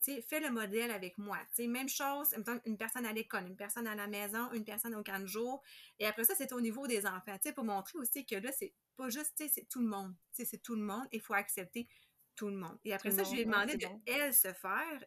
tu 0.00 0.14
sais, 0.14 0.22
fais 0.22 0.38
le 0.38 0.50
modèle 0.50 0.92
avec 0.92 1.18
moi. 1.18 1.38
Tu 1.48 1.62
sais, 1.62 1.66
même 1.66 1.88
chose, 1.88 2.32
une 2.64 2.76
personne 2.76 3.04
à 3.04 3.12
l'école, 3.12 3.46
une 3.46 3.56
personne 3.56 3.88
à 3.88 3.96
la 3.96 4.06
maison, 4.06 4.52
une 4.52 4.64
personne 4.64 4.94
au 4.94 5.02
camp 5.02 5.20
de 5.20 5.26
jour. 5.26 5.60
Et 5.98 6.06
après 6.06 6.24
ça, 6.24 6.34
c'est 6.36 6.52
au 6.52 6.60
niveau 6.60 6.86
des 6.86 7.06
enfants, 7.06 7.36
tu 7.36 7.48
sais, 7.48 7.52
pour 7.52 7.64
montrer 7.64 7.98
aussi 7.98 8.24
que 8.24 8.36
là, 8.36 8.52
c'est 8.52 8.72
pas 8.96 9.08
juste, 9.08 9.34
tu 9.36 9.44
sais, 9.44 9.52
c'est 9.52 9.68
tout 9.68 9.80
le 9.80 9.88
monde. 9.88 10.14
Tu 10.32 10.42
sais, 10.42 10.44
c'est 10.44 10.62
tout 10.62 10.76
le 10.76 10.82
monde, 10.82 11.06
il 11.10 11.20
faut 11.20 11.34
accepter 11.34 11.88
tout 12.36 12.48
le 12.48 12.56
monde. 12.56 12.78
Et 12.84 12.94
après 12.94 13.10
ça, 13.10 13.24
je 13.24 13.32
lui 13.32 13.40
ai 13.40 13.44
demandé 13.44 13.76
de, 13.76 13.86
elle, 14.06 14.32
se 14.32 14.52
faire 14.52 15.04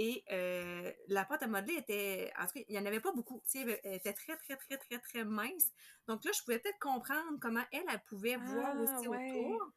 Et 0.00 0.24
euh, 0.30 0.92
la 1.08 1.24
pâte 1.24 1.42
à 1.42 1.48
modeler 1.48 1.74
était, 1.74 2.32
en 2.38 2.46
tout 2.46 2.52
cas, 2.54 2.60
il 2.68 2.72
n'y 2.72 2.78
en 2.78 2.86
avait 2.86 3.00
pas 3.00 3.10
beaucoup. 3.10 3.42
Elle 3.52 3.78
était 3.84 4.12
très, 4.12 4.36
très, 4.36 4.56
très, 4.56 4.78
très, 4.78 4.98
très 5.00 5.24
mince. 5.24 5.72
Donc 6.06 6.24
là, 6.24 6.30
je 6.32 6.40
pouvais 6.44 6.60
peut-être 6.60 6.78
comprendre 6.78 7.38
comment 7.40 7.64
elle, 7.72 7.82
elle 7.92 8.02
pouvait 8.08 8.36
voir 8.36 8.76
ah, 8.76 8.80
aussi 8.80 9.08
autour. 9.08 9.72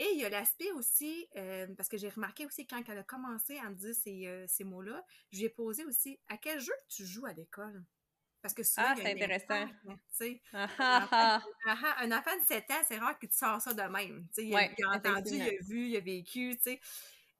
Et 0.00 0.06
il 0.12 0.20
y 0.20 0.24
a 0.24 0.28
l'aspect 0.28 0.70
aussi, 0.72 1.26
euh, 1.36 1.66
parce 1.76 1.88
que 1.88 1.96
j'ai 1.96 2.10
remarqué 2.10 2.44
aussi 2.44 2.66
quand 2.66 2.80
elle 2.88 2.98
a 2.98 3.02
commencé 3.02 3.58
à 3.58 3.70
me 3.70 3.74
dire 3.74 3.94
ces, 3.94 4.26
euh, 4.26 4.44
ces 4.46 4.64
mots-là, 4.64 5.02
je 5.32 5.38
lui 5.38 5.46
ai 5.46 5.48
posé 5.48 5.84
aussi 5.86 6.20
à 6.28 6.36
quel 6.36 6.60
jeu 6.60 6.74
tu 6.88 7.04
joues 7.04 7.26
à 7.26 7.32
l'école? 7.32 7.84
Parce 8.42 8.54
que 8.54 8.62
souvent, 8.62 8.86
ah, 8.90 8.94
c'est 8.96 9.10
intéressant. 9.10 9.66
Ah, 10.52 10.68
ah, 10.78 11.42
ah, 11.66 11.96
un, 11.98 12.12
enfant, 12.12 12.36
de 12.38 12.46
7 12.46 12.70
ans, 12.70 12.82
c'est 12.86 12.98
rare 12.98 13.18
que 13.18 13.26
tu 13.26 13.36
sors 13.36 13.60
ça 13.60 13.74
de 13.74 13.82
même. 13.82 14.28
Il, 14.36 14.54
a, 14.54 14.68
entendu, 14.94 15.34
il 15.34 15.42
a 15.42 15.50
vu, 15.62 15.88
il 15.88 15.96
a 15.96 16.00
vécu. 16.00 16.56
sais. 16.60 16.80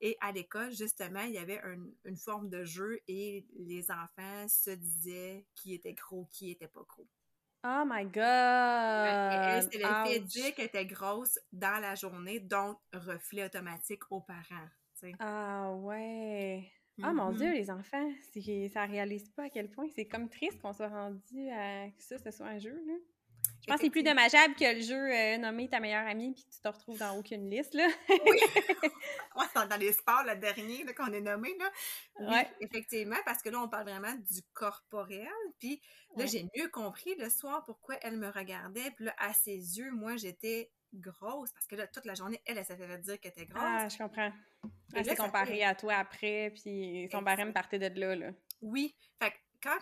Et 0.00 0.16
à 0.20 0.32
l'école, 0.32 0.72
justement, 0.72 1.22
il 1.22 1.32
y 1.32 1.38
avait 1.38 1.60
une 2.04 2.16
forme 2.16 2.48
de 2.48 2.64
jeu 2.64 3.00
et 3.08 3.44
les 3.58 3.90
enfants 3.90 4.46
se 4.48 4.70
disaient 4.70 5.44
qui 5.54 5.74
était 5.74 5.94
gros, 5.94 6.28
qui 6.30 6.50
était 6.50 6.68
pas 6.68 6.84
gros. 6.86 7.08
Oh 7.64 7.82
my 7.84 8.04
God! 8.04 8.22
elle, 8.22 9.62
c'est 9.64 9.78
l'effet 9.78 10.20
dit 10.20 10.52
qu'elle 10.54 10.66
était 10.66 10.86
grosse 10.86 11.40
dans 11.52 11.80
la 11.82 11.96
journée, 11.96 12.38
donc 12.38 12.78
reflet 12.92 13.44
automatique 13.44 14.02
aux 14.10 14.20
parents. 14.20 14.68
Ah 15.18 15.72
ouais! 15.74 16.70
Ah 17.02 17.12
mon 17.12 17.32
Dieu, 17.32 17.46
mm-hmm. 17.46 17.52
les 17.52 17.70
enfants, 17.70 18.10
ça 18.72 18.84
réalise 18.84 19.28
pas 19.30 19.44
à 19.44 19.50
quel 19.50 19.70
point 19.70 19.86
c'est 19.94 20.06
comme 20.06 20.28
triste 20.28 20.60
qu'on 20.60 20.72
soit 20.72 20.88
rendu 20.88 21.48
à 21.50 21.88
que 21.90 22.02
ça, 22.02 22.18
ce 22.18 22.30
soit 22.30 22.46
un 22.46 22.58
jeu. 22.58 22.82
Là. 22.86 22.94
Je 23.68 23.72
pense 23.74 23.80
que 23.80 23.86
c'est 23.86 23.90
plus 23.90 24.02
dommageable 24.02 24.54
que 24.54 24.74
le 24.74 24.80
jeu 24.80 25.14
euh, 25.14 25.36
nommé 25.36 25.68
ta 25.68 25.78
meilleure 25.78 26.06
amie 26.06 26.32
puis 26.32 26.44
tu 26.50 26.58
te 26.58 26.68
retrouves 26.68 26.98
dans 26.98 27.18
aucune 27.18 27.50
liste. 27.50 27.74
Là. 27.74 27.86
oui. 28.08 28.40
dans 29.68 29.76
les 29.76 29.92
sports, 29.92 30.24
le 30.24 30.36
dernier 30.36 30.86
qu'on 30.94 31.12
est 31.12 31.20
nommé. 31.20 31.54
Là. 31.58 31.70
Oui, 32.20 32.40
effectivement, 32.60 33.18
parce 33.26 33.42
que 33.42 33.50
là, 33.50 33.60
on 33.60 33.68
parle 33.68 33.84
vraiment 33.84 34.14
du 34.14 34.40
corporel. 34.54 35.28
Puis 35.58 35.82
là, 36.16 36.24
j'ai 36.24 36.48
mieux 36.56 36.68
compris 36.68 37.14
le 37.18 37.28
soir 37.28 37.62
pourquoi 37.66 37.96
elle 38.00 38.16
me 38.16 38.30
regardait. 38.30 38.90
Puis 38.92 39.04
là, 39.04 39.14
à 39.18 39.34
ses 39.34 39.78
yeux, 39.78 39.90
moi, 39.90 40.16
j'étais 40.16 40.70
grosse 40.94 41.52
parce 41.52 41.66
que 41.66 41.76
là, 41.76 41.86
toute 41.86 42.06
la 42.06 42.14
journée, 42.14 42.40
elle, 42.46 42.56
elle, 42.56 42.64
s'est 42.64 42.76
fait 42.76 42.98
dire 42.98 43.20
qu'elle 43.20 43.32
était 43.32 43.44
grosse. 43.44 43.62
Ah, 43.62 43.88
je 43.88 43.98
comprends. 43.98 44.32
Elle 44.94 45.04
s'est 45.04 45.16
comparée 45.16 45.62
à 45.62 45.74
toi 45.74 45.96
après, 45.96 46.52
puis 46.54 47.06
son 47.12 47.20
barème 47.20 47.52
partait 47.52 47.78
de 47.78 48.00
là. 48.00 48.16
là. 48.16 48.30
Oui. 48.62 48.96
Fait 49.22 49.34
quand 49.62 49.78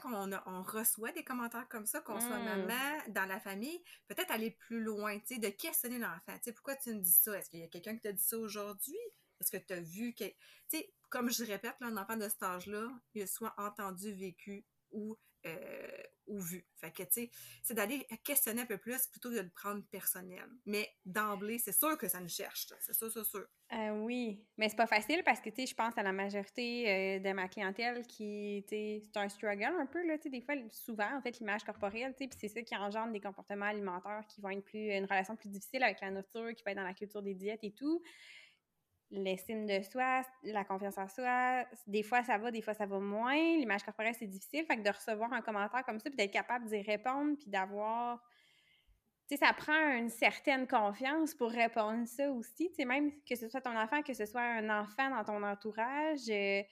on, 0.46 0.62
reçoit 0.62 1.12
des 1.12 1.24
commentaires 1.24 1.68
comme 1.68 1.86
ça, 1.86 2.00
qu'on 2.00 2.20
soit 2.20 2.38
mmh. 2.38 2.44
maman, 2.44 3.02
dans 3.08 3.26
la 3.26 3.40
famille, 3.40 3.82
peut-être 4.08 4.30
aller 4.30 4.50
plus 4.50 4.82
loin, 4.82 5.18
tu 5.18 5.34
sais, 5.34 5.38
de 5.38 5.48
questionner 5.48 5.98
l'enfant. 5.98 6.34
Tu 6.36 6.44
sais, 6.44 6.52
pourquoi 6.52 6.76
tu 6.76 6.94
me 6.94 7.00
dis 7.00 7.12
ça? 7.12 7.38
Est-ce 7.38 7.50
qu'il 7.50 7.60
y 7.60 7.64
a 7.64 7.68
quelqu'un 7.68 7.94
qui 7.94 8.02
t'a 8.02 8.12
dit 8.12 8.22
ça 8.22 8.38
aujourd'hui? 8.38 8.98
Est-ce 9.40 9.50
que 9.50 9.62
tu 9.62 9.72
as 9.72 9.80
vu 9.80 10.14
que. 10.14 10.24
Tu 10.24 10.34
sais, 10.68 10.94
comme 11.10 11.30
je 11.30 11.44
répète, 11.44 11.74
là, 11.80 11.88
un 11.88 11.96
enfant 11.96 12.16
de 12.16 12.28
cet 12.28 12.42
âge-là, 12.42 12.88
il 13.14 13.22
a 13.22 13.26
soit 13.26 13.54
entendu, 13.58 14.12
vécu 14.12 14.64
ou 14.90 15.16
euh, 15.46 16.02
ou 16.26 16.40
vu. 16.40 16.66
Fait 16.74 16.90
que, 16.90 17.04
tu 17.04 17.08
sais, 17.10 17.30
c'est 17.62 17.74
d'aller 17.74 18.06
questionner 18.24 18.62
un 18.62 18.66
peu 18.66 18.78
plus 18.78 19.06
plutôt 19.06 19.30
que 19.30 19.36
de 19.36 19.40
le 19.40 19.50
prendre 19.50 19.82
personnel. 19.90 20.44
Mais 20.64 20.88
d'emblée, 21.04 21.58
c'est 21.58 21.72
sûr 21.72 21.96
que 21.96 22.08
ça 22.08 22.20
nous 22.20 22.28
cherche, 22.28 22.66
c'est 22.80 22.94
sûr, 22.94 23.10
c'est 23.10 23.24
sûr. 23.24 23.46
Euh, 23.72 23.90
oui, 24.02 24.44
mais 24.56 24.68
c'est 24.68 24.76
pas 24.76 24.86
facile 24.86 25.22
parce 25.24 25.40
que, 25.40 25.50
tu 25.50 25.62
sais, 25.62 25.66
je 25.66 25.74
pense 25.74 25.96
à 25.96 26.02
la 26.02 26.12
majorité 26.12 26.88
euh, 26.88 27.18
de 27.20 27.32
ma 27.32 27.48
clientèle 27.48 28.06
qui, 28.06 28.64
tu 28.68 28.74
sais, 28.74 29.02
c'est 29.04 29.18
un 29.18 29.28
struggle 29.28 29.64
un 29.64 29.86
peu, 29.86 30.04
là, 30.06 30.16
tu 30.18 30.24
sais, 30.24 30.30
des 30.30 30.40
fois, 30.40 30.54
souvent, 30.70 31.16
en 31.16 31.22
fait, 31.22 31.38
l'image 31.38 31.64
corporelle, 31.64 32.12
tu 32.16 32.24
sais, 32.24 32.28
puis 32.28 32.38
c'est 32.40 32.48
ça 32.48 32.62
qui 32.62 32.76
engendre 32.76 33.12
des 33.12 33.20
comportements 33.20 33.66
alimentaires 33.66 34.24
qui 34.28 34.40
vont 34.40 34.50
être 34.50 34.64
plus, 34.64 34.92
une 34.92 35.04
relation 35.04 35.36
plus 35.36 35.48
difficile 35.48 35.82
avec 35.82 36.00
la 36.00 36.10
nourriture, 36.10 36.54
qui 36.54 36.62
va 36.64 36.72
être 36.72 36.78
dans 36.78 36.84
la 36.84 36.94
culture 36.94 37.22
des 37.22 37.34
diètes 37.34 37.62
et 37.62 37.72
tout 37.72 38.02
l'estime 39.10 39.66
de 39.66 39.82
soi, 39.82 40.22
la 40.42 40.64
confiance 40.64 40.98
en 40.98 41.08
soi, 41.08 41.64
des 41.86 42.02
fois 42.02 42.22
ça 42.24 42.38
va, 42.38 42.50
des 42.50 42.62
fois 42.62 42.74
ça 42.74 42.86
va 42.86 42.98
moins. 42.98 43.34
L'image 43.34 43.84
corporelle, 43.84 44.14
c'est 44.18 44.26
difficile. 44.26 44.64
Fait 44.66 44.76
que 44.76 44.82
de 44.82 44.90
recevoir 44.90 45.32
un 45.32 45.42
commentaire 45.42 45.84
comme 45.84 45.98
ça, 45.98 46.10
puis 46.10 46.16
d'être 46.16 46.32
capable 46.32 46.66
d'y 46.66 46.82
répondre, 46.82 47.36
puis 47.38 47.48
d'avoir. 47.48 48.22
Tu 49.28 49.36
sais, 49.36 49.44
ça 49.44 49.52
prend 49.52 49.96
une 49.96 50.08
certaine 50.08 50.68
confiance 50.68 51.34
pour 51.34 51.50
répondre 51.50 52.06
ça 52.06 52.30
aussi. 52.30 52.68
Tu 52.70 52.76
sais, 52.76 52.84
même 52.84 53.10
que 53.28 53.34
ce 53.34 53.48
soit 53.48 53.60
ton 53.60 53.76
enfant, 53.76 54.02
que 54.02 54.14
ce 54.14 54.24
soit 54.24 54.42
un 54.42 54.82
enfant 54.82 55.10
dans 55.10 55.24
ton 55.24 55.42
entourage. 55.42 56.28
Euh, 56.28 56.62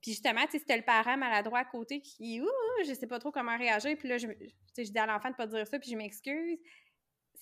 puis 0.00 0.10
justement, 0.10 0.44
tu 0.46 0.58
sais, 0.58 0.64
si 0.66 0.76
le 0.76 0.82
parent 0.82 1.16
maladroit 1.16 1.60
à 1.60 1.64
côté 1.64 2.00
qui, 2.00 2.40
ouh, 2.40 2.84
je 2.84 2.92
sais 2.92 3.06
pas 3.06 3.20
trop 3.20 3.30
comment 3.30 3.56
réagir, 3.56 3.96
puis 3.96 4.08
là, 4.08 4.18
je, 4.18 4.26
je 4.76 4.82
dis 4.82 4.98
à 4.98 5.06
l'enfant 5.06 5.30
de 5.30 5.36
pas 5.36 5.46
dire 5.46 5.64
ça, 5.64 5.78
puis 5.78 5.90
je 5.90 5.96
m'excuse 5.96 6.58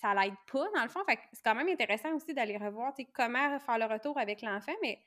ça 0.01 0.13
l'aide 0.13 0.35
pas, 0.51 0.65
dans 0.75 0.83
le 0.83 0.89
fond. 0.89 1.03
Fait 1.07 1.19
c'est 1.31 1.43
quand 1.43 1.55
même 1.55 1.69
intéressant 1.69 2.13
aussi 2.15 2.33
d'aller 2.33 2.57
revoir 2.57 2.93
comment 3.13 3.59
faire 3.59 3.77
le 3.77 3.85
retour 3.85 4.17
avec 4.17 4.41
l'enfant, 4.41 4.73
mais 4.81 4.99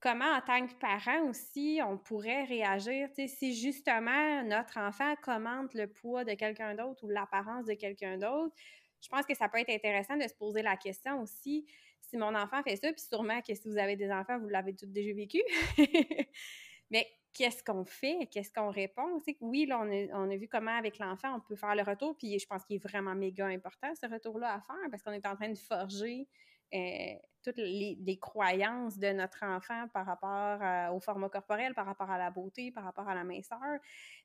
comment, 0.00 0.32
en 0.32 0.40
tant 0.40 0.66
que 0.66 0.74
parent 0.74 1.28
aussi, 1.28 1.80
on 1.86 1.96
pourrait 1.96 2.44
réagir 2.44 3.08
si 3.14 3.54
justement 3.54 4.42
notre 4.42 4.78
enfant 4.78 5.14
commente 5.22 5.74
le 5.74 5.86
poids 5.86 6.24
de 6.24 6.34
quelqu'un 6.34 6.74
d'autre 6.74 7.04
ou 7.04 7.08
l'apparence 7.08 7.66
de 7.66 7.74
quelqu'un 7.74 8.18
d'autre. 8.18 8.54
Je 9.00 9.08
pense 9.08 9.24
que 9.24 9.34
ça 9.34 9.48
peut 9.48 9.58
être 9.58 9.70
intéressant 9.70 10.16
de 10.16 10.26
se 10.26 10.34
poser 10.34 10.62
la 10.62 10.76
question 10.76 11.20
aussi 11.22 11.66
si 12.00 12.16
mon 12.16 12.34
enfant 12.34 12.62
fait 12.62 12.76
ça, 12.76 12.92
puis 12.92 13.00
sûrement 13.00 13.40
que 13.40 13.54
si 13.54 13.68
vous 13.68 13.78
avez 13.78 13.96
des 13.96 14.10
enfants, 14.10 14.38
vous 14.38 14.48
l'avez 14.48 14.74
tous 14.74 14.86
déjà 14.86 15.14
vécu. 15.14 15.40
mais 16.90 17.06
qu'est-ce 17.32 17.62
qu'on 17.64 17.84
fait, 17.84 18.28
qu'est-ce 18.30 18.52
qu'on 18.52 18.70
répond. 18.70 19.22
Oui, 19.40 19.66
là, 19.66 19.80
on 20.12 20.30
a, 20.30 20.36
vu 20.36 20.48
comment 20.48 20.76
avec 20.76 20.98
l'enfant, 20.98 21.36
on 21.36 21.40
peut 21.40 21.56
faire 21.56 21.74
le 21.74 21.82
retour, 21.82 22.16
puis 22.16 22.38
je 22.38 22.46
pense 22.46 22.64
qu'il 22.64 22.76
est 22.76 22.86
vraiment 22.86 23.14
méga 23.14 23.46
important, 23.46 23.88
ce 23.94 24.06
retour-là 24.06 24.54
à 24.54 24.60
faire, 24.60 24.90
parce 24.90 25.02
qu'on 25.02 25.12
est 25.12 25.26
en 25.26 25.36
train 25.36 25.48
de 25.48 25.58
forger 25.58 26.28
euh, 26.74 27.14
toutes 27.42 27.56
les, 27.58 28.18
croyances 28.20 28.98
de 28.98 29.08
notre 29.08 29.44
enfant 29.44 29.88
par 29.92 30.06
rapport 30.06 30.94
au 30.94 31.00
format 31.00 31.28
corporel, 31.28 31.74
par 31.74 31.86
rapport 31.86 32.10
à 32.10 32.18
la 32.18 32.30
beauté, 32.30 32.70
par 32.70 32.84
rapport 32.84 33.08
à 33.08 33.14
la 33.14 33.24
minceur, 33.24 33.58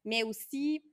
mais 0.06 0.24
aussi 0.24 0.84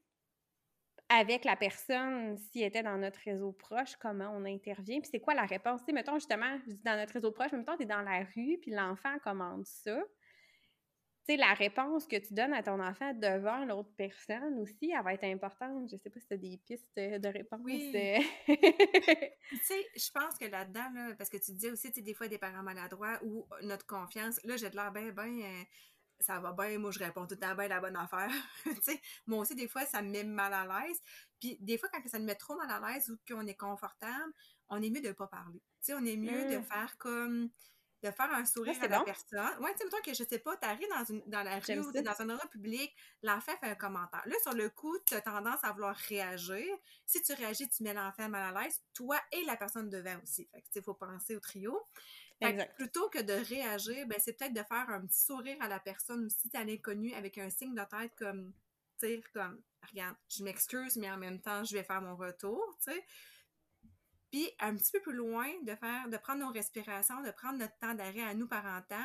avec 1.10 1.44
la 1.44 1.54
personne, 1.54 2.38
s'il 2.38 2.62
était 2.62 2.82
dans 2.82 2.96
notre 2.96 3.20
réseau 3.20 3.52
proche, 3.52 3.94
comment 3.96 4.32
on 4.34 4.44
intervient, 4.46 5.00
puis 5.00 5.10
c'est 5.10 5.20
quoi 5.20 5.34
la 5.34 5.44
réponse? 5.44 5.80
Tu 5.80 5.86
sais, 5.86 5.92
mettons 5.92 6.14
justement, 6.14 6.58
dans 6.82 6.96
notre 6.98 7.12
réseau 7.12 7.30
proche, 7.30 7.52
mettons, 7.52 7.76
tu 7.76 7.82
es 7.82 7.86
dans 7.86 8.00
la 8.00 8.24
rue, 8.34 8.58
puis 8.60 8.70
l'enfant 8.70 9.18
commande 9.22 9.66
ça 9.66 10.00
sais, 11.26 11.36
la 11.36 11.54
réponse 11.54 12.06
que 12.06 12.16
tu 12.16 12.34
donnes 12.34 12.52
à 12.52 12.62
ton 12.62 12.80
enfant 12.80 13.12
devant 13.14 13.64
l'autre 13.64 13.90
personne 13.96 14.58
aussi, 14.58 14.92
elle 14.96 15.02
va 15.02 15.14
être 15.14 15.24
importante. 15.24 15.88
Je 15.90 15.96
sais 15.96 16.10
pas 16.10 16.20
si 16.20 16.26
tu 16.26 16.34
as 16.34 16.36
des 16.36 16.58
pistes 16.66 16.96
de 16.96 17.28
réponse. 17.28 17.60
Oui. 17.64 17.92
Euh. 17.94 18.18
tu 19.48 19.56
sais, 19.58 19.86
je 19.96 20.10
pense 20.10 20.36
que 20.38 20.46
là-dedans, 20.46 21.14
parce 21.16 21.30
que 21.30 21.36
tu 21.38 21.52
disais 21.52 21.70
aussi, 21.70 21.88
tu 21.88 21.94
sais, 21.94 22.02
des 22.02 22.14
fois, 22.14 22.28
des 22.28 22.38
parents 22.38 22.62
maladroits 22.62 23.18
ou 23.24 23.46
notre 23.62 23.86
confiance, 23.86 24.40
là, 24.44 24.56
j'ai 24.56 24.70
de 24.70 24.76
l'air 24.76 24.92
bien, 24.92 25.10
bien, 25.12 25.40
euh, 25.40 25.62
ça 26.20 26.40
va 26.40 26.52
bien, 26.52 26.78
moi, 26.78 26.90
je 26.90 26.98
réponds 26.98 27.26
tout 27.26 27.34
le 27.34 27.40
temps 27.40 27.54
bien 27.54 27.68
la 27.68 27.80
bonne 27.80 27.96
affaire. 27.96 28.30
tu 28.64 28.82
sais, 28.82 29.00
moi 29.26 29.40
aussi, 29.40 29.54
des 29.54 29.68
fois, 29.68 29.84
ça 29.86 30.02
me 30.02 30.10
met 30.10 30.24
mal 30.24 30.52
à 30.52 30.64
l'aise. 30.66 31.00
Puis, 31.40 31.56
des 31.60 31.78
fois, 31.78 31.88
quand 31.92 32.06
ça 32.06 32.18
me 32.18 32.24
met 32.24 32.34
trop 32.34 32.56
mal 32.56 32.70
à 32.70 32.92
l'aise 32.92 33.10
ou 33.10 33.16
qu'on 33.28 33.46
est 33.46 33.58
confortable, 33.58 34.32
on 34.68 34.82
est 34.82 34.90
mieux 34.90 35.02
de 35.02 35.08
ne 35.08 35.12
pas 35.12 35.26
parler. 35.26 35.60
Tu 35.80 35.92
sais, 35.92 35.94
on 35.94 36.04
est 36.04 36.16
mieux 36.16 36.50
de 36.50 36.58
mmh. 36.58 36.64
faire 36.64 36.96
comme 36.98 37.50
de 38.04 38.10
faire 38.10 38.30
un 38.32 38.44
sourire 38.44 38.76
à 38.82 38.88
la 38.88 39.00
personne. 39.00 39.40
Ouais, 39.60 39.74
tu 39.74 39.88
sais, 39.88 40.02
que 40.02 40.14
je 40.14 40.28
sais 40.28 40.38
pas, 40.38 40.56
t'arrives 40.56 40.88
dans, 40.90 41.04
une, 41.04 41.22
dans 41.26 41.42
la 41.42 41.58
rue 41.58 41.78
ou 41.78 41.92
dans 41.92 42.20
un 42.20 42.30
endroit 42.30 42.48
public, 42.50 42.94
l'enfant 43.22 43.52
fait 43.60 43.70
un 43.70 43.74
commentaire. 43.74 44.22
Là, 44.26 44.34
sur 44.42 44.52
le 44.52 44.68
coup, 44.68 44.96
tu 45.06 45.14
as 45.14 45.22
tendance 45.22 45.62
à 45.62 45.72
vouloir 45.72 45.96
réagir. 45.96 46.66
Si 47.06 47.22
tu 47.22 47.32
réagis, 47.32 47.68
tu 47.68 47.82
mets 47.82 47.94
l'enfant 47.94 48.28
mal 48.28 48.54
à 48.54 48.62
l'aise, 48.62 48.82
toi 48.92 49.18
et 49.32 49.44
la 49.44 49.56
personne 49.56 49.88
devant 49.88 50.16
aussi. 50.22 50.46
Fait 50.52 50.60
que, 50.60 50.66
il 50.74 50.82
faut 50.82 50.94
penser 50.94 51.34
au 51.34 51.40
trio. 51.40 51.80
plutôt 52.76 53.08
que 53.08 53.22
de 53.22 53.32
réagir, 53.32 54.06
ben, 54.06 54.18
c'est 54.18 54.34
peut-être 54.34 54.52
de 54.52 54.62
faire 54.62 54.90
un 54.90 55.06
petit 55.06 55.20
sourire 55.20 55.56
à 55.60 55.68
la 55.68 55.80
personne 55.80 56.26
aussi, 56.26 56.50
à 56.54 56.64
l'inconnu, 56.64 57.14
avec 57.14 57.38
un 57.38 57.48
signe 57.48 57.74
de 57.74 57.84
tête 57.84 58.12
comme, 58.18 58.52
tu 59.00 59.06
sais, 59.06 59.22
comme, 59.32 59.62
regarde, 59.90 60.16
je 60.28 60.44
m'excuse, 60.44 60.96
mais 60.96 61.10
en 61.10 61.16
même 61.16 61.40
temps, 61.40 61.64
je 61.64 61.74
vais 61.74 61.84
faire 61.84 62.02
mon 62.02 62.16
retour, 62.16 62.76
tu 62.84 62.92
sais. 62.92 63.06
Puis 64.34 64.50
un 64.58 64.74
petit 64.74 64.90
peu 64.90 65.00
plus 65.00 65.14
loin, 65.14 65.46
de 65.62 65.76
faire, 65.76 66.08
de 66.08 66.16
prendre 66.16 66.40
nos 66.40 66.50
respirations, 66.50 67.22
de 67.22 67.30
prendre 67.30 67.56
notre 67.56 67.78
temps 67.78 67.94
d'arrêt 67.94 68.24
à 68.24 68.34
nous 68.34 68.48
parentaux, 68.48 68.96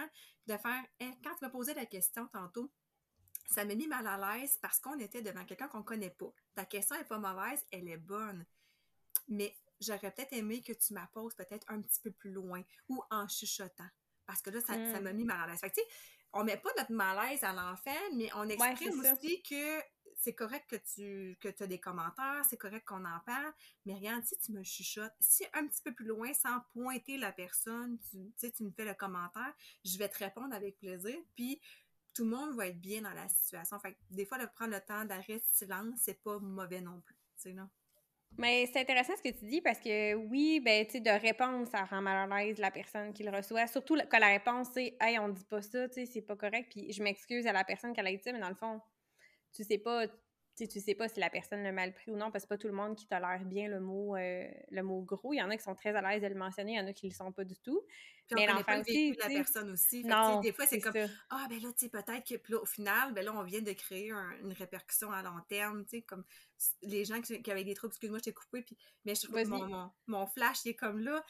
de 0.47 0.57
faire 0.57 0.83
quand 0.99 1.35
tu 1.35 1.45
m'as 1.45 1.51
posé 1.51 1.75
la 1.75 1.85
question 1.85 2.25
tantôt, 2.33 2.73
ça 3.45 3.63
m'a 3.63 3.75
mis 3.75 3.85
mal 3.85 4.07
à 4.07 4.17
l'aise 4.17 4.57
parce 4.59 4.79
qu'on 4.79 4.97
était 4.97 5.21
devant 5.21 5.45
quelqu'un 5.45 5.67
qu'on 5.67 5.83
connaît 5.83 6.09
pas. 6.09 6.33
Ta 6.55 6.65
question 6.65 6.95
est 6.95 7.03
pas 7.03 7.19
mauvaise, 7.19 7.63
elle 7.71 7.87
est 7.89 7.97
bonne. 7.97 8.43
Mais 9.27 9.55
j'aurais 9.79 10.09
peut-être 10.09 10.33
aimé 10.33 10.63
que 10.63 10.73
tu 10.73 10.95
m'apposes 10.95 11.35
peut-être 11.35 11.65
un 11.67 11.79
petit 11.79 12.01
peu 12.01 12.09
plus 12.09 12.31
loin 12.31 12.63
ou 12.87 12.99
en 13.11 13.27
chuchotant. 13.27 13.89
Parce 14.25 14.41
que 14.41 14.49
là, 14.49 14.61
ça 14.61 14.77
hmm. 14.77 15.03
m'a 15.03 15.13
mis 15.13 15.25
mal 15.25 15.41
à 15.41 15.51
l'aise. 15.51 15.59
Fait 15.59 15.69
que, 15.69 15.79
on 16.33 16.43
met 16.43 16.57
pas 16.57 16.71
notre 16.75 16.91
malaise 16.91 17.43
à 17.43 17.53
l'enfant, 17.53 18.15
mais 18.15 18.31
on 18.33 18.49
exprime 18.49 18.99
aussi 18.99 19.43
que 19.43 19.79
c'est 20.19 20.34
correct 20.34 20.69
que 20.69 20.75
tu 20.75 21.38
que 21.39 21.63
as 21.63 21.67
des 21.67 21.79
commentaires, 21.79 22.43
c'est 22.47 22.58
correct 22.58 22.86
qu'on 22.86 23.05
en 23.05 23.19
parle, 23.25 23.53
mais 23.86 23.95
regarde, 23.95 24.23
si 24.25 24.38
tu 24.38 24.51
me 24.51 24.63
chuchotes, 24.63 25.13
si 25.19 25.45
un 25.53 25.65
petit 25.65 25.82
peu 25.82 25.93
plus 25.93 26.05
loin, 26.05 26.34
sans 26.34 26.60
pointer 26.73 27.17
la 27.17 27.32
personne, 27.32 27.97
tu, 28.12 28.51
tu 28.51 28.63
me 28.63 28.71
fais 28.71 28.86
le 28.86 28.93
commentaire, 28.93 29.53
je 29.84 29.97
vais 29.97 30.10
te 30.10 30.17
répondre 30.17 30.53
avec 30.53 30.77
plaisir, 30.77 31.15
puis 31.36 31.62
tout 32.13 32.25
le 32.25 32.32
monde 32.32 32.55
va 32.55 32.67
être 32.67 32.79
bien 32.79 33.01
dans 33.01 33.13
la 33.13 33.29
situation. 33.29 33.79
Fait 33.79 33.95
des 34.10 34.25
fois, 34.25 34.38
de 34.38 34.45
prendre 34.45 34.73
le 34.73 34.82
temps 34.82 35.05
d'arrêter 35.05 35.41
silence, 35.53 35.99
c'est 36.01 36.21
pas 36.21 36.38
mauvais 36.39 36.82
non 36.82 37.01
plus? 37.01 37.15
Mais 38.38 38.69
c'est 38.71 38.82
intéressant 38.82 39.13
ce 39.15 39.23
que 39.23 39.38
tu 39.38 39.45
dis 39.45 39.62
parce 39.62 39.79
que 39.79 40.13
oui, 40.13 40.60
ben, 40.60 40.86
tu 40.86 41.01
de 41.01 41.10
répondre, 41.10 41.67
ça 41.67 41.86
rend 41.86 42.01
mal 42.01 42.32
à 42.32 42.43
l'aise 42.43 42.58
la 42.60 42.71
personne 42.71 43.13
qui 43.13 43.23
le 43.23 43.32
reçoit. 43.32 43.67
Surtout 43.67 43.97
quand 44.10 44.19
la 44.19 44.27
réponse, 44.27 44.67
c'est 44.73 44.95
Hey, 44.99 45.17
on 45.19 45.29
dit 45.29 45.45
pas 45.45 45.62
ça, 45.62 45.88
tu 45.88 45.95
sais, 45.95 46.05
c'est 46.05 46.21
pas 46.21 46.36
correct, 46.36 46.67
puis 46.69 46.91
je 46.91 47.01
m'excuse 47.01 47.47
à 47.47 47.53
la 47.53 47.63
personne 47.63 47.93
qui 47.93 47.99
a 48.01 48.03
dit 48.03 48.19
ça, 48.21 48.32
mais 48.32 48.39
dans 48.39 48.49
le 48.49 48.55
fond, 48.55 48.82
tu 49.53 49.63
sais 49.63 49.77
pas, 49.77 50.07
tu 50.55 50.67
tu 50.67 50.79
sais 50.81 50.95
pas 50.95 51.07
si 51.07 51.19
la 51.19 51.29
personne 51.29 51.63
l'a 51.63 51.71
mal 51.71 51.93
pris 51.93 52.12
ou 52.12 52.17
non, 52.17 52.31
parce 52.31 52.43
que 52.43 52.49
pas 52.49 52.57
tout 52.57 52.67
le 52.67 52.73
monde 52.73 52.95
qui 52.95 53.07
tolère 53.07 53.43
bien 53.45 53.69
le 53.69 53.79
mot, 53.79 54.15
euh, 54.15 54.45
le 54.71 54.81
mot 54.83 55.01
gros. 55.01 55.33
Il 55.33 55.38
y 55.38 55.41
en 55.41 55.49
a 55.49 55.57
qui 55.57 55.63
sont 55.63 55.75
très 55.75 55.95
à 55.95 56.01
l'aise 56.01 56.21
de 56.21 56.27
le 56.27 56.35
mentionner, 56.35 56.73
il 56.73 56.77
y 56.77 56.79
en 56.81 56.88
a 56.88 56.93
qui 56.93 57.07
le 57.07 57.13
sont 57.13 57.31
pas 57.31 57.45
du 57.45 57.57
tout. 57.59 57.81
mais 58.31 58.45
l'enfant 58.45 58.81
aussi, 58.81 59.13
la 59.13 59.27
personne 59.27 59.71
aussi. 59.71 60.03
non, 60.03 60.41
des 60.41 60.51
fois, 60.51 60.65
c'est 60.65 60.79
comme 60.79 60.93
ah 61.29 61.47
ben 61.49 61.62
là, 61.62 61.69
tu 61.71 61.85
sais, 61.85 61.89
peut-être 61.89 62.27
que 62.27 62.35
puis 62.35 62.53
là, 62.53 62.59
au 62.62 62.65
final, 62.65 63.13
ben 63.13 63.23
là, 63.23 63.33
on 63.33 63.43
vient 63.43 63.62
de 63.62 63.71
créer 63.73 64.12
une 64.12 64.53
répercussion 64.53 65.12
à 65.12 65.21
long 65.23 65.39
terme, 65.47 65.83
tu 65.85 65.97
sais, 65.97 66.01
comme 66.01 66.23
les 66.81 67.05
gens 67.05 67.21
qui, 67.21 67.49
avaient 67.49 67.63
des 67.63 67.73
troubles, 67.73 67.93
excuse-moi, 67.93 68.19
je 68.19 68.25
t'ai 68.25 68.33
coupé, 68.33 68.62
puis 68.62 68.77
mais 69.05 69.15
je 69.15 69.27
trouve 69.27 69.43
mon, 69.45 69.65
mon, 69.65 69.91
mon, 70.07 70.27
flash, 70.27 70.65
il 70.65 70.69
est 70.69 70.75
comme 70.75 70.99
là. 70.99 71.23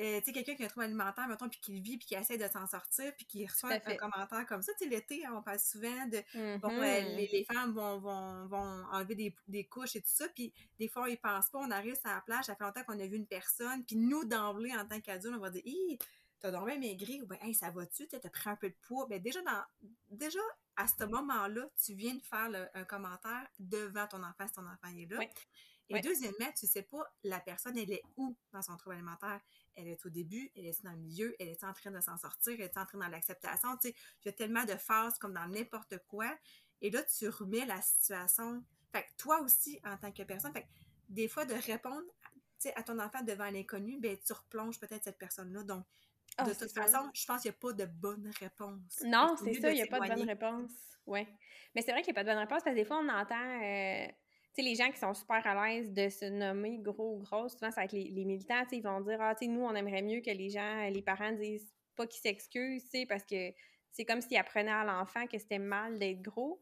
Euh, 0.00 0.18
tu 0.18 0.26
sais, 0.26 0.32
quelqu'un 0.32 0.56
qui 0.56 0.62
a 0.62 0.66
un 0.66 0.68
trouble 0.68 0.86
alimentaire, 0.86 1.28
mettons, 1.28 1.48
puis 1.48 1.60
qui 1.60 1.76
le 1.76 1.80
vit, 1.80 1.96
puis 1.98 2.06
qui 2.08 2.14
essaie 2.14 2.36
de 2.36 2.48
s'en 2.48 2.66
sortir, 2.66 3.14
puis 3.16 3.26
qui 3.26 3.46
reçoit 3.46 3.70
un 3.72 3.96
commentaire 3.96 4.44
comme 4.46 4.62
ça. 4.62 4.72
Tu 4.72 4.84
sais, 4.84 4.90
l'été, 4.90 5.24
hein, 5.24 5.34
on 5.36 5.42
parle 5.42 5.60
souvent 5.60 6.06
de, 6.06 6.58
bon, 6.58 6.68
mm-hmm. 6.68 7.16
les, 7.16 7.44
femmes 7.44 7.72
vont, 7.72 7.98
vont, 7.98 8.46
vont 8.46 8.84
enlever 8.92 9.14
des, 9.14 9.36
des, 9.46 9.64
couches 9.64 9.94
et 9.94 10.00
tout 10.00 10.10
ça, 10.10 10.26
puis 10.34 10.52
des 10.78 10.88
fois, 10.88 11.08
ils 11.08 11.16
pensent 11.16 11.48
pas, 11.48 11.60
on 11.60 11.70
arrive 11.70 11.94
sur 11.94 12.08
la 12.08 12.20
plage, 12.22 12.46
ça 12.46 12.56
fait 12.56 12.64
longtemps 12.64 12.82
qu'on 12.82 12.98
a 12.98 13.06
vu 13.06 13.16
une 13.16 13.26
personne, 13.26 13.84
puis 13.84 13.96
nous, 13.96 14.24
d'emblée, 14.24 14.72
en 14.74 14.84
tant 14.84 15.00
qu'adultes, 15.00 15.34
on 15.36 15.40
va 15.40 15.50
dire, 15.50 15.62
hi, 15.64 15.98
t'as 16.40 16.50
dormi 16.50 16.76
maigri, 16.78 17.22
ou 17.22 17.26
ben, 17.26 17.38
hey, 17.40 17.54
ça 17.54 17.70
va-tu, 17.70 18.08
t'as 18.08 18.18
pris 18.18 18.50
un 18.50 18.56
peu 18.56 18.68
de 18.68 18.76
poids. 18.82 19.06
Ben, 19.08 19.22
déjà, 19.22 19.40
dans, 19.42 19.62
déjà, 20.10 20.40
à 20.76 20.86
ce 20.86 21.04
moment-là, 21.04 21.68
tu 21.82 21.94
viens 21.94 22.14
de 22.14 22.22
faire 22.22 22.68
un 22.74 22.84
commentaire 22.84 23.46
devant 23.58 24.06
ton 24.06 24.22
enfant, 24.22 24.46
si 24.46 24.52
ton 24.52 24.66
enfant 24.66 24.88
est 24.96 25.06
là. 25.10 25.20
Et 25.90 26.00
deuxièmement, 26.00 26.50
tu 26.56 26.66
sais 26.66 26.82
pas 26.82 27.04
la 27.22 27.40
personne, 27.40 27.76
elle 27.76 27.92
est 27.92 28.02
où 28.16 28.36
dans 28.52 28.62
son 28.62 28.76
trouble 28.76 28.96
alimentaire 28.96 29.40
elle 29.76 29.88
est 29.88 30.06
au 30.06 30.08
début, 30.08 30.50
elle 30.56 30.66
est 30.66 30.84
dans 30.84 30.92
le 30.92 30.98
milieu, 30.98 31.34
elle 31.38 31.48
est 31.48 31.64
en 31.64 31.72
train 31.72 31.90
de 31.90 32.00
s'en 32.00 32.16
sortir, 32.16 32.54
elle 32.54 32.62
est 32.62 32.76
en 32.76 32.86
train 32.86 32.98
dans 32.98 33.08
l'acceptation. 33.08 33.76
Tu 33.76 33.88
sais, 33.88 33.94
il 34.22 34.26
y 34.26 34.28
a 34.28 34.32
tellement 34.32 34.64
de 34.64 34.74
phases 34.76 35.18
comme 35.18 35.34
dans 35.34 35.46
n'importe 35.46 35.98
quoi. 36.08 36.32
Et 36.80 36.90
là, 36.90 37.02
tu 37.02 37.28
remets 37.28 37.66
la 37.66 37.80
situation. 37.82 38.64
Fait 38.92 39.02
que 39.02 39.08
toi 39.16 39.40
aussi, 39.40 39.80
en 39.84 39.96
tant 39.96 40.12
que 40.12 40.22
personne, 40.22 40.52
fait 40.52 40.62
que 40.62 40.68
des 41.08 41.28
fois, 41.28 41.44
de 41.44 41.54
répondre 41.54 42.04
à 42.76 42.82
ton 42.82 42.98
enfant 42.98 43.22
devant 43.22 43.50
l'inconnu, 43.50 43.98
ben, 44.00 44.16
tu 44.24 44.32
replonges 44.32 44.78
peut-être 44.78 45.04
cette 45.04 45.18
personne-là. 45.18 45.62
Donc, 45.64 45.84
ah, 46.38 46.44
de 46.44 46.54
toute 46.54 46.72
façon, 46.72 47.10
je 47.12 47.26
pense 47.26 47.42
qu'il 47.42 47.50
n'y 47.50 47.56
a 47.56 47.60
pas 47.60 47.72
de 47.72 47.86
bonne 47.86 48.30
réponse. 48.40 49.02
Non, 49.04 49.36
c'est 49.36 49.54
ça, 49.54 49.70
il 49.70 49.74
n'y 49.74 49.82
a 49.82 49.86
pas 49.86 50.00
de 50.00 50.14
bonne 50.14 50.28
réponse. 50.28 50.70
Oui. 51.06 51.26
Mais 51.74 51.82
c'est 51.82 51.92
vrai 51.92 52.02
qu'il 52.02 52.14
n'y 52.14 52.18
a 52.18 52.22
pas 52.22 52.24
de 52.24 52.30
bonne 52.30 52.38
réponse 52.38 52.62
parce 52.62 52.74
que 52.74 52.80
des 52.80 52.84
fois, 52.84 52.98
on 52.98 53.08
entend. 53.08 53.62
Euh, 53.62 54.06
sais, 54.56 54.62
les 54.62 54.74
gens 54.74 54.90
qui 54.90 54.98
sont 54.98 55.14
super 55.14 55.46
à 55.46 55.66
l'aise 55.66 55.92
de 55.92 56.08
se 56.08 56.26
nommer 56.26 56.78
gros 56.78 57.16
ou 57.16 57.18
gros, 57.18 57.48
souvent, 57.48 57.70
c'est 57.70 57.80
avec 57.80 57.92
les, 57.92 58.04
les 58.04 58.24
militants, 58.24 58.64
ils 58.72 58.82
vont 58.82 59.00
dire 59.00 59.18
Ah, 59.20 59.34
tu 59.34 59.46
sais, 59.46 59.50
nous, 59.50 59.62
on 59.62 59.74
aimerait 59.74 60.02
mieux 60.02 60.20
que 60.20 60.30
les 60.30 60.50
gens, 60.50 60.88
les 60.88 61.02
parents 61.02 61.32
disent 61.32 61.72
pas 61.96 62.06
qu'ils 62.06 62.20
s'excusent, 62.20 62.90
parce 63.08 63.24
que 63.24 63.52
c'est 63.92 64.04
comme 64.04 64.20
s'ils 64.20 64.36
apprenaient 64.36 64.72
à 64.72 64.84
l'enfant 64.84 65.26
que 65.26 65.38
c'était 65.38 65.58
mal 65.58 65.98
d'être 65.98 66.22
gros. 66.22 66.60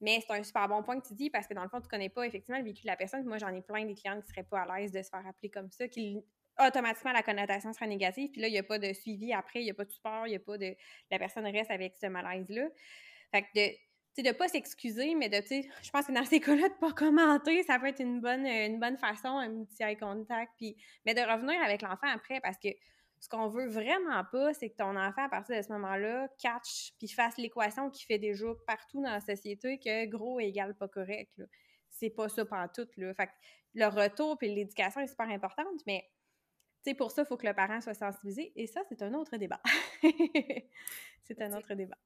Mais 0.00 0.20
c'est 0.20 0.32
un 0.32 0.42
super 0.42 0.68
bon 0.68 0.82
point 0.82 1.00
que 1.00 1.06
tu 1.06 1.14
dis 1.14 1.30
parce 1.30 1.46
que 1.46 1.54
dans 1.54 1.62
le 1.62 1.68
fond, 1.68 1.80
tu 1.80 1.86
connais 1.86 2.08
pas 2.08 2.26
effectivement 2.26 2.58
le 2.58 2.64
vécu 2.64 2.82
de 2.82 2.88
la 2.88 2.96
personne. 2.96 3.24
Moi, 3.24 3.38
j'en 3.38 3.54
ai 3.54 3.62
plein 3.62 3.84
des 3.84 3.94
clients 3.94 4.20
qui 4.20 4.26
seraient 4.26 4.42
pas 4.42 4.62
à 4.62 4.76
l'aise 4.78 4.90
de 4.90 5.00
se 5.00 5.08
faire 5.08 5.24
appeler 5.24 5.48
comme 5.48 5.70
ça, 5.70 5.86
qui 5.86 6.18
automatiquement 6.58 7.12
la 7.12 7.22
connotation 7.22 7.72
sera 7.72 7.86
négative. 7.86 8.30
Puis 8.32 8.40
là, 8.40 8.48
il 8.48 8.52
n'y 8.52 8.58
a 8.58 8.64
pas 8.64 8.80
de 8.80 8.92
suivi 8.92 9.32
après, 9.32 9.60
il 9.60 9.64
n'y 9.64 9.70
a 9.70 9.74
pas 9.74 9.84
de 9.84 9.92
support, 9.92 10.26
il 10.26 10.30
n'y 10.30 10.36
a 10.36 10.40
pas 10.40 10.58
de. 10.58 10.74
La 11.12 11.20
personne 11.20 11.46
reste 11.46 11.70
avec 11.70 11.94
ce 11.94 12.06
malaise-là. 12.06 12.68
Fait 13.30 13.42
que 13.42 13.48
de 13.54 13.76
de 14.18 14.28
ne 14.28 14.32
pas 14.32 14.48
s'excuser, 14.48 15.14
mais 15.14 15.30
de, 15.30 15.40
tu 15.40 15.68
je 15.82 15.90
pense 15.90 16.06
que 16.06 16.12
dans 16.12 16.24
ces 16.24 16.40
cas-là, 16.40 16.68
de 16.68 16.74
ne 16.74 16.78
pas 16.78 16.92
commenter, 16.92 17.62
ça 17.62 17.78
peut 17.78 17.86
être 17.86 18.00
une 18.00 18.20
bonne, 18.20 18.46
une 18.46 18.78
bonne 18.78 18.98
façon, 18.98 19.38
un 19.38 19.64
petit 19.64 19.82
eye 19.82 19.96
contact, 19.96 20.52
puis, 20.58 20.76
mais 21.06 21.14
de 21.14 21.20
revenir 21.20 21.60
avec 21.62 21.80
l'enfant 21.80 22.08
après, 22.08 22.40
parce 22.40 22.58
que 22.58 22.68
ce 23.20 23.28
qu'on 23.28 23.46
veut 23.46 23.68
vraiment 23.68 24.24
pas, 24.24 24.52
c'est 24.52 24.68
que 24.68 24.76
ton 24.76 24.96
enfant, 24.96 25.24
à 25.24 25.28
partir 25.28 25.56
de 25.56 25.62
ce 25.62 25.72
moment-là, 25.72 26.28
catch, 26.38 26.92
puis 26.98 27.08
fasse 27.08 27.38
l'équation 27.38 27.88
qui 27.88 28.04
fait 28.04 28.18
déjà 28.18 28.46
partout 28.66 29.00
dans 29.00 29.10
la 29.10 29.20
société 29.20 29.78
que 29.78 30.06
gros 30.06 30.40
égale 30.40 30.76
pas 30.76 30.88
correct, 30.88 31.30
C'est 31.88 32.10
pas 32.10 32.28
ça 32.28 32.44
tout 32.74 32.88
là. 32.96 33.14
Fait 33.14 33.28
que 33.28 33.32
le 33.74 33.86
retour 33.86 34.36
puis 34.36 34.52
l'éducation 34.52 35.00
est 35.00 35.06
super 35.06 35.28
importante, 35.28 35.80
mais, 35.86 36.04
tu 36.84 36.96
pour 36.96 37.12
ça, 37.12 37.22
il 37.22 37.26
faut 37.26 37.36
que 37.36 37.46
le 37.46 37.54
parent 37.54 37.80
soit 37.80 37.94
sensibilisé, 37.94 38.52
et 38.56 38.66
ça, 38.66 38.82
c'est 38.88 39.00
un 39.02 39.14
autre 39.14 39.36
débat. 39.36 39.60
c'est 41.22 41.40
un 41.40 41.52
autre 41.56 41.74
débat. 41.74 41.96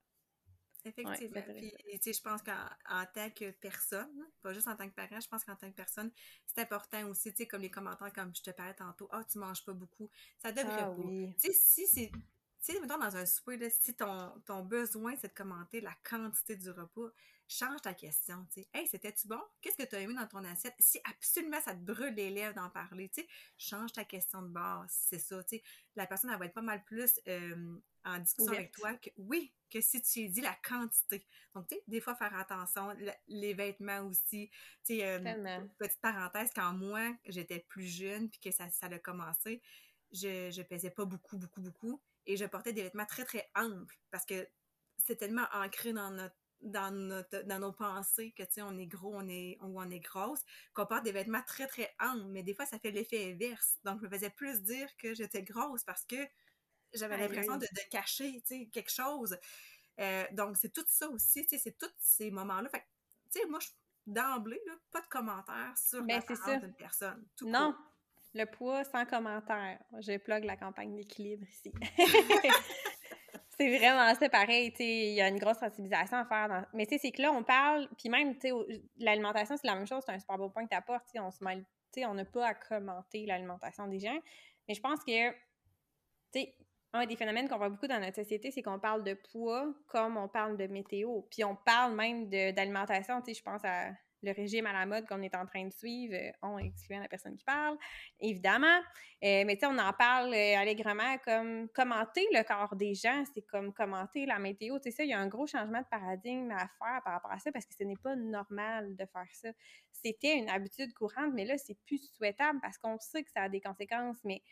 Effectivement. 0.87 1.43
Puis, 1.43 1.73
tu 1.95 1.99
sais, 2.01 2.13
je 2.13 2.23
pense 2.23 2.43
qu'en 2.43 3.05
tant 3.13 3.31
que 3.31 3.51
personne, 3.51 4.27
pas 4.41 4.53
juste 4.53 4.69
en 4.69 4.77
tant 4.77 4.89
que 4.89 4.95
parent, 4.95 5.21
je 5.21 5.29
pense 5.29 5.45
qu'en 5.45 5.57
tant 5.57 5.69
que 5.69 5.75
personne, 5.75 6.11
c'est 6.47 6.61
important 6.61 7.05
aussi, 7.09 7.31
tu 7.31 7.39
sais, 7.39 7.47
comme 7.47 7.63
les 7.63 7.71
commentaires, 7.71 8.13
comme 8.13 8.35
je 8.35 8.43
te 8.43 8.51
parlais 8.51 8.75
tantôt, 8.75 9.09
ah, 9.11 9.21
oh, 9.21 9.27
tu 9.31 9.39
manges 9.39 9.65
pas 9.65 9.73
beaucoup. 9.73 10.09
Ça 10.39 10.53
devrait 10.53 10.83
ah, 10.83 10.95
pas. 10.97 11.03
Tu 11.03 11.35
sais, 11.39 11.53
si 11.53 11.87
c'est. 11.89 12.13
Tu 12.67 12.73
sais, 12.73 12.81
mettons 12.81 12.99
dans 12.99 13.17
un 13.17 13.27
souper, 13.27 13.71
si 13.71 13.95
ton, 13.95 14.33
ton 14.45 14.65
besoin, 14.65 15.15
c'est 15.15 15.29
de 15.29 15.35
commenter 15.35 15.81
la 15.81 15.95
quantité 16.03 16.57
du 16.57 16.69
repas, 16.71 17.13
change 17.47 17.81
ta 17.81 17.95
question, 17.95 18.45
tu 18.53 18.63
sais. 18.63 18.69
Hey, 18.75 18.89
c'était-tu 18.89 19.29
bon? 19.29 19.41
Qu'est-ce 19.61 19.77
que 19.77 19.89
tu 19.89 19.95
as 19.95 20.01
aimé 20.01 20.15
dans 20.15 20.27
ton 20.27 20.43
assiette? 20.43 20.75
Si 20.81 20.99
absolument 21.05 21.61
ça 21.61 21.75
te 21.75 21.79
brûle 21.79 22.15
les 22.15 22.29
lèvres 22.29 22.57
d'en 22.57 22.69
parler, 22.69 23.09
tu 23.09 23.21
sais, 23.21 23.29
change 23.57 23.93
ta 23.93 24.05
question 24.05 24.43
de 24.43 24.49
base, 24.49 24.91
c'est 24.91 25.21
ça, 25.21 25.45
tu 25.45 25.59
sais. 25.59 25.63
La 25.95 26.09
personne, 26.09 26.29
elle 26.29 26.41
va 26.41 26.47
être 26.47 26.55
pas 26.55 26.61
mal 26.61 26.83
plus 26.83 27.21
euh, 27.29 27.77
en 28.05 28.19
discussion 28.19 28.53
avec 28.53 28.73
toi 28.73 28.95
que, 28.95 29.11
oui, 29.17 29.55
que 29.71 29.81
si 29.81 30.03
tu 30.03 30.29
dis 30.29 30.41
la 30.41 30.57
quantité. 30.69 31.25
Donc, 31.55 31.69
tu 31.69 31.77
sais, 31.77 31.85
des 31.87 32.01
fois, 32.01 32.17
faire 32.17 32.37
attention, 32.37 32.97
les 33.29 33.55
vêtements 33.55 34.01
aussi. 34.01 34.51
Tu 34.85 34.97
sais, 34.97 35.07
euh, 35.07 35.61
petite 35.79 36.01
parenthèse, 36.01 36.51
quand 36.53 36.73
moi, 36.73 37.15
j'étais 37.27 37.61
plus 37.61 37.87
jeune, 37.87 38.29
puis 38.29 38.41
que 38.41 38.51
ça, 38.51 38.69
ça 38.71 38.87
a 38.87 38.99
commencé, 38.99 39.63
je, 40.11 40.51
je 40.51 40.63
pesais 40.63 40.91
pas 40.91 41.05
beaucoup, 41.05 41.37
beaucoup, 41.39 41.61
beaucoup, 41.61 42.03
et 42.27 42.37
je 42.37 42.45
portais 42.45 42.73
des 42.73 42.83
vêtements 42.83 43.07
très, 43.07 43.25
très 43.25 43.49
amples, 43.55 43.97
parce 44.11 44.25
que 44.25 44.49
c'est 44.99 45.17
tellement 45.17 45.47
ancré 45.53 45.93
dans 45.93 46.11
notre 46.11 46.37
dans, 46.63 46.91
notre, 46.91 47.43
dans 47.43 47.59
nos 47.59 47.73
pensées 47.73 48.33
que, 48.33 48.43
tu 48.43 48.55
sais, 48.55 48.63
on 48.63 48.77
est 48.79 48.87
gros, 48.87 49.15
on 49.15 49.29
est, 49.29 49.59
ou 49.61 49.81
on 49.81 49.91
est 49.91 50.01
grosse, 50.01 50.41
qu'on 50.75 50.87
porte 50.87 51.05
des 51.05 51.13
vêtements 51.13 51.43
très, 51.47 51.67
très 51.67 51.95
amples, 52.01 52.27
mais 52.29 52.43
des 52.43 52.55
fois, 52.55 52.67
ça 52.67 52.79
fait 52.79 52.91
l'effet 52.91 53.33
inverse. 53.33 53.79
Donc, 53.85 54.01
je 54.01 54.07
me 54.07 54.11
faisais 54.11 54.31
plus 54.31 54.63
dire 54.63 54.89
que 54.97 55.15
j'étais 55.15 55.43
grosse 55.43 55.85
parce 55.85 56.05
que 56.05 56.17
j'avais 56.95 57.19
l'impression 57.19 57.57
de, 57.57 57.67
cacher, 57.91 58.41
tu 58.47 58.47
sais, 58.47 58.67
quelque 58.73 58.91
chose. 58.91 59.37
Euh, 60.01 60.25
donc, 60.33 60.57
c'est 60.57 60.73
tout 60.73 60.85
ça 60.89 61.09
aussi, 61.11 61.43
tu 61.43 61.51
sais, 61.51 61.59
c'est 61.59 61.79
tous 61.79 61.93
ces 61.99 62.31
moments-là. 62.31 62.69
Fait 62.69 62.85
tu 63.33 63.41
sais, 63.41 63.47
moi, 63.47 63.59
d'emblée, 64.07 64.61
pas 64.91 65.01
de 65.01 65.07
commentaires 65.09 65.77
sur 65.77 66.03
ben, 66.03 66.17
l'apparence 66.17 66.63
d'une 66.63 66.75
personne. 66.75 67.27
non, 67.43 67.75
le 68.37 68.47
poids 68.47 68.85
sans 68.85 69.05
commentaire. 69.05 69.79
Je 70.01 70.17
plug 70.19 70.45
la 70.45 70.57
campagne 70.57 70.95
d'équilibre 70.95 71.47
ici. 71.49 71.73
C'est 73.59 73.79
vraiment 73.79 74.15
ça, 74.15 74.29
pareil, 74.29 74.73
il 74.79 75.15
y 75.15 75.23
a 75.23 75.29
une 75.29 75.39
grosse 75.39 75.57
sensibilisation 75.57 76.19
à 76.19 76.27
faire. 76.27 76.67
Mais 76.75 76.85
tu 76.85 76.95
sais, 76.95 76.99
c'est 76.99 77.11
que 77.11 77.23
là, 77.23 77.33
on 77.33 77.43
parle, 77.43 77.89
puis 77.97 78.11
même, 78.11 78.35
tu 78.35 78.49
sais, 78.49 78.83
l'alimentation, 78.99 79.57
c'est 79.57 79.67
la 79.67 79.77
même 79.77 79.87
chose, 79.87 80.03
c'est 80.05 80.13
un 80.13 80.19
super 80.19 80.37
beau 80.37 80.51
point 80.51 80.65
que 80.65 80.69
tu 80.69 80.77
apportes, 80.77 81.07
on 81.19 81.31
se 81.31 81.43
mêle, 81.43 81.65
tu 81.91 82.01
sais, 82.01 82.07
on 82.07 82.13
n'a 82.13 82.27
pas 82.27 82.49
à 82.49 82.55
commenter 82.55 83.25
l'alimentation 83.25 83.87
des 83.87 83.99
gens. 83.99 84.19
Mais 84.69 84.75
je 84.75 84.81
pense 84.83 85.03
que, 85.03 85.31
tu 85.31 85.37
sais, 86.35 86.55
un 86.93 87.07
des 87.07 87.17
phénomènes 87.17 87.49
qu'on 87.49 87.57
voit 87.57 87.71
beaucoup 87.71 87.87
dans 87.87 87.99
notre 87.99 88.17
société, 88.17 88.51
c'est 88.51 88.61
qu'on 88.61 88.79
parle 88.79 89.05
de 89.05 89.15
poids 89.15 89.73
comme 89.87 90.19
on 90.19 90.29
parle 90.29 90.59
de 90.59 90.67
météo. 90.67 91.23
Puis 91.31 91.43
on 91.43 91.57
parle 91.57 91.95
même 91.95 92.29
d'alimentation, 92.29 93.23
tu 93.23 93.33
sais, 93.33 93.39
je 93.39 93.43
pense 93.43 93.65
à 93.65 93.91
le 94.23 94.33
régime 94.33 94.67
à 94.67 94.73
la 94.73 94.87
mode 94.87 95.07
qu'on 95.07 95.23
est 95.23 95.35
en 95.35 95.47
train 95.47 95.65
de 95.67 95.73
suivre, 95.73 96.15
euh, 96.15 96.31
on 96.43 96.59
excluant 96.59 97.01
la 97.01 97.09
personne 97.09 97.37
qui 97.37 97.45
parle, 97.45 97.77
évidemment. 98.21 98.79
Euh, 99.25 99.45
mais 99.47 99.55
tu 99.55 99.61
sais, 99.61 99.67
on 99.67 99.79
en 99.79 99.93
parle 99.93 100.33
euh, 100.35 100.57
allègrement 100.57 101.19
comme 101.25 101.69
commenter 101.71 102.27
le 102.33 102.43
corps 102.43 102.77
des 102.77 102.95
gens, 102.95 103.25
c'est 103.35 103.43
comme 103.43 103.73
commenter 103.73 104.27
la 104.27 104.39
météo. 104.39 104.79
Tu 104.79 104.91
sais, 104.91 105.05
il 105.05 105.11
y 105.11 105.13
a 105.13 105.19
un 105.19 105.29
gros 105.29 105.47
changement 105.47 105.81
de 105.81 105.87
paradigme 105.91 106.51
à 106.51 106.69
faire 106.79 107.03
par 107.05 107.15
rapport 107.15 107.33
à 107.33 107.39
ça 107.39 107.53
parce 107.53 107.67
que 107.67 107.75
ce 107.79 107.85
n'est 107.85 107.97
pas 107.97 108.17
normal 108.17 108.97
de 108.97 109.07
faire 109.07 109.29
ça. 109.33 109.49
C'était 109.93 110.37
une 110.37 110.51
habitude 110.51 110.93
courante, 110.95 111.33
mais 111.35 111.45
là, 111.45 111.57
c'est 111.59 111.79
plus 111.87 111.99
souhaitable 112.17 112.61
parce 112.61 112.79
qu'on 112.79 112.99
sait 112.99 113.23
que 113.23 113.31
ça 113.31 113.43
a 113.43 113.49
des 113.49 113.61
conséquences. 113.61 114.19
Mais 114.25 114.43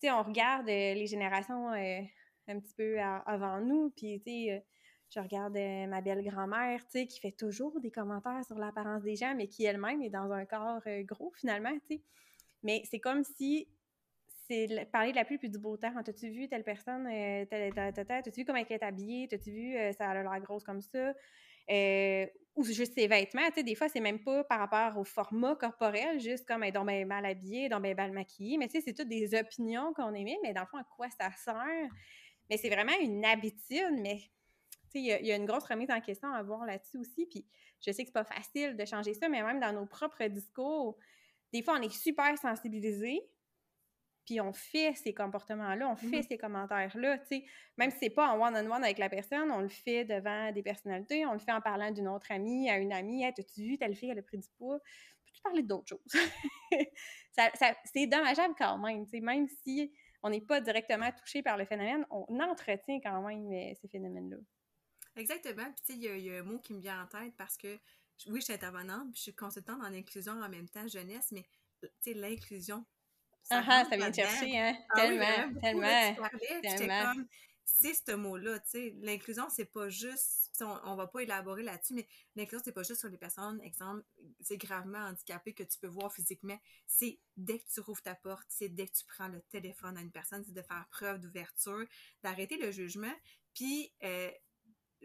tu 0.00 0.06
sais, 0.06 0.10
on 0.10 0.22
regarde 0.22 0.66
les 0.66 1.06
générations 1.06 1.68
un 1.68 2.58
petit 2.58 2.74
peu 2.74 2.98
avant 3.00 3.60
nous, 3.60 3.90
puis 3.96 4.20
tu 4.24 4.30
sais 4.30 4.64
je 5.12 5.20
regarde 5.20 5.56
euh, 5.56 5.86
ma 5.86 6.00
belle 6.00 6.22
grand-mère, 6.22 6.80
tu 6.84 7.00
sais, 7.00 7.06
qui 7.06 7.20
fait 7.20 7.32
toujours 7.32 7.80
des 7.80 7.90
commentaires 7.90 8.44
sur 8.44 8.58
l'apparence 8.58 9.02
des 9.02 9.16
gens, 9.16 9.34
mais 9.34 9.48
qui 9.48 9.64
elle-même 9.64 10.00
est 10.02 10.10
dans 10.10 10.30
un 10.30 10.44
corps 10.44 10.80
euh, 10.86 11.02
gros 11.02 11.32
finalement, 11.36 11.72
tu 11.88 11.96
sais. 11.96 12.02
Mais 12.62 12.82
c'est 12.88 13.00
comme 13.00 13.24
si 13.24 13.68
c'est 14.46 14.88
parler 14.92 15.12
de 15.12 15.16
la 15.16 15.24
pluie 15.24 15.38
puis 15.38 15.48
du 15.48 15.58
beau 15.58 15.76
temps. 15.76 15.92
T'as-tu 16.04 16.28
vu 16.30 16.48
telle 16.48 16.64
personne, 16.64 17.06
euh, 17.06 17.44
t'as-tu 17.46 18.30
vu 18.40 18.44
comment 18.44 18.58
elle 18.58 18.66
est 18.68 18.82
habillée, 18.82 19.28
t'as-tu 19.28 19.50
vu 19.50 19.76
ça 19.96 20.10
a 20.10 20.14
l'air 20.14 20.40
grosse 20.40 20.64
comme 20.64 20.80
ça, 20.80 21.12
ou 22.56 22.64
juste 22.64 22.94
ses 22.94 23.06
vêtements, 23.06 23.46
tu 23.48 23.54
sais, 23.54 23.62
des 23.62 23.74
fois 23.74 23.88
c'est 23.88 24.00
même 24.00 24.22
pas 24.22 24.44
par 24.44 24.58
rapport 24.58 24.98
au 24.98 25.04
format 25.04 25.54
corporel, 25.54 26.20
juste 26.20 26.46
comme 26.46 26.64
elle 26.64 26.76
est 26.76 26.84
bien 26.84 27.04
mal 27.04 27.24
habillée, 27.24 27.68
donc 27.68 27.82
bien 27.82 27.94
mal 27.94 28.12
maquillée, 28.12 28.58
mais 28.58 28.66
tu 28.66 28.78
sais, 28.78 28.84
c'est 28.86 28.94
toutes 28.94 29.08
des 29.08 29.34
opinions 29.34 29.92
qu'on 29.94 30.12
émet, 30.12 30.36
mais 30.42 30.52
dans 30.52 30.62
le 30.62 30.66
fond, 30.66 30.78
à 30.78 30.84
quoi 30.96 31.08
ça 31.10 31.30
sert? 31.32 31.90
Mais 32.48 32.56
c'est 32.56 32.70
vraiment 32.70 32.98
une 33.00 33.24
habitude, 33.24 34.00
mais 34.02 34.18
il 34.98 35.04
y, 35.04 35.32
a 35.32 35.36
une 35.36 35.46
grosse 35.46 35.64
remise 35.64 35.90
en 35.90 36.00
question 36.00 36.32
à 36.32 36.42
voir 36.42 36.64
là-dessus 36.66 36.98
aussi. 36.98 37.26
Puis 37.26 37.46
je 37.80 37.92
sais 37.92 38.02
que 38.02 38.08
c'est 38.08 38.12
pas 38.12 38.24
facile 38.24 38.76
de 38.76 38.84
changer 38.84 39.14
ça, 39.14 39.28
mais 39.28 39.42
même 39.42 39.60
dans 39.60 39.72
nos 39.72 39.86
propres 39.86 40.24
discours, 40.26 40.98
des 41.52 41.62
fois, 41.62 41.76
on 41.78 41.82
est 41.82 41.92
super 41.92 42.36
sensibilisé, 42.38 43.28
puis 44.24 44.40
on 44.40 44.52
fait 44.52 44.94
ces 44.94 45.12
comportements-là, 45.12 45.88
on 45.88 45.96
fait 45.96 46.20
mm-hmm. 46.20 46.28
ces 46.28 46.38
commentaires-là, 46.38 47.18
tu 47.18 47.26
sais. 47.26 47.44
Même 47.76 47.90
si 47.90 47.98
c'est 47.98 48.10
pas 48.10 48.28
en 48.28 48.40
one-on-one 48.40 48.84
avec 48.84 48.98
la 48.98 49.08
personne, 49.08 49.50
on 49.50 49.60
le 49.60 49.68
fait 49.68 50.04
devant 50.04 50.52
des 50.52 50.62
personnalités, 50.62 51.26
on 51.26 51.32
le 51.32 51.38
fait 51.38 51.52
en 51.52 51.60
parlant 51.60 51.90
d'une 51.90 52.06
autre 52.06 52.30
amie 52.30 52.70
à 52.70 52.78
une 52.78 52.92
amie. 52.92 53.24
Hey, 53.24 53.34
t'as-tu 53.34 53.62
vu, 53.62 53.78
telle 53.78 53.96
fille, 53.96 54.10
elle 54.10 54.18
a 54.18 54.22
pris 54.22 54.38
du 54.38 54.48
poids? 54.56 54.78
Peux-tu 54.78 55.42
parler 55.42 55.62
d'autres 55.62 55.88
choses? 55.88 56.20
c'est 57.84 58.06
dommageable 58.06 58.54
quand 58.56 58.78
même, 58.78 59.04
tu 59.04 59.12
sais, 59.12 59.20
même 59.20 59.48
si 59.64 59.92
on 60.22 60.30
n'est 60.30 60.40
pas 60.40 60.60
directement 60.60 61.10
touché 61.12 61.42
par 61.42 61.56
le 61.56 61.64
phénomène, 61.64 62.06
on 62.10 62.40
entretient 62.40 63.00
quand 63.00 63.22
même 63.22 63.50
euh, 63.50 63.74
ces 63.80 63.88
phénomènes-là. 63.88 64.36
Exactement. 65.20 65.64
Puis, 65.64 65.82
tu 65.84 65.92
sais, 65.92 65.98
il 65.98 66.24
y, 66.24 66.30
a 66.34 66.38
un 66.40 66.42
mot 66.42 66.58
qui 66.58 66.72
me 66.72 66.80
vient 66.80 67.02
en 67.02 67.06
tête 67.06 67.34
parce 67.36 67.56
que, 67.58 67.78
oui, 68.26 68.40
je 68.40 68.44
suis 68.44 68.52
intervenante, 68.54 69.12
puis 69.12 69.16
je 69.16 69.22
suis 69.22 69.34
consultante 69.34 69.80
en 69.82 69.92
inclusion 69.92 70.32
en 70.32 70.48
même 70.48 70.68
temps 70.68 70.88
jeunesse, 70.88 71.28
mais, 71.30 71.44
tu 71.82 71.88
sais, 72.00 72.14
l'inclusion. 72.14 72.84
Ça, 73.42 73.62
ah, 73.66 73.84
ça 73.88 73.96
vient 73.96 74.12
chercher, 74.12 74.58
hein? 74.58 74.76
Ah 74.90 74.96
tellement, 74.96 75.60
tellement. 75.60 76.28
tellement. 76.62 77.04
comme, 77.04 77.26
c'est 77.64 77.94
ce 77.94 78.12
mot-là, 78.14 78.60
tu 78.60 78.70
sais. 78.70 78.94
L'inclusion, 79.00 79.48
c'est 79.50 79.66
pas 79.66 79.88
juste, 79.90 80.50
on, 80.60 80.78
on, 80.84 80.96
va 80.96 81.06
pas 81.06 81.22
élaborer 81.22 81.62
là-dessus, 81.62 81.94
mais 81.94 82.06
l'inclusion, 82.34 82.62
c'est 82.64 82.72
pas 82.72 82.82
juste 82.82 83.00
sur 83.00 83.08
les 83.10 83.18
personnes, 83.18 83.60
exemple, 83.62 84.02
c'est 84.40 84.56
gravement 84.56 84.98
handicapé 84.98 85.52
que 85.52 85.62
tu 85.62 85.78
peux 85.78 85.86
voir 85.86 86.12
physiquement. 86.12 86.58
C'est 86.86 87.18
dès 87.36 87.58
que 87.58 87.66
tu 87.72 87.80
rouvres 87.80 88.02
ta 88.02 88.14
porte, 88.14 88.46
c'est 88.48 88.68
dès 88.68 88.86
que 88.86 88.92
tu 88.92 89.04
prends 89.04 89.28
le 89.28 89.40
téléphone 89.50 89.96
à 89.96 90.00
une 90.00 90.12
personne, 90.12 90.44
c'est 90.44 90.54
de 90.54 90.62
faire 90.62 90.86
preuve 90.90 91.20
d'ouverture, 91.20 91.84
d'arrêter 92.22 92.56
le 92.56 92.70
jugement. 92.70 93.14
Puis, 93.54 93.92
euh, 94.02 94.30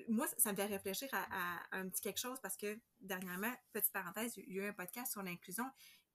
moi, 0.07 0.27
ça 0.37 0.51
me 0.51 0.55
fait 0.55 0.65
réfléchir 0.65 1.09
à, 1.13 1.59
un 1.71 1.89
petit 1.89 2.01
quelque 2.01 2.19
chose 2.19 2.39
parce 2.41 2.57
que 2.57 2.77
dernièrement, 2.99 3.53
petite 3.71 3.93
parenthèse, 3.93 4.33
il 4.37 4.53
y 4.53 4.59
a 4.59 4.63
eu 4.63 4.69
un 4.69 4.73
podcast 4.73 5.11
sur 5.11 5.23
l'inclusion 5.23 5.65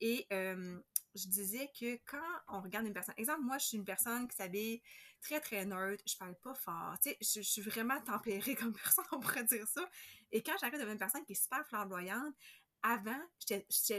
et 0.00 0.26
euh, 0.32 0.80
je 1.14 1.28
disais 1.28 1.70
que 1.78 1.98
quand 2.06 2.18
on 2.48 2.60
regarde 2.60 2.86
une 2.86 2.94
personne, 2.94 3.14
exemple, 3.18 3.42
moi, 3.42 3.58
je 3.58 3.66
suis 3.66 3.76
une 3.76 3.84
personne 3.84 4.28
qui 4.28 4.36
s'habille 4.36 4.82
très, 5.20 5.40
très 5.40 5.66
neutre, 5.66 6.02
je 6.06 6.16
parle 6.16 6.34
pas 6.36 6.54
fort, 6.54 6.94
tu 7.02 7.10
sais, 7.10 7.18
je, 7.20 7.42
suis 7.42 7.62
vraiment 7.62 8.00
tempérée 8.00 8.54
comme 8.56 8.72
personne, 8.72 9.04
on 9.12 9.20
pourrait 9.20 9.44
dire 9.44 9.66
ça. 9.68 9.88
Et 10.32 10.42
quand 10.42 10.52
j'arrive 10.60 10.80
devant 10.80 10.92
une 10.92 10.98
personne 10.98 11.24
qui 11.24 11.32
est 11.32 11.42
super 11.42 11.66
flamboyante, 11.66 12.34
avant, 12.82 13.20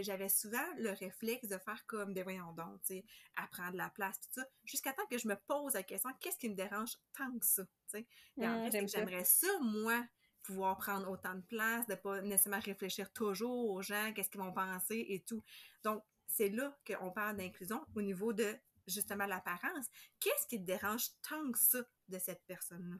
j'avais 0.01 0.29
souvent 0.29 0.65
le 0.77 0.91
réflexe 0.91 1.47
de 1.47 1.57
faire 1.57 1.85
comme 1.85 2.13
des 2.13 2.23
voyons 2.23 2.51
donc, 2.53 2.81
tu 2.81 2.95
sais, 2.95 3.05
à 3.35 3.47
prendre 3.47 3.77
la 3.77 3.89
place, 3.89 4.19
tout 4.19 4.29
ça, 4.31 4.45
jusqu'à 4.65 4.93
temps 4.93 5.05
que 5.09 5.17
je 5.17 5.27
me 5.27 5.35
pose 5.47 5.73
la 5.73 5.83
question, 5.83 6.09
qu'est-ce 6.19 6.37
qui 6.37 6.49
me 6.49 6.55
dérange 6.55 6.91
tant 7.13 7.37
que 7.37 7.45
ça, 7.45 7.63
tu 7.63 7.71
sais? 7.99 8.07
Mmh, 8.37 8.69
j'aimerais 8.87 9.23
ça, 9.25 9.47
moi, 9.61 10.03
pouvoir 10.43 10.77
prendre 10.77 11.09
autant 11.09 11.35
de 11.35 11.41
place, 11.41 11.85
de 11.87 11.95
pas 11.95 12.21
nécessairement 12.21 12.61
réfléchir 12.61 13.11
toujours 13.13 13.69
aux 13.69 13.81
gens, 13.81 14.11
qu'est-ce 14.13 14.29
qu'ils 14.29 14.41
vont 14.41 14.53
penser 14.53 15.05
et 15.09 15.23
tout. 15.23 15.43
Donc, 15.83 16.03
c'est 16.27 16.49
là 16.49 16.75
qu'on 16.87 17.11
parle 17.11 17.37
d'inclusion 17.37 17.85
au 17.95 18.01
niveau 18.01 18.33
de, 18.33 18.57
justement, 18.87 19.25
l'apparence. 19.27 19.85
Qu'est-ce 20.19 20.47
qui 20.47 20.59
te 20.59 20.65
dérange 20.65 21.09
tant 21.27 21.51
que 21.51 21.59
ça 21.59 21.79
de 22.07 22.17
cette 22.17 22.43
personne-là? 22.47 22.97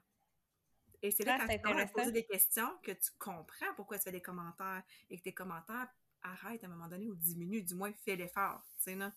Et 1.03 1.11
c'est 1.11 1.25
là, 1.25 1.37
ah, 1.39 1.57
quand 1.57 1.75
tu 1.75 1.93
poser 1.93 2.11
des 2.11 2.25
questions 2.25 2.69
que 2.83 2.91
tu 2.91 3.09
comprends 3.17 3.73
pourquoi 3.75 3.97
tu 3.97 4.03
fais 4.03 4.11
des 4.11 4.21
commentaires 4.21 4.83
et 5.09 5.17
que 5.17 5.23
tes 5.23 5.33
commentaires 5.33 5.87
arrêtent 6.21 6.63
à 6.63 6.67
un 6.67 6.69
moment 6.69 6.87
donné 6.87 7.07
ou 7.09 7.15
diminuent, 7.15 7.63
du 7.63 7.73
moins 7.73 7.91
fais 8.05 8.15
l'effort, 8.15 8.63
tu 8.77 8.83
sais, 8.83 8.95
non? 8.95 9.11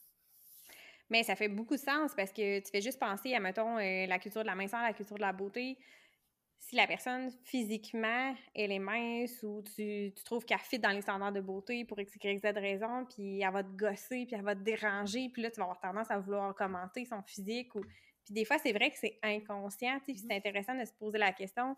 Mais 1.11 1.23
ça 1.23 1.37
fait 1.37 1.49
beaucoup 1.49 1.75
de 1.75 1.81
sens 1.81 2.15
parce 2.15 2.33
que 2.33 2.61
tu 2.61 2.71
fais 2.71 2.81
juste 2.81 2.99
penser 2.99 3.35
à, 3.35 3.41
mettons, 3.41 3.79
euh, 3.79 4.07
la 4.07 4.19
culture 4.19 4.41
de 4.41 4.47
la 4.47 4.55
minceur, 4.55 4.81
la 4.81 4.95
culture 4.95 5.17
de 5.17 5.21
la 5.21 5.33
beauté. 5.33 5.79
Si 6.59 6.77
la 6.77 6.87
personne, 6.87 7.31
physiquement, 7.45 8.35
elle 8.55 8.73
est 8.73 8.79
mince 8.79 9.43
ou 9.43 9.63
tu, 9.63 10.15
tu 10.17 10.25
trouves 10.25 10.47
qu'elle 10.47 10.59
fit 10.61 10.79
dans 10.79 10.91
les 10.91 11.03
standards 11.03 11.33
de 11.33 11.43
beauté 11.43 11.85
pour 11.85 12.01
x, 12.01 12.17
y, 12.17 12.39
z 12.39 12.59
raison, 12.59 13.05
puis 13.05 13.43
elle 13.43 13.53
va 13.53 13.63
te 13.63 13.77
gosser, 13.77 14.25
puis 14.25 14.35
elle 14.35 14.43
va 14.43 14.55
te 14.55 14.63
déranger, 14.63 15.29
puis 15.29 15.43
là, 15.43 15.51
tu 15.51 15.59
vas 15.59 15.65
avoir 15.65 15.81
tendance 15.81 16.11
à 16.11 16.19
vouloir 16.19 16.55
commenter 16.55 17.05
son 17.05 17.23
physique 17.23 17.75
ou 17.75 17.85
puis 18.25 18.35
des 18.35 18.45
fois, 18.45 18.59
c'est 18.59 18.73
vrai 18.73 18.91
que 18.91 18.99
c'est 18.99 19.19
inconscient, 19.23 20.01
puis 20.01 20.17
c'est 20.17 20.27
mm-hmm. 20.27 20.37
intéressant 20.37 20.75
de 20.75 20.85
se 20.85 20.93
poser 20.93 21.19
la 21.19 21.33
question 21.33 21.77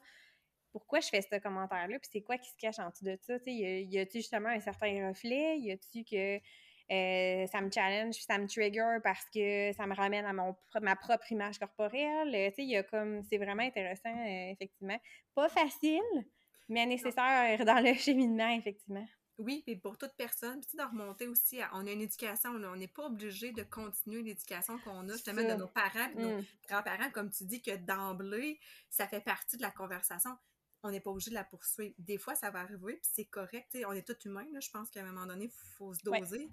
pourquoi 0.76 1.00
je 1.00 1.08
fais 1.08 1.22
ce 1.22 1.38
commentaire-là, 1.38 1.98
puis 1.98 2.10
c'est 2.12 2.20
quoi 2.20 2.36
qui 2.36 2.50
se 2.50 2.56
cache 2.58 2.78
en 2.78 2.90
dessous 2.90 3.06
de 3.06 3.18
ça? 3.22 3.36
Y 3.46 3.98
a-tu 3.98 4.18
justement 4.18 4.50
un 4.50 4.60
certain 4.60 5.08
reflet? 5.08 5.58
Y 5.58 5.72
a-tu 5.72 6.04
que 6.04 6.36
euh, 6.36 7.46
ça 7.46 7.62
me 7.62 7.70
challenge, 7.70 8.16
ça 8.16 8.36
me 8.36 8.46
trigger 8.46 8.98
parce 9.02 9.24
que 9.34 9.72
ça 9.72 9.86
me 9.86 9.94
ramène 9.94 10.26
à 10.26 10.34
mon, 10.34 10.54
ma 10.82 10.94
propre 10.94 11.32
image 11.32 11.58
corporelle? 11.58 12.30
Tu 12.30 12.56
sais, 12.56 12.62
il 12.62 12.68
y 12.68 12.76
a 12.76 12.82
comme, 12.82 13.22
c'est 13.22 13.38
vraiment 13.38 13.62
intéressant, 13.62 14.14
euh, 14.14 14.50
effectivement. 14.50 14.98
Pas 15.34 15.48
facile, 15.48 16.26
mais 16.68 16.84
nécessaire 16.84 17.64
dans 17.64 17.82
le 17.82 17.94
cheminement, 17.98 18.50
effectivement. 18.50 19.06
Oui, 19.38 19.62
et 19.66 19.76
pour 19.76 19.98
toute 19.98 20.14
personne, 20.16 20.60
puis 20.60 20.78
de 20.78 20.82
remonter 20.82 21.28
aussi, 21.28 21.60
on 21.72 21.86
a 21.86 21.90
une 21.90 22.00
éducation, 22.00 22.50
on 22.50 22.76
n'est 22.76 22.88
pas 22.88 23.04
obligé 23.04 23.52
de 23.52 23.62
continuer 23.62 24.22
l'éducation 24.22 24.78
qu'on 24.78 25.06
a 25.08 25.12
justement 25.12 25.42
de 25.42 25.54
nos 25.54 25.66
parents, 25.66 26.08
de 26.14 26.20
nos 26.20 26.38
mm. 26.38 26.44
grands-parents, 26.68 27.10
comme 27.10 27.30
tu 27.30 27.44
dis, 27.44 27.60
que 27.60 27.76
d'emblée, 27.76 28.58
ça 28.88 29.06
fait 29.06 29.20
partie 29.20 29.58
de 29.58 29.62
la 29.62 29.70
conversation. 29.70 30.36
On 30.82 30.90
n'est 30.90 31.00
pas 31.00 31.10
obligé 31.10 31.30
de 31.30 31.34
la 31.34 31.44
poursuivre. 31.44 31.94
Des 31.98 32.16
fois, 32.16 32.34
ça 32.34 32.50
va 32.50 32.60
arriver, 32.60 32.94
puis 32.94 33.10
c'est 33.12 33.26
correct. 33.26 33.76
on 33.86 33.92
est 33.92 34.06
tous 34.06 34.26
humains, 34.26 34.46
je 34.58 34.70
pense 34.70 34.90
qu'à 34.90 35.00
un 35.00 35.12
moment 35.12 35.26
donné, 35.26 35.46
il 35.46 35.50
faut 35.76 35.92
se 35.92 36.02
doser. 36.02 36.50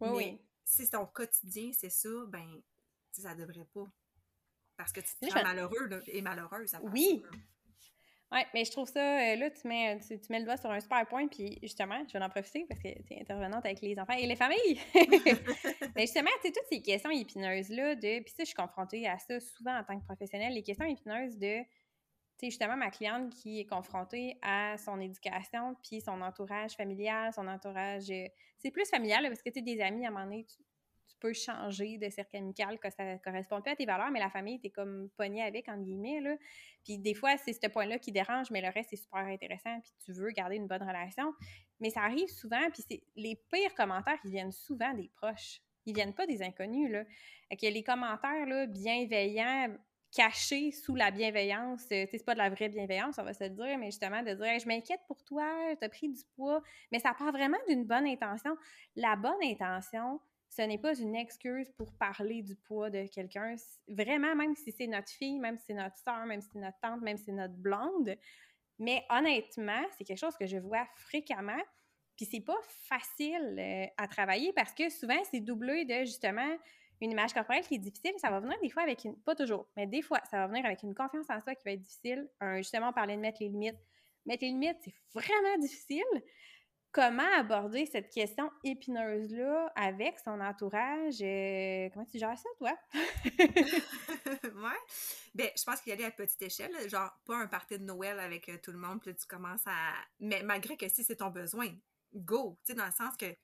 Oui, 0.00 0.10
Mais 0.16 0.42
si 0.64 0.84
c'est 0.84 0.92
ton 0.92 1.06
quotidien, 1.06 1.72
c'est 1.76 1.90
ça, 1.90 2.08
ben, 2.28 2.62
ça 3.10 3.34
devrait 3.34 3.66
pas. 3.74 3.86
Parce 4.76 4.92
que 4.92 5.00
tu 5.00 5.14
te 5.16 5.26
sens 5.26 5.42
malheureux 5.42 6.02
et 6.06 6.22
malheureuse. 6.22 6.72
oui. 6.92 7.24
Oui, 8.32 8.40
mais 8.54 8.64
je 8.64 8.70
trouve 8.70 8.88
ça, 8.88 8.98
euh, 8.98 9.36
là, 9.36 9.50
tu 9.50 9.68
mets, 9.68 10.00
tu, 10.00 10.18
mets 10.30 10.38
le 10.38 10.46
doigt 10.46 10.56
sur 10.56 10.70
un 10.70 10.80
super 10.80 11.06
point, 11.06 11.28
puis 11.28 11.58
justement, 11.62 12.02
je 12.08 12.16
vais 12.16 12.24
en 12.24 12.30
profiter 12.30 12.64
parce 12.66 12.80
que 12.80 12.88
tu 13.02 13.12
es 13.12 13.20
intervenante 13.20 13.66
avec 13.66 13.82
les 13.82 13.98
enfants 13.98 14.14
et 14.14 14.26
les 14.26 14.36
familles. 14.36 14.80
mais 15.94 16.02
justement, 16.02 16.30
tu 16.40 16.48
sais, 16.48 16.52
toutes 16.52 16.68
ces 16.70 16.80
questions 16.80 17.10
épineuses-là, 17.10 17.94
de. 17.96 18.22
Puis 18.22 18.32
ça, 18.34 18.42
je 18.42 18.46
suis 18.46 18.54
confrontée 18.54 19.06
à 19.06 19.18
ça 19.18 19.38
souvent 19.38 19.76
en 19.76 19.84
tant 19.84 20.00
que 20.00 20.06
professionnelle, 20.06 20.54
les 20.54 20.62
questions 20.62 20.86
épineuses 20.86 21.36
de. 21.36 21.58
Tu 21.58 21.66
sais, 22.38 22.46
justement, 22.46 22.74
ma 22.74 22.90
cliente 22.90 23.34
qui 23.34 23.60
est 23.60 23.66
confrontée 23.66 24.38
à 24.40 24.78
son 24.78 24.98
éducation, 24.98 25.76
puis 25.82 26.00
son 26.00 26.22
entourage 26.22 26.72
familial, 26.72 27.34
son 27.34 27.46
entourage. 27.46 28.10
Euh, 28.10 28.28
c'est 28.56 28.70
plus 28.70 28.88
familial, 28.88 29.24
parce 29.28 29.42
que 29.42 29.50
tu 29.50 29.58
sais, 29.58 29.62
des 29.62 29.82
amis, 29.82 30.06
à 30.06 30.08
un 30.08 30.12
moment 30.12 30.24
donné, 30.24 30.46
tu, 30.46 30.56
peux 31.20 31.32
changer 31.32 31.98
de 31.98 32.08
cercle 32.08 32.36
amical 32.36 32.78
que 32.78 32.90
ça 32.90 33.18
correspond 33.18 33.62
plus 33.62 33.72
à 33.72 33.76
tes 33.76 33.86
valeurs, 33.86 34.10
mais 34.10 34.20
la 34.20 34.30
famille, 34.30 34.60
t'es 34.60 34.70
comme 34.70 35.08
pogné 35.16 35.42
avec, 35.42 35.68
entre 35.68 35.82
guillemets. 35.82 36.20
Puis 36.84 36.98
des 36.98 37.14
fois, 37.14 37.36
c'est 37.36 37.52
ce 37.52 37.66
point-là 37.68 37.98
qui 37.98 38.12
dérange, 38.12 38.50
mais 38.50 38.60
le 38.60 38.68
reste, 38.68 38.90
c'est 38.90 38.96
super 38.96 39.20
intéressant, 39.20 39.80
puis 39.80 39.92
tu 40.04 40.12
veux 40.12 40.30
garder 40.30 40.56
une 40.56 40.66
bonne 40.66 40.82
relation. 40.82 41.32
Mais 41.80 41.90
ça 41.90 42.02
arrive 42.02 42.28
souvent, 42.28 42.70
puis 42.72 42.82
c'est 42.88 43.02
les 43.16 43.36
pires 43.50 43.74
commentaires, 43.74 44.18
ils 44.24 44.30
viennent 44.30 44.52
souvent 44.52 44.92
des 44.94 45.10
proches. 45.16 45.60
Ils 45.86 45.94
viennent 45.94 46.14
pas 46.14 46.26
des 46.26 46.42
inconnus, 46.42 46.90
là. 46.90 47.04
Que 47.50 47.66
les 47.66 47.82
commentaires, 47.82 48.46
là, 48.46 48.66
bienveillants, 48.66 49.76
cachés 50.12 50.72
sous 50.72 50.94
la 50.94 51.10
bienveillance, 51.10 51.86
c'est 51.88 52.24
pas 52.24 52.34
de 52.34 52.38
la 52.38 52.50
vraie 52.50 52.68
bienveillance, 52.68 53.16
on 53.18 53.24
va 53.24 53.32
se 53.32 53.44
le 53.44 53.50
dire, 53.50 53.78
mais 53.78 53.86
justement 53.86 54.22
de 54.22 54.34
dire 54.34 54.58
je 54.58 54.66
m'inquiète 54.66 55.00
pour 55.06 55.24
toi, 55.24 55.44
tu 55.78 55.84
as 55.84 55.88
pris 55.88 56.08
du 56.08 56.22
poids, 56.36 56.62
mais 56.90 56.98
ça 56.98 57.14
part 57.14 57.32
vraiment 57.32 57.58
d'une 57.68 57.84
bonne 57.84 58.06
intention. 58.06 58.56
La 58.94 59.16
bonne 59.16 59.42
intention, 59.42 60.20
ce 60.54 60.60
n'est 60.60 60.78
pas 60.78 60.94
une 60.94 61.16
excuse 61.16 61.70
pour 61.78 61.90
parler 61.94 62.42
du 62.42 62.54
poids 62.54 62.90
de 62.90 63.06
quelqu'un. 63.06 63.54
Vraiment, 63.88 64.34
même 64.34 64.54
si 64.54 64.70
c'est 64.70 64.86
notre 64.86 65.08
fille, 65.08 65.38
même 65.38 65.56
si 65.56 65.64
c'est 65.68 65.74
notre 65.74 65.96
soeur, 65.96 66.26
même 66.26 66.42
si 66.42 66.50
c'est 66.52 66.58
notre 66.58 66.78
tante, 66.80 67.00
même 67.00 67.16
si 67.16 67.24
c'est 67.24 67.32
notre 67.32 67.54
blonde. 67.54 68.14
Mais 68.78 69.02
honnêtement, 69.08 69.82
c'est 69.96 70.04
quelque 70.04 70.18
chose 70.18 70.36
que 70.36 70.46
je 70.46 70.58
vois 70.58 70.86
fréquemment. 70.94 71.60
Puis 72.16 72.26
c'est 72.26 72.42
pas 72.42 72.58
facile 72.62 73.56
euh, 73.58 73.86
à 73.96 74.06
travailler 74.06 74.52
parce 74.52 74.74
que 74.74 74.90
souvent, 74.90 75.18
c'est 75.30 75.40
doublé 75.40 75.86
de 75.86 76.04
justement 76.04 76.58
une 77.00 77.12
image 77.12 77.32
corporelle 77.32 77.64
qui 77.64 77.76
est 77.76 77.78
difficile. 77.78 78.12
Ça 78.18 78.28
va 78.28 78.40
venir 78.40 78.58
des 78.62 78.68
fois 78.68 78.82
avec 78.82 79.04
une. 79.04 79.16
Pas 79.22 79.34
toujours, 79.34 79.66
mais 79.74 79.86
des 79.86 80.02
fois, 80.02 80.20
ça 80.30 80.36
va 80.36 80.48
venir 80.48 80.66
avec 80.66 80.82
une 80.82 80.94
confiance 80.94 81.30
en 81.30 81.40
soi 81.40 81.54
qui 81.54 81.64
va 81.64 81.72
être 81.72 81.80
difficile. 81.80 82.28
justement, 82.56 82.90
on 82.90 82.92
parlait 82.92 83.16
de 83.16 83.22
mettre 83.22 83.38
les 83.40 83.48
limites. 83.48 83.80
Mettre 84.26 84.44
les 84.44 84.50
limites, 84.50 84.76
c'est 84.84 84.94
vraiment 85.14 85.58
difficile 85.58 86.22
comment 86.92 87.26
aborder 87.36 87.86
cette 87.86 88.10
question 88.10 88.50
épineuse-là 88.64 89.72
avec 89.74 90.18
son 90.20 90.40
entourage? 90.40 91.22
Euh, 91.22 91.88
comment 91.92 92.04
tu 92.04 92.18
gères 92.18 92.38
ça, 92.38 92.48
toi? 92.58 92.78
ouais. 92.94 94.78
Ben, 95.34 95.48
je 95.56 95.64
pense 95.64 95.80
qu'il 95.80 95.98
y 95.98 96.04
a 96.04 96.06
à 96.06 96.10
petite 96.10 96.42
échelle, 96.42 96.72
genre 96.88 97.10
pas 97.24 97.36
un 97.38 97.46
party 97.46 97.78
de 97.78 97.84
Noël 97.84 98.20
avec 98.20 98.48
euh, 98.48 98.58
tout 98.62 98.72
le 98.72 98.78
monde, 98.78 99.00
puis 99.00 99.14
tu 99.16 99.26
commences 99.26 99.66
à. 99.66 99.94
Mais 100.20 100.42
malgré 100.42 100.76
que 100.76 100.88
si 100.88 101.02
c'est 101.02 101.16
ton 101.16 101.30
besoin, 101.30 101.68
go! 102.14 102.58
Tu 102.64 102.72
sais, 102.72 102.78
dans 102.78 102.86
le 102.86 102.92
sens 102.92 103.16
que 103.16 103.34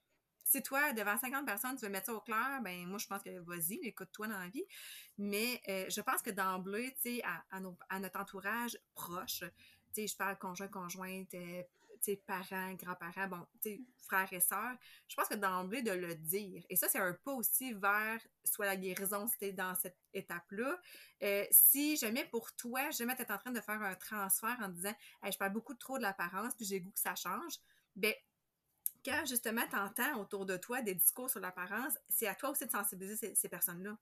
si 0.45 0.63
toi, 0.63 0.93
devant 0.93 1.17
50 1.17 1.45
personnes, 1.45 1.77
tu 1.77 1.85
veux 1.85 1.91
mettre 1.91 2.07
ça 2.07 2.15
au 2.15 2.21
clair, 2.21 2.61
ben 2.63 2.87
moi, 2.87 2.99
je 2.99 3.07
pense 3.07 3.23
que 3.23 3.39
vas-y, 3.41 3.79
écoute-toi 3.83 4.29
dans 4.29 4.39
la 4.39 4.49
vie. 4.49 4.65
Mais 5.19 5.61
euh, 5.69 5.87
je 5.89 6.01
pense 6.01 6.23
que 6.23 6.31
d'emblée, 6.31 6.95
tu 7.03 7.17
sais, 7.17 7.23
à, 7.25 7.45
à, 7.51 8.01
notre 8.01 8.19
entourage 8.19 8.79
proche, 8.95 9.41
tu 9.41 9.47
sais, 9.93 10.07
je 10.07 10.17
parle 10.17 10.39
conjoint, 10.39 10.69
conjointe, 10.69 11.35
parents, 12.27 12.73
grands-parents, 12.75 13.29
bon, 13.29 13.47
frères 13.99 14.33
et 14.33 14.41
sœurs, 14.41 14.77
je 15.09 15.15
pense 15.15 15.29
que 15.29 15.35
d'emblée 15.35 15.83
de 15.83 15.93
le 15.93 16.15
dire. 16.15 16.65
Et 16.69 16.77
ça, 16.77 16.89
c'est 16.89 16.99
un 16.99 17.13
pas 17.13 17.33
aussi 17.33 17.73
vers 17.75 18.21
soit 18.45 18.67
la 18.67 18.77
guérison 18.77 19.27
si 19.27 19.39
t'es 19.39 19.53
dans 19.53 19.75
cette 19.75 19.99
étape-là. 20.15 20.81
Euh, 21.23 21.45
si 21.51 21.97
jamais 21.97 22.25
pour 22.25 22.55
toi, 22.57 22.91
jamais 22.91 23.15
t'es 23.17 23.31
en 23.31 23.39
train 23.39 23.53
de 23.53 23.61
faire 23.61 23.83
un 23.83 23.95
transfert 23.95 24.57
en 24.61 24.69
disant 24.69 24.95
je 25.31 25.37
parle 25.37 25.53
beaucoup 25.53 25.75
trop 25.75 25.99
de 25.99 26.03
l'apparence, 26.03 26.55
puis 26.55 26.65
j'ai 26.65 26.81
goût 26.81 26.91
que 26.91 27.01
ça 27.01 27.15
change, 27.15 27.55
ben 27.97 28.15
quand 29.05 29.25
justement 29.27 29.63
tu 29.71 29.77
entends 29.77 30.21
autour 30.21 30.47
de 30.47 30.57
toi 30.57 30.83
des 30.83 30.95
discours 30.95 31.31
sur 31.31 31.41
l'apparence, 31.41 31.95
c'est 32.09 32.27
à 32.27 32.35
toi 32.35 32.51
aussi 32.51 32.67
de 32.67 32.71
sensibiliser 32.71 33.35
ces 33.35 33.49
personnes-là 33.49 33.97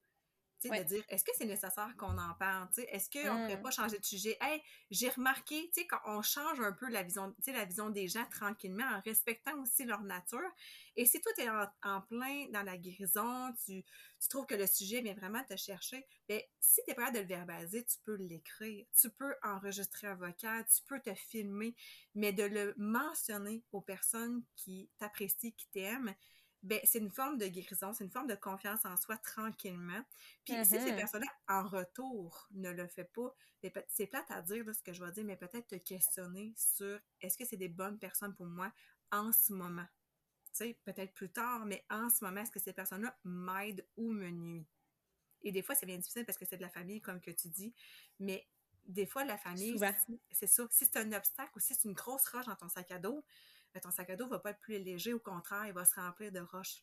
de 0.64 0.82
dire 0.82 1.04
est-ce 1.08 1.24
que 1.24 1.30
c'est 1.36 1.46
nécessaire 1.46 1.94
qu'on 1.96 2.18
en 2.18 2.34
parle? 2.34 2.68
Est-ce 2.88 3.10
qu'on 3.10 3.34
ne 3.34 3.42
pourrait 3.42 3.56
mmh. 3.56 3.62
pas 3.62 3.70
changer 3.70 3.98
de 3.98 4.04
sujet? 4.04 4.36
Hey, 4.40 4.62
j'ai 4.90 5.08
remarqué, 5.08 5.70
tu 5.74 5.80
sais, 5.80 5.86
quand 5.86 6.00
on 6.06 6.22
change 6.22 6.60
un 6.60 6.72
peu 6.72 6.88
la 6.90 7.02
vision, 7.02 7.34
la 7.46 7.64
vision 7.64 7.90
des 7.90 8.08
gens 8.08 8.24
tranquillement 8.30 8.84
en 8.84 9.00
respectant 9.00 9.60
aussi 9.62 9.84
leur 9.84 10.02
nature. 10.02 10.50
Et 10.96 11.04
si 11.04 11.20
toi, 11.20 11.32
tu 11.36 11.42
es 11.44 11.48
en, 11.50 12.00
plein 12.02 12.46
dans 12.50 12.62
la 12.62 12.76
guérison, 12.78 13.52
tu, 13.64 13.84
trouves 14.30 14.46
que 14.46 14.54
le 14.54 14.66
sujet 14.66 15.02
vient 15.02 15.14
vraiment 15.14 15.44
te 15.44 15.56
chercher, 15.56 16.06
bien, 16.28 16.40
si 16.58 16.80
tu 16.84 16.90
es 16.90 16.94
prêt 16.94 17.12
de 17.12 17.20
le 17.20 17.26
verbaliser, 17.26 17.84
tu 17.84 17.98
peux 18.04 18.16
l'écrire, 18.16 18.86
tu 18.98 19.10
peux 19.10 19.34
enregistrer 19.42 20.08
un 20.08 20.14
vocal, 20.14 20.64
tu 20.66 20.82
peux 20.88 21.00
te 21.00 21.14
filmer, 21.14 21.74
mais 22.14 22.32
de 22.32 22.42
le 22.42 22.74
mentionner 22.76 23.62
aux 23.72 23.82
personnes 23.82 24.42
qui 24.56 24.90
t'apprécient, 24.98 25.52
qui 25.56 25.68
t'aiment, 25.68 26.14
ben, 26.66 26.80
c'est 26.84 26.98
une 26.98 27.10
forme 27.10 27.38
de 27.38 27.46
guérison, 27.46 27.92
c'est 27.92 28.04
une 28.04 28.10
forme 28.10 28.26
de 28.26 28.34
confiance 28.34 28.84
en 28.84 28.96
soi 28.96 29.16
tranquillement. 29.18 30.02
Puis 30.44 30.54
si 30.64 30.64
ces 30.64 30.78
mm-hmm. 30.78 30.96
personnes-là, 30.96 31.32
en 31.48 31.66
retour, 31.66 32.48
ne 32.50 32.70
le 32.70 32.88
fait 32.88 33.04
pas, 33.04 33.32
ben, 33.62 33.72
c'est 33.88 34.06
plate 34.06 34.30
à 34.30 34.42
dire 34.42 34.64
ce 34.74 34.82
que 34.82 34.92
je 34.92 35.02
vais 35.02 35.12
dire, 35.12 35.24
mais 35.24 35.36
peut-être 35.36 35.68
te 35.68 35.76
questionner 35.76 36.52
sur 36.56 36.98
est-ce 37.20 37.38
que 37.38 37.44
c'est 37.44 37.56
des 37.56 37.68
bonnes 37.68 37.98
personnes 37.98 38.34
pour 38.34 38.46
moi 38.46 38.72
en 39.12 39.32
ce 39.32 39.52
moment? 39.52 39.86
Tu 40.46 40.64
sais, 40.64 40.80
peut-être 40.84 41.14
plus 41.14 41.30
tard, 41.30 41.66
mais 41.66 41.84
en 41.88 42.10
ce 42.10 42.24
moment, 42.24 42.40
est-ce 42.40 42.50
que 42.50 42.60
ces 42.60 42.72
personnes-là 42.72 43.16
m'aident 43.24 43.86
ou 43.96 44.10
me 44.10 44.28
nuisent? 44.30 44.66
Et 45.42 45.52
des 45.52 45.62
fois, 45.62 45.76
c'est 45.76 45.86
bien 45.86 45.98
difficile 45.98 46.24
parce 46.24 46.38
que 46.38 46.46
c'est 46.46 46.56
de 46.56 46.62
la 46.62 46.70
famille, 46.70 47.00
comme 47.00 47.20
que 47.20 47.30
tu 47.30 47.48
dis, 47.48 47.72
mais 48.18 48.48
des 48.86 49.06
fois, 49.06 49.24
la 49.24 49.38
famille, 49.38 49.78
c'est 50.32 50.46
ça. 50.46 50.66
Si 50.70 50.84
c'est 50.84 50.96
un 50.96 51.12
obstacle 51.12 51.52
ou 51.54 51.60
si 51.60 51.74
c'est 51.74 51.84
une 51.84 51.94
grosse 51.94 52.26
roche 52.28 52.46
dans 52.46 52.56
ton 52.56 52.68
sac 52.68 52.90
à 52.90 52.98
dos, 52.98 53.24
ton 53.80 53.90
sac 53.90 54.10
à 54.10 54.16
dos 54.16 54.28
va 54.28 54.38
pas 54.38 54.50
être 54.50 54.60
plus 54.60 54.78
léger, 54.78 55.12
au 55.12 55.20
contraire, 55.20 55.66
il 55.66 55.72
va 55.72 55.84
se 55.84 55.94
remplir 55.94 56.32
de 56.32 56.40
roches. 56.40 56.82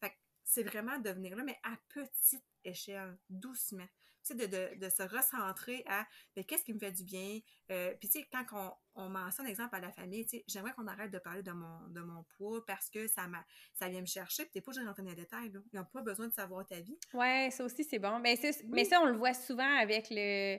Fait 0.00 0.12
c'est 0.44 0.62
vraiment 0.62 0.98
de 0.98 1.10
venir 1.10 1.36
là, 1.36 1.44
mais 1.44 1.58
à 1.62 1.76
petite 1.88 2.44
échelle, 2.64 3.18
doucement. 3.28 3.86
Tu 4.26 4.34
sais, 4.38 4.48
de, 4.48 4.88
se 4.88 5.02
recentrer 5.02 5.84
à 5.86 6.06
ben, 6.34 6.44
qu'est-ce 6.44 6.64
qui 6.64 6.72
me 6.72 6.78
fait 6.78 6.92
du 6.92 7.04
bien? 7.04 7.40
Euh, 7.70 7.92
puis, 8.00 8.08
tu 8.08 8.20
sais, 8.20 8.26
quand 8.32 8.44
on, 8.52 9.02
on 9.02 9.08
mentionne, 9.10 9.46
exemple, 9.46 9.76
à 9.76 9.80
la 9.80 9.92
famille, 9.92 10.24
tu 10.24 10.38
sais, 10.38 10.44
j'aimerais 10.48 10.72
qu'on 10.72 10.86
arrête 10.86 11.10
de 11.10 11.18
parler 11.18 11.42
de 11.42 11.52
mon, 11.52 11.88
de 11.88 12.00
mon 12.00 12.24
poids 12.38 12.64
parce 12.64 12.88
que 12.88 13.06
ça, 13.06 13.28
m'a, 13.28 13.44
ça 13.74 13.90
vient 13.90 14.00
me 14.00 14.06
chercher. 14.06 14.44
Puis, 14.44 14.52
t'es 14.52 14.60
pas 14.62 14.72
juste 14.72 14.86
rentrer 14.86 15.02
dans 15.02 15.10
les 15.10 15.16
détails. 15.16 15.50
Là. 15.52 15.60
Ils 15.70 15.76
n'ont 15.76 15.84
pas 15.84 16.00
besoin 16.00 16.26
de 16.26 16.32
savoir 16.32 16.64
ta 16.64 16.80
vie. 16.80 16.98
Ouais, 17.12 17.50
ça 17.52 17.64
aussi, 17.66 17.84
c'est 17.84 17.98
bon. 17.98 18.18
Ben, 18.20 18.34
mais 18.68 18.84
ça, 18.86 18.98
on 19.02 19.06
le 19.06 19.18
voit 19.18 19.34
souvent 19.34 19.76
avec 19.76 20.06
le 20.10 20.58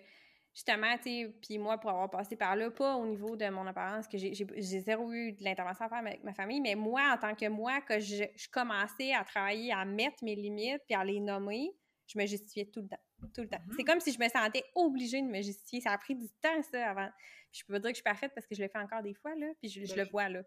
justement, 0.56 0.96
tu 0.98 1.04
sais, 1.04 1.36
puis 1.42 1.58
moi, 1.58 1.78
pour 1.78 1.90
avoir 1.90 2.10
passé 2.10 2.38
par 2.38 2.56
là, 2.56 2.72
pas 2.72 2.96
au 2.96 3.06
niveau 3.06 3.36
de 3.36 3.48
mon 3.50 3.68
apparence, 3.68 4.08
que 4.08 4.18
j'ai 4.18 4.80
zéro 4.80 5.12
eu 5.12 5.34
de 5.34 5.44
l'intervention 5.44 5.86
à 5.86 5.90
faire 5.90 5.98
avec 5.98 6.24
ma 6.24 6.34
famille, 6.34 6.62
mais 6.62 6.76
moi, 6.76 7.14
en 7.14 7.18
tant 7.18 7.36
que 7.36 7.48
moi, 7.50 7.82
que 7.82 8.00
je, 8.00 8.24
commençais 8.50 9.14
à 9.14 9.26
travailler, 9.26 9.74
à 9.74 9.84
mettre 9.84 10.24
mes 10.24 10.36
limites, 10.36 10.82
puis 10.88 10.96
à 10.96 11.04
les 11.04 11.20
nommer, 11.20 11.76
je 12.08 12.18
me 12.18 12.26
justifiais 12.26 12.66
tout 12.66 12.82
le 12.82 12.88
temps. 12.88 13.00
Tout 13.34 13.42
le 13.42 13.50
temps. 13.50 13.58
C'est 13.72 13.82
mm-hmm. 13.82 13.86
comme 13.86 14.00
si 14.00 14.14
je 14.14 14.20
me 14.20 14.30
sentais 14.30 14.64
obligée 14.76 15.22
de 15.22 15.28
me 15.28 15.42
justifier. 15.42 15.82
Ça 15.82 15.92
a 15.92 15.98
pris 15.98 16.16
du 16.16 16.30
temps, 16.42 16.62
ça, 16.72 16.90
avant. 16.90 17.10
je 17.52 17.64
peux 17.66 17.74
pas 17.74 17.80
dire 17.80 17.90
que 17.90 17.96
je 17.96 18.02
suis 18.02 18.04
parfaite 18.04 18.32
parce 18.34 18.48
que 18.48 18.56
je 18.56 18.62
le 18.62 18.70
fais 18.70 18.78
encore 18.78 19.02
des 19.02 19.14
fois, 19.14 19.36
là, 19.36 19.48
puis 19.60 19.70
je, 19.70 19.84
je 19.84 19.96
le 19.96 20.06
vois, 20.06 20.30
là. 20.30 20.42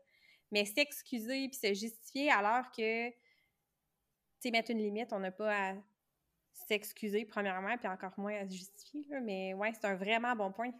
Mais 0.53 0.65
s'excuser 0.65 1.49
puis 1.49 1.59
se 1.59 1.75
justifier 1.75 2.31
alors 2.31 2.71
que, 2.71 3.11
tu 3.11 3.15
sais, 4.41 4.51
mettre 4.51 4.71
une 4.71 4.79
limite, 4.79 5.13
on 5.13 5.19
n'a 5.19 5.33
pas 5.33 5.71
à 5.71 5.75
s'excuser 6.67 7.25
premièrement, 7.25 7.77
puis 7.77 7.89
encore 7.89 8.13
moins 8.19 8.35
à 8.35 8.49
se 8.49 8.55
justifier. 8.55 9.05
Mais 9.23 9.55
ouais, 9.55 9.73
c'est 9.75 9.87
un 9.87 9.97
vraiment 9.97 10.35
bon 10.35 10.53
point. 10.53 10.71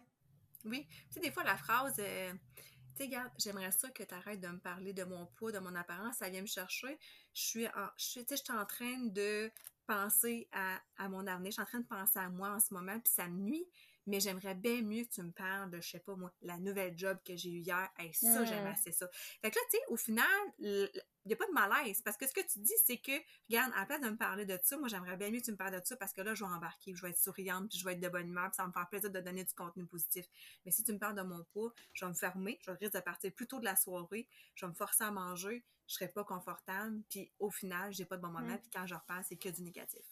Oui. 0.65 0.87
Tu 0.89 1.15
sais, 1.15 1.19
des 1.19 1.31
fois, 1.31 1.43
la 1.43 1.57
phrase, 1.57 1.95
euh, 1.99 2.33
tu 2.55 2.63
sais, 2.95 3.03
regarde, 3.05 3.31
j'aimerais 3.37 3.71
ça 3.71 3.89
que 3.89 4.03
tu 4.03 4.13
arrêtes 4.13 4.41
de 4.41 4.47
me 4.47 4.59
parler 4.59 4.93
de 4.93 5.03
mon 5.03 5.25
poids, 5.25 5.51
de 5.51 5.59
mon 5.59 5.73
apparence, 5.75 6.17
ça 6.17 6.29
vient 6.29 6.41
me 6.41 6.47
chercher. 6.47 6.97
Je 7.33 7.41
suis 7.41 7.67
en, 7.67 7.87
je, 7.97 8.03
suis 8.03 8.51
en 8.51 8.65
train 8.65 8.97
de 9.05 9.51
penser 9.87 10.47
à, 10.51 10.79
à, 10.97 11.09
mon 11.09 11.25
avenir, 11.25 11.51
je 11.51 11.53
suis 11.53 11.61
en 11.61 11.65
train 11.65 11.79
de 11.79 11.87
penser 11.87 12.19
à 12.19 12.29
moi 12.29 12.49
en 12.49 12.59
ce 12.59 12.73
moment, 12.73 12.99
puis 12.99 13.11
ça 13.13 13.27
me 13.27 13.39
nuit 13.39 13.65
mais 14.05 14.19
j'aimerais 14.19 14.55
bien 14.55 14.81
mieux 14.81 15.03
que 15.03 15.11
tu 15.11 15.21
me 15.21 15.31
parles 15.31 15.69
de, 15.69 15.81
je 15.81 15.89
sais 15.89 15.99
pas 15.99 16.15
moi, 16.15 16.31
la 16.41 16.57
nouvelle 16.57 16.97
job 16.97 17.17
que 17.25 17.35
j'ai 17.35 17.49
eue 17.49 17.59
hier. 17.59 17.89
et 17.99 18.13
ça, 18.13 18.43
j'aime 18.45 18.65
assez 18.67 18.91
ça. 18.91 19.07
Fait 19.41 19.51
que 19.51 19.55
là, 19.55 19.61
tu 19.69 19.77
sais, 19.77 19.83
au 19.89 19.97
final, 19.97 20.25
il 20.57 20.89
n'y 21.25 21.33
a 21.33 21.35
pas 21.35 21.45
de 21.47 21.53
malaise 21.53 22.01
parce 22.01 22.17
que 22.17 22.27
ce 22.27 22.33
que 22.33 22.41
tu 22.41 22.59
dis, 22.59 22.73
c'est 22.85 22.97
que, 22.97 23.11
regarde, 23.49 23.71
à 23.75 23.81
la 23.81 23.85
place 23.85 24.01
de 24.01 24.09
me 24.09 24.17
parler 24.17 24.45
de 24.45 24.57
ça, 24.63 24.77
moi, 24.77 24.87
j'aimerais 24.87 25.17
bien 25.17 25.29
mieux 25.29 25.39
que 25.39 25.45
tu 25.45 25.51
me 25.51 25.57
parles 25.57 25.79
de 25.79 25.85
ça 25.85 25.95
parce 25.95 26.13
que 26.13 26.21
là, 26.21 26.33
je 26.33 26.43
vais 26.43 26.49
embarquer, 26.51 26.95
je 26.95 27.01
vais 27.01 27.11
être 27.11 27.19
souriante, 27.19 27.69
puis 27.69 27.77
je 27.77 27.85
vais 27.85 27.93
être 27.93 27.99
de 27.99 28.09
bonne 28.09 28.27
humeur, 28.27 28.45
puis 28.45 28.55
ça 28.55 28.63
va 28.63 28.67
me 28.67 28.73
faire 28.73 28.87
plaisir 28.89 29.11
de 29.11 29.19
donner 29.19 29.43
du 29.43 29.53
contenu 29.53 29.85
positif. 29.85 30.25
Mais 30.65 30.71
si 30.71 30.83
tu 30.83 30.91
me 30.93 30.97
parles 30.97 31.15
de 31.15 31.21
mon 31.21 31.43
poids, 31.53 31.73
je 31.93 32.05
vais 32.05 32.09
me 32.09 32.15
fermer, 32.15 32.59
je 32.61 32.71
risque 32.71 32.93
de 32.93 32.99
partir 32.99 33.31
plus 33.31 33.47
tôt 33.47 33.59
de 33.59 33.65
la 33.65 33.75
soirée, 33.75 34.27
je 34.55 34.65
vais 34.65 34.69
me 34.69 34.75
forcer 34.75 35.03
à 35.03 35.11
manger, 35.11 35.63
je 35.87 35.95
serai 35.95 36.07
pas 36.07 36.23
confortable, 36.23 37.01
puis 37.09 37.31
au 37.39 37.49
final, 37.49 37.91
j'ai 37.93 38.05
pas 38.05 38.17
de 38.17 38.21
bon 38.21 38.29
moment, 38.29 38.57
puis 38.57 38.69
quand 38.71 38.85
je 38.85 38.95
repars, 38.95 39.23
c'est 39.23 39.37
que 39.37 39.49
du 39.49 39.61
négatif. 39.63 40.05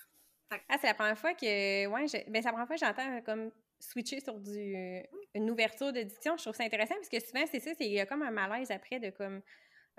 Ah, 0.49 0.77
c'est 0.79 0.87
la 0.87 0.93
première 0.93 1.19
fois 1.19 1.33
que. 1.33 1.87
Ouais, 1.87 2.05
ben, 2.05 2.07
c'est 2.07 2.25
la 2.41 2.51
première 2.51 2.67
fois 2.67 2.75
que 2.77 2.85
j'entends 2.85 3.21
comme 3.21 3.51
switcher 3.79 4.19
sur 4.19 4.39
du, 4.39 5.03
une 5.33 5.49
ouverture 5.49 5.93
de 5.93 6.01
diction, 6.01 6.35
je 6.37 6.43
trouve 6.43 6.55
ça 6.55 6.63
intéressant 6.63 6.95
parce 6.95 7.09
que 7.09 7.19
souvent, 7.19 7.45
c'est 7.51 7.59
ça, 7.59 7.71
il 7.79 7.91
y 7.91 7.99
a 7.99 8.05
comme 8.05 8.23
un 8.23 8.31
malaise 8.31 8.71
après 8.71 8.99
de 8.99 9.09
comme, 9.09 9.41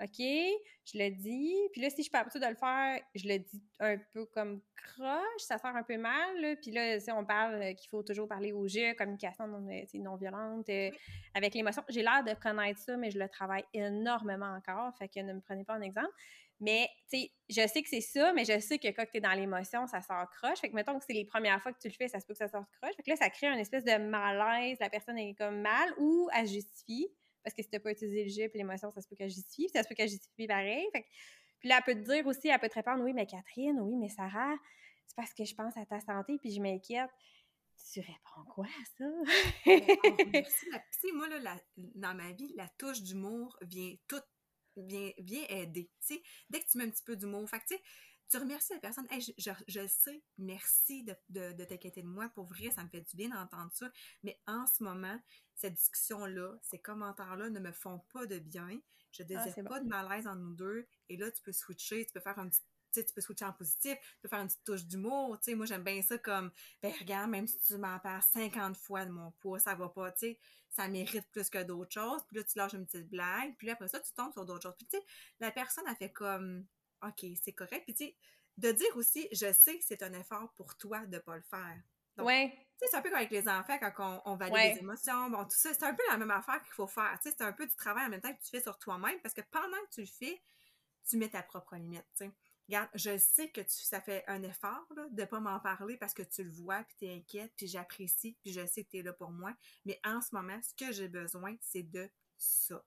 OK, 0.01 0.17
je 0.17 0.97
le 0.97 1.09
dis, 1.09 1.55
puis 1.73 1.81
là, 1.81 1.89
si 1.89 1.97
je 1.97 2.01
suis 2.03 2.11
pas 2.11 2.19
habituée 2.19 2.39
de 2.39 2.47
le 2.47 2.55
faire, 2.55 3.01
je 3.15 3.27
le 3.27 3.39
dis 3.39 3.61
un 3.79 3.97
peu 4.13 4.25
comme 4.27 4.61
croche, 4.75 5.39
ça 5.39 5.57
sert 5.57 5.75
un 5.75 5.83
peu 5.83 5.97
mal, 5.97 6.57
puis 6.61 6.71
là, 6.71 6.99
si 7.01 7.11
on 7.11 7.25
parle 7.25 7.75
qu'il 7.75 7.89
faut 7.89 8.01
toujours 8.01 8.27
parler 8.27 8.53
au 8.53 8.65
jeu, 8.67 8.93
communication 8.93 9.45
non, 9.47 9.59
non 9.95 10.15
violente, 10.15 10.69
euh, 10.69 10.89
avec 11.33 11.53
l'émotion, 11.53 11.83
j'ai 11.89 12.01
l'air 12.01 12.23
de 12.23 12.33
connaître 12.33 12.79
ça, 12.79 12.95
mais 12.95 13.11
je 13.11 13.19
le 13.19 13.27
travaille 13.27 13.65
énormément 13.73 14.55
encore, 14.55 14.95
fait 14.97 15.09
que 15.09 15.19
ne 15.19 15.33
me 15.33 15.41
prenez 15.41 15.65
pas 15.65 15.73
un 15.73 15.81
exemple. 15.81 16.13
Mais, 16.61 16.89
tu 17.09 17.19
sais, 17.19 17.31
je 17.47 17.67
sais 17.67 17.81
que 17.81 17.89
c'est 17.89 18.01
ça, 18.01 18.33
mais 18.33 18.43
je 18.43 18.59
sais 18.59 18.79
que 18.79 18.89
quand 18.89 19.05
tu 19.09 19.17
es 19.17 19.21
dans 19.21 19.31
l'émotion, 19.31 19.87
ça 19.87 20.01
sort 20.01 20.29
croche. 20.29 20.59
Fait 20.59 20.69
que, 20.69 20.75
mettons 20.75 20.99
que 20.99 21.05
c'est 21.05 21.13
les 21.13 21.23
premières 21.23 21.61
fois 21.61 21.71
que 21.71 21.79
tu 21.79 21.87
le 21.87 21.93
fais, 21.93 22.09
ça 22.09 22.19
se 22.19 22.25
peut 22.25 22.33
que 22.33 22.39
ça 22.39 22.49
sorte 22.49 22.67
croche. 22.81 22.95
Fait 22.97 23.03
que 23.03 23.09
là, 23.09 23.15
ça 23.15 23.29
crée 23.29 23.47
une 23.47 23.59
espèce 23.59 23.85
de 23.85 23.97
malaise. 23.97 24.77
La 24.81 24.89
personne 24.89 25.17
est 25.17 25.35
comme 25.35 25.61
mal 25.61 25.93
ou 25.97 26.29
elle 26.35 26.47
justifie. 26.47 27.07
Parce 27.43 27.55
que 27.55 27.63
si 27.63 27.69
tu 27.69 27.79
pas 27.79 27.91
utilisé 27.91 28.23
le 28.23 28.29
jeu 28.29 28.49
puis 28.49 28.59
l'émotion, 28.59 28.91
ça 28.91 29.01
se 29.01 29.07
peut 29.07 29.15
qu'elle 29.15 29.29
justifie. 29.29 29.69
ça 29.69 29.83
se 29.83 29.87
peut 29.87 29.95
qu'elle 29.95 30.09
justifie 30.09 30.47
pareil. 30.47 30.87
Fait 30.91 31.03
que, 31.03 31.07
puis 31.59 31.69
là, 31.69 31.79
elle 31.79 31.93
peut 31.93 32.01
te 32.01 32.11
dire 32.11 32.25
aussi, 32.27 32.47
elle 32.47 32.59
peut 32.59 32.69
te 32.69 32.75
répondre 32.75 33.03
Oui, 33.03 33.13
mais 33.13 33.25
Catherine, 33.25 33.79
oui, 33.81 33.95
mais 33.95 34.09
Sarah, 34.09 34.55
c'est 35.07 35.15
parce 35.15 35.33
que 35.33 35.43
je 35.45 35.55
pense 35.55 35.75
à 35.77 35.85
ta 35.85 35.99
santé 35.99 36.37
puis 36.39 36.51
je 36.51 36.61
m'inquiète. 36.61 37.09
Tu 37.93 38.01
réponds 38.01 38.49
quoi 38.49 38.65
à 38.65 38.85
ça? 38.97 39.05
merci. 40.33 40.65
moi, 41.13 41.29
là, 41.29 41.55
dans 41.95 42.13
ma 42.13 42.33
vie, 42.33 42.53
la 42.55 42.67
touche 42.77 43.01
d'humour 43.01 43.57
vient 43.61 43.95
toute 44.07 44.25
viens, 44.75 45.45
aider. 45.49 45.89
dès 46.49 46.59
que 46.59 46.69
tu 46.69 46.77
mets 46.77 46.85
un 46.85 46.89
petit 46.89 47.03
peu 47.03 47.15
d'humour, 47.15 47.49
fait 47.49 47.61
tu 47.67 47.75
tu 48.29 48.37
remercies 48.37 48.73
la 48.73 48.79
personne. 48.79 49.07
je, 49.11 49.51
je, 49.67 49.87
sais, 49.87 50.23
merci 50.37 51.03
de, 51.03 51.15
de, 51.53 51.63
t'inquiéter 51.65 52.01
de 52.01 52.07
moi. 52.07 52.29
Pour 52.29 52.45
vrai, 52.45 52.69
ça 52.69 52.83
me 52.83 52.89
fait 52.89 53.01
du 53.01 53.15
bien 53.15 53.29
d'entendre 53.29 53.71
ça. 53.73 53.91
Mais 54.23 54.39
en 54.45 54.65
ce 54.67 54.83
moment, 54.83 55.19
cette 55.55 55.73
discussion-là, 55.73 56.57
ces 56.61 56.79
commentaires-là 56.79 57.49
ne 57.49 57.59
me 57.59 57.71
font 57.71 57.99
pas 58.13 58.25
de 58.25 58.39
bien. 58.39 58.79
Je 59.11 59.23
ah, 59.23 59.25
désire 59.25 59.63
pas 59.65 59.79
de 59.79 59.87
malaise 59.87 60.27
entre 60.27 60.41
nous 60.41 60.53
deux. 60.53 60.87
Et 61.09 61.17
là, 61.17 61.31
tu 61.31 61.41
peux 61.41 61.51
switcher, 61.51 62.05
tu 62.05 62.13
peux 62.13 62.19
faire 62.19 62.37
un 62.37 62.49
petit 62.49 62.61
tu 62.93 63.13
peux 63.13 63.21
switcher 63.21 63.45
en 63.45 63.53
positif, 63.53 63.97
tu 63.99 64.17
peux 64.21 64.27
faire 64.27 64.39
une 64.39 64.47
petite 64.47 64.63
touche 64.63 64.83
d'humour, 64.85 65.37
tu 65.39 65.51
sais, 65.51 65.55
moi 65.55 65.67
j'aime 65.67 65.83
bien 65.83 66.01
ça 66.01 66.17
comme, 66.17 66.51
ben 66.81 66.91
regarde, 66.99 67.29
même 67.29 67.47
si 67.47 67.59
tu 67.59 67.77
m'en 67.77 67.99
parles 67.99 68.23
50 68.33 68.75
fois 68.77 69.05
de 69.05 69.11
mon 69.11 69.31
poids, 69.39 69.59
ça 69.59 69.75
va 69.75 69.89
pas, 69.89 70.11
tu 70.11 70.19
sais, 70.19 70.39
ça 70.69 70.87
mérite 70.87 71.29
plus 71.31 71.49
que 71.49 71.61
d'autres 71.61 71.91
choses, 71.93 72.23
puis 72.27 72.37
là 72.37 72.43
tu 72.43 72.57
lâches 72.57 72.73
une 72.73 72.85
petite 72.85 73.09
blague, 73.09 73.55
puis 73.57 73.69
après 73.69 73.87
ça 73.87 73.99
tu 73.99 74.11
tombes 74.13 74.33
sur 74.33 74.45
d'autres 74.45 74.63
choses, 74.63 74.75
puis 74.75 74.87
tu 74.87 74.97
sais, 74.97 75.05
la 75.39 75.51
personne 75.51 75.87
a 75.87 75.95
fait 75.95 76.11
comme, 76.11 76.65
ok, 77.03 77.25
c'est 77.41 77.53
correct, 77.53 77.83
puis 77.85 77.93
tu 77.93 78.05
sais, 78.05 78.15
de 78.57 78.71
dire 78.71 78.95
aussi, 78.97 79.27
je 79.31 79.51
sais 79.53 79.77
que 79.77 79.83
c'est 79.85 80.03
un 80.03 80.13
effort 80.13 80.51
pour 80.55 80.75
toi 80.77 81.05
de 81.05 81.17
pas 81.19 81.37
le 81.37 81.43
faire. 81.43 81.77
ouais. 82.17 82.51
Tu 82.79 82.85
sais, 82.85 82.91
c'est 82.91 82.97
un 82.97 83.01
peu 83.01 83.09
comme 83.09 83.17
avec 83.17 83.31
les 83.31 83.47
enfants 83.47 83.77
quand 83.77 84.21
on, 84.25 84.35
valide 84.35 84.75
les 84.75 84.79
émotions, 84.79 85.29
bon, 85.29 85.43
tout 85.43 85.57
ça, 85.57 85.73
c'est 85.73 85.83
un 85.83 85.93
peu 85.93 86.03
la 86.09 86.17
même 86.17 86.31
affaire 86.31 86.61
qu'il 86.63 86.73
faut 86.73 86.87
faire, 86.87 87.17
tu 87.21 87.29
sais, 87.29 87.35
c'est 87.37 87.43
un 87.43 87.51
peu 87.51 87.67
du 87.67 87.75
travail 87.75 88.05
en 88.05 88.09
même 88.09 88.21
temps 88.21 88.33
que 88.33 88.41
tu 88.41 88.49
fais 88.49 88.61
sur 88.61 88.77
toi-même, 88.79 89.19
parce 89.21 89.33
que 89.33 89.41
pendant 89.51 89.77
que 89.89 89.95
tu 89.95 90.01
le 90.01 90.07
fais, 90.07 90.41
tu 91.07 91.17
mets 91.17 91.29
ta 91.29 91.43
propre 91.43 91.75
limite, 91.75 92.05
tu 92.15 92.25
sais. 92.25 92.31
Regarde, 92.69 92.89
je 92.93 93.17
sais 93.17 93.49
que 93.49 93.61
tu, 93.61 93.83
ça 93.83 93.99
fait 93.99 94.23
un 94.27 94.43
effort 94.43 94.85
de 94.91 95.21
ne 95.21 95.25
pas 95.25 95.39
m'en 95.39 95.59
parler 95.59 95.97
parce 95.97 96.13
que 96.13 96.21
tu 96.21 96.43
le 96.43 96.51
vois, 96.51 96.83
puis 96.83 96.95
tu 96.99 97.05
es 97.05 97.15
inquiète, 97.15 97.51
puis 97.57 97.65
j'apprécie, 97.65 98.37
puis 98.43 98.53
je 98.53 98.63
sais 98.67 98.83
que 98.83 98.91
tu 98.91 98.99
es 98.99 99.01
là 99.01 99.11
pour 99.11 99.31
moi. 99.31 99.55
Mais 99.85 99.99
en 100.05 100.21
ce 100.21 100.35
moment, 100.35 100.59
ce 100.61 100.75
que 100.75 100.91
j'ai 100.91 101.07
besoin, 101.07 101.55
c'est 101.61 101.81
de 101.81 102.07
ça. 102.37 102.85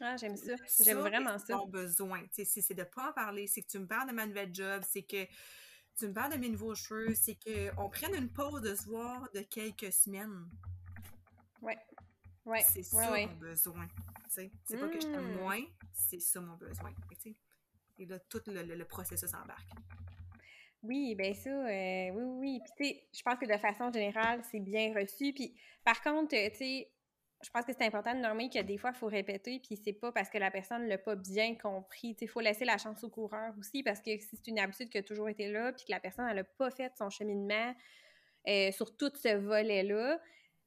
Ah, 0.00 0.16
j'aime 0.16 0.36
ça. 0.36 0.54
J'aime 0.84 0.98
vraiment 0.98 1.38
ça. 1.38 1.56
Mon 1.56 1.66
besoin. 1.66 2.22
C'est 2.32 2.74
de 2.74 2.80
ne 2.80 2.84
pas 2.84 3.10
en 3.10 3.12
parler, 3.12 3.46
c'est 3.46 3.62
que 3.62 3.68
tu 3.68 3.78
me 3.78 3.86
parles 3.86 4.08
de 4.08 4.14
ma 4.14 4.26
nouvelle 4.26 4.54
job, 4.54 4.82
c'est 4.88 5.02
que 5.02 5.26
tu 5.96 6.06
me 6.06 6.12
parles 6.12 6.32
de 6.32 6.38
mes 6.38 6.48
nouveaux 6.48 6.74
cheveux, 6.74 7.14
c'est 7.14 7.36
qu'on 7.36 7.90
prenne 7.90 8.14
une 8.14 8.30
pause 8.30 8.62
de 8.62 8.74
se 8.74 8.84
voir 8.84 9.28
de 9.34 9.40
quelques 9.40 9.92
semaines. 9.92 10.48
Ouais. 11.60 11.78
Ouais. 12.44 12.64
C'est 12.68 12.82
ça 12.82 13.10
mon 13.10 13.34
besoin. 13.34 13.88
C'est 14.28 14.50
pas 14.78 14.88
que 14.88 15.00
je 15.00 15.06
t'aime 15.06 15.34
mmh. 15.34 15.40
moins, 15.40 15.60
c'est 15.92 16.20
ça 16.20 16.40
mon 16.40 16.56
besoin. 16.56 16.92
Et 17.98 18.06
là, 18.06 18.18
tout 18.20 18.40
le, 18.46 18.84
processus 18.84 19.34
embarque. 19.34 19.68
Oui, 20.82 21.16
bien 21.16 21.34
ça, 21.34 21.50
euh, 21.50 22.10
oui, 22.12 22.22
oui. 22.24 22.60
Puis, 22.64 22.72
tu 22.76 22.84
sais, 22.84 23.08
je 23.12 23.22
pense 23.22 23.38
que 23.38 23.46
de 23.46 23.58
façon 23.58 23.92
générale, 23.92 24.42
c'est 24.50 24.60
bien 24.60 24.94
reçu. 24.94 25.32
Puis, 25.32 25.56
par 25.84 26.00
contre, 26.02 26.28
tu 26.28 26.56
sais, 26.56 26.88
je 27.42 27.50
pense 27.50 27.64
que 27.64 27.72
c'est 27.72 27.84
important 27.84 28.14
de 28.14 28.20
nommer 28.20 28.50
que 28.50 28.60
des 28.60 28.78
fois, 28.78 28.90
il 28.94 28.98
faut 28.98 29.06
répéter, 29.06 29.60
puis 29.60 29.76
c'est 29.76 29.92
pas 29.92 30.10
parce 30.10 30.28
que 30.28 30.38
la 30.38 30.50
personne 30.50 30.84
ne 30.84 30.88
l'a 30.88 30.98
pas 30.98 31.14
bien 31.14 31.54
compris. 31.54 32.16
Il 32.20 32.28
faut 32.28 32.40
laisser 32.40 32.64
la 32.64 32.78
chance 32.78 33.04
au 33.04 33.10
coureur 33.10 33.54
aussi, 33.58 33.82
parce 33.82 34.00
que 34.00 34.18
si 34.18 34.36
c'est 34.36 34.48
une 34.48 34.58
habitude 34.58 34.88
qui 34.88 34.98
a 34.98 35.02
toujours 35.02 35.28
été 35.28 35.50
là, 35.50 35.72
puis 35.72 35.84
que 35.84 35.92
la 35.92 36.00
personne 36.00 36.26
n'a 36.26 36.44
pas 36.44 36.70
fait 36.70 36.92
son 36.96 37.10
cheminement 37.10 37.74
euh, 38.48 38.72
sur 38.72 38.96
tout 38.96 39.12
ce 39.14 39.36
volet-là, 39.36 40.20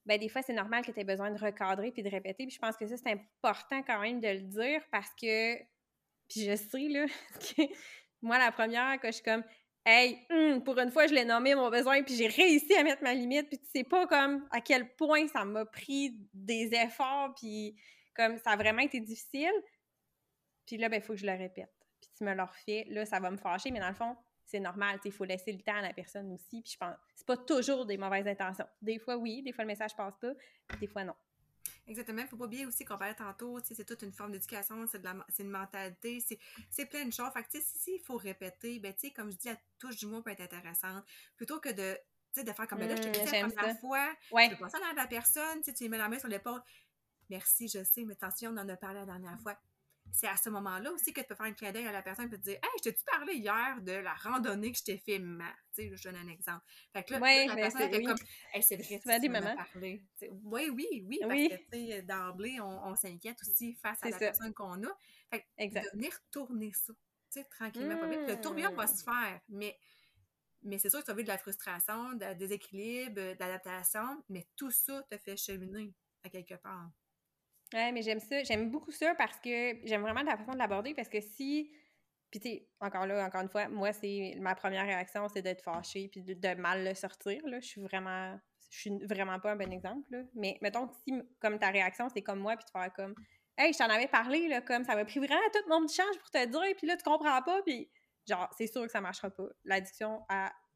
ben 0.05 0.17
des 0.17 0.30
fois, 0.30 0.41
c'est 0.41 0.53
normal 0.53 0.86
que 0.86 0.91
tu 0.91 0.99
aies 0.99 1.03
besoin 1.03 1.30
de 1.30 1.39
recadrer 1.39 1.91
puis 1.91 2.03
de 2.03 2.09
répéter. 2.09 2.45
Puis 2.45 2.55
je 2.55 2.59
pense 2.59 2.78
que 2.78 2.88
ça, 2.88 2.95
c'est 2.97 3.11
important 3.11 3.84
quand 3.84 3.99
même 3.99 4.19
de 4.19 4.30
le 4.30 4.41
dire 4.41 4.82
parce 4.91 5.09
que, 5.09 5.57
puis 6.30 6.45
je 6.45 6.55
sais, 6.55 6.88
là, 6.88 7.05
moi, 8.22 8.39
la 8.39 8.51
première, 8.51 8.99
que 8.99 9.07
je 9.07 9.13
suis 9.13 9.24
comme, 9.24 9.43
hey, 9.86 10.19
hum, 10.29 10.63
pour 10.63 10.77
une 10.79 10.91
fois, 10.91 11.07
je 11.07 11.13
l'ai 11.13 11.25
nommé 11.25 11.55
mon 11.55 11.69
besoin, 11.69 12.03
puis 12.03 12.15
j'ai 12.15 12.27
réussi 12.27 12.73
à 12.75 12.84
mettre 12.84 13.03
ma 13.03 13.13
limite, 13.13 13.47
puis 13.47 13.59
tu 13.59 13.67
sais 13.73 13.84
pas 13.84 14.07
comme 14.07 14.47
à 14.51 14.61
quel 14.61 14.95
point 14.95 15.27
ça 15.27 15.45
m'a 15.45 15.65
pris 15.65 16.15
des 16.34 16.69
efforts, 16.73 17.34
puis 17.36 17.75
comme 18.15 18.38
ça 18.39 18.51
a 18.51 18.55
vraiment 18.55 18.82
été 18.82 18.99
difficile. 18.99 19.53
Puis 20.65 20.77
là, 20.77 20.89
ben, 20.89 20.97
il 20.97 21.01
faut 21.01 21.13
que 21.13 21.19
je 21.19 21.25
le 21.25 21.34
répète. 21.34 21.71
Puis 21.99 22.09
tu 22.17 22.23
me 22.23 22.34
le 22.34 22.43
refais, 22.43 22.86
là, 22.89 23.05
ça 23.05 23.19
va 23.19 23.32
me 23.32 23.38
fâcher, 23.38 23.71
mais 23.71 23.79
dans 23.79 23.89
le 23.89 23.95
fond, 23.95 24.15
c'est 24.45 24.59
normal, 24.59 24.99
il 25.05 25.11
faut 25.11 25.23
laisser 25.23 25.51
le 25.51 25.61
temps 25.61 25.75
à 25.75 25.82
la 25.82 25.93
personne 25.93 26.32
aussi. 26.34 26.61
Puis 26.61 26.73
je 26.73 26.77
pense, 26.77 26.95
c'est 27.15 27.25
pas 27.25 27.38
toujours 27.38 27.86
des 27.86 27.97
mauvaises 27.97 28.27
intentions. 28.27 28.67
Des 28.82 28.99
fois, 28.99 29.15
oui, 29.15 29.41
des 29.41 29.53
fois, 29.53 29.63
le 29.63 29.69
message 29.69 29.95
passe 29.95 30.17
pas, 30.19 30.34
des 30.79 30.88
fois, 30.88 31.03
non. 31.03 31.15
Exactement. 31.88 32.21
Il 32.21 32.27
faut 32.27 32.38
pas 32.38 32.45
oublier 32.45 32.65
aussi 32.65 32.86
qu'on 32.86 32.97
parlait 32.97 33.15
tantôt, 33.15 33.59
c'est 33.63 33.86
toute 33.86 34.01
une 34.03 34.13
forme 34.13 34.32
d'éducation, 34.32 34.86
c'est, 34.88 34.99
de 34.99 35.03
la, 35.03 35.15
c'est 35.29 35.43
une 35.43 35.49
mentalité, 35.49 36.23
c'est, 36.69 36.86
plein 36.86 37.05
de 37.05 37.11
choses. 37.11 37.32
Fait 37.34 37.43
que, 37.43 37.49
si, 37.51 37.61
si, 37.61 37.95
il 37.95 37.99
faut 37.99 38.17
répéter, 38.17 38.79
ben, 38.79 38.93
tu 38.93 39.07
sais, 39.07 39.11
comme 39.11 39.32
je 39.32 39.38
dis, 39.38 39.47
la 39.47 39.57
touche 39.79 39.97
du 39.97 40.05
mot 40.05 40.21
peut 40.21 40.32
être 40.32 40.41
intéressante. 40.41 41.03
Plutôt 41.36 41.59
que 41.59 41.69
de, 41.69 41.97
de 42.41 42.51
faire 42.51 42.67
comme, 42.67 42.79
ben 42.79 42.88
là, 42.88 42.95
je 42.95 43.01
te 43.01 43.09
dis 43.09 43.19
la 43.19 43.49
première 43.49 43.79
fois, 43.79 44.13
ouais. 44.32 44.49
tu 44.49 44.57
passer 44.57 44.77
dans 44.79 44.93
la 44.95 45.07
personne, 45.07 45.61
tu 45.61 45.89
mets 45.89 45.97
la 45.97 46.07
main 46.07 46.19
sur 46.19 46.29
l'épaule. 46.29 46.61
Merci, 47.29 47.67
je 47.67 47.84
sais, 47.84 48.03
mais 48.05 48.13
attention, 48.13 48.51
on 48.51 48.57
en 48.57 48.69
a 48.69 48.75
parlé 48.75 48.99
la 48.99 49.05
dernière 49.05 49.39
fois 49.39 49.57
c'est 50.14 50.28
à 50.28 50.36
ce 50.36 50.49
moment-là 50.49 50.91
aussi 50.91 51.14
que 51.14 51.22
tu 51.22 51.28
peux 51.28 51.36
faire 51.36 51.45
un 51.45 51.53
clin 51.53 51.72
d'œil 51.72 51.88
à 51.88 51.91
la 51.91 52.01
personne 52.01 52.26
et 52.26 52.30
te 52.30 52.36
dire 52.36 52.55
Hey, 52.55 52.70
je 52.78 52.84
t'ai-tu 52.84 53.03
parlé 53.05 53.36
hier 53.36 53.82
de 53.82 53.93
la 53.93 54.14
randonnée 54.14 54.72
que 54.72 54.78
je 54.78 54.84
t'ai 54.84 54.97
fait 54.97 55.20
ma. 55.20 55.49
Tu 55.74 55.89
sais, 55.89 55.95
je 55.95 56.03
donne 56.03 56.18
un 56.18 56.28
exemple. 56.28 56.64
Fait 56.93 57.03
que 57.03 57.14
là, 57.14 57.20
la 57.20 57.55
ben, 57.55 57.55
personne 57.55 57.82
était 57.82 58.03
comme 58.03 58.18
Hey, 58.53 58.64
c'est 58.64 58.78
vrai, 58.78 59.20
tu 59.20 59.30
m'as 59.30 59.55
parlé. 59.55 60.03
oui, 60.43 60.70
oui, 60.74 61.05
oui, 61.07 61.20
parce 61.22 61.34
que 61.34 61.55
tu 61.55 61.91
sais, 61.91 62.01
d'emblée, 62.01 62.59
on, 62.62 62.95
s'inquiète 62.95 63.38
aussi 63.41 63.74
face 63.76 63.99
à 64.03 64.09
la 64.09 64.18
personne 64.18 64.53
qu'on 64.53 64.84
a. 64.84 64.97
Fait 65.30 65.41
que 65.41 65.45
exact. 65.57 65.86
de 65.86 65.97
venir 65.97 66.12
tourner 66.32 66.72
ça, 66.74 66.93
tu 66.93 67.39
sais, 67.39 67.45
tranquillement, 67.45 67.97
pas 67.97 68.07
vite. 68.07 68.28
Le 68.28 68.41
tourbillon 68.41 68.74
va 68.74 68.88
se 68.88 69.01
mmh. 69.01 69.05
faire, 69.05 69.41
mais. 69.49 69.78
Mais 70.64 70.78
c'est 70.78 70.91
sûr 70.91 70.99
que 70.99 71.05
tu 71.05 71.12
as 71.12 71.16
vu 71.16 71.24
de 71.24 71.28
la 71.28 71.39
frustration, 71.39 72.14
de 72.14 72.36
déséquilibre, 72.36 73.36
d'adaptation, 73.36 74.24
mais 74.30 74.47
tout 74.55 74.70
ça 74.70 75.01
te 75.09 75.18
fait 75.18 75.36
cheminer 75.36 75.91
à 76.24 76.30
quelque 76.30 76.53
part. 76.53 76.91
Ouais, 77.74 77.91
mais 77.91 78.01
j'aime 78.01 78.19
ça. 78.19 78.43
J'aime 78.43 78.69
beaucoup 78.69 78.91
ça 78.91 79.15
parce 79.15 79.39
que 79.39 79.78
j'aime 79.86 80.01
vraiment 80.01 80.22
la 80.24 80.38
façon 80.38 80.51
de 80.51 80.57
l'aborder 80.57 80.93
parce 80.93 81.09
que 81.09 81.22
si. 81.22 81.72
Puis, 82.30 82.39
tu 82.39 82.49
encore 82.80 83.05
là, 83.05 83.26
encore 83.26 83.41
une 83.41 83.49
fois, 83.49 83.67
moi, 83.67 83.91
c'est 83.91 84.36
ma 84.39 84.55
première 84.55 84.86
réaction, 84.86 85.28
c'est 85.28 85.41
d'être 85.41 85.61
fâchée 85.61 86.07
puis 86.09 86.22
de, 86.22 86.55
mal 86.55 86.86
le 86.86 86.93
sortir. 86.93 87.41
Je 87.51 87.59
suis 87.59 87.82
vraiment. 87.82 88.38
Je 88.69 88.80
suis 88.80 89.05
vraiment 89.05 89.38
pas 89.39 89.51
un 89.51 89.55
bon 89.57 89.72
exemple. 89.72 90.26
Mais 90.34 90.57
mettons 90.61 90.88
si, 91.03 91.13
comme 91.39 91.59
ta 91.59 91.69
réaction, 91.69 92.07
c'est 92.09 92.22
comme 92.22 92.39
moi, 92.39 92.55
puis 92.55 92.65
tu 92.65 92.72
faire 92.72 92.91
comme. 92.93 93.15
Hey, 93.57 93.74
je 93.74 93.78
t'en 93.78 93.89
avais 93.89 94.07
parlé, 94.07 94.47
là, 94.47 94.61
comme 94.61 94.86
ça 94.86 94.95
m'a 94.95 95.03
pris 95.03 95.19
vraiment 95.19 95.41
tout 95.53 95.69
mon 95.69 95.86
petit 95.86 95.95
change 95.95 96.17
pour 96.19 96.32
te 96.32 96.45
dire, 96.45 96.76
puis 96.78 96.88
là, 96.88 96.95
tu 96.95 97.03
comprends 97.03 97.41
pas, 97.41 97.61
puis 97.63 97.89
genre, 98.28 98.49
c'est 98.57 98.67
sûr 98.67 98.84
que 98.84 98.91
ça 98.91 99.01
marchera 99.01 99.30
pas. 99.30 99.47
L'addiction, 99.65 100.22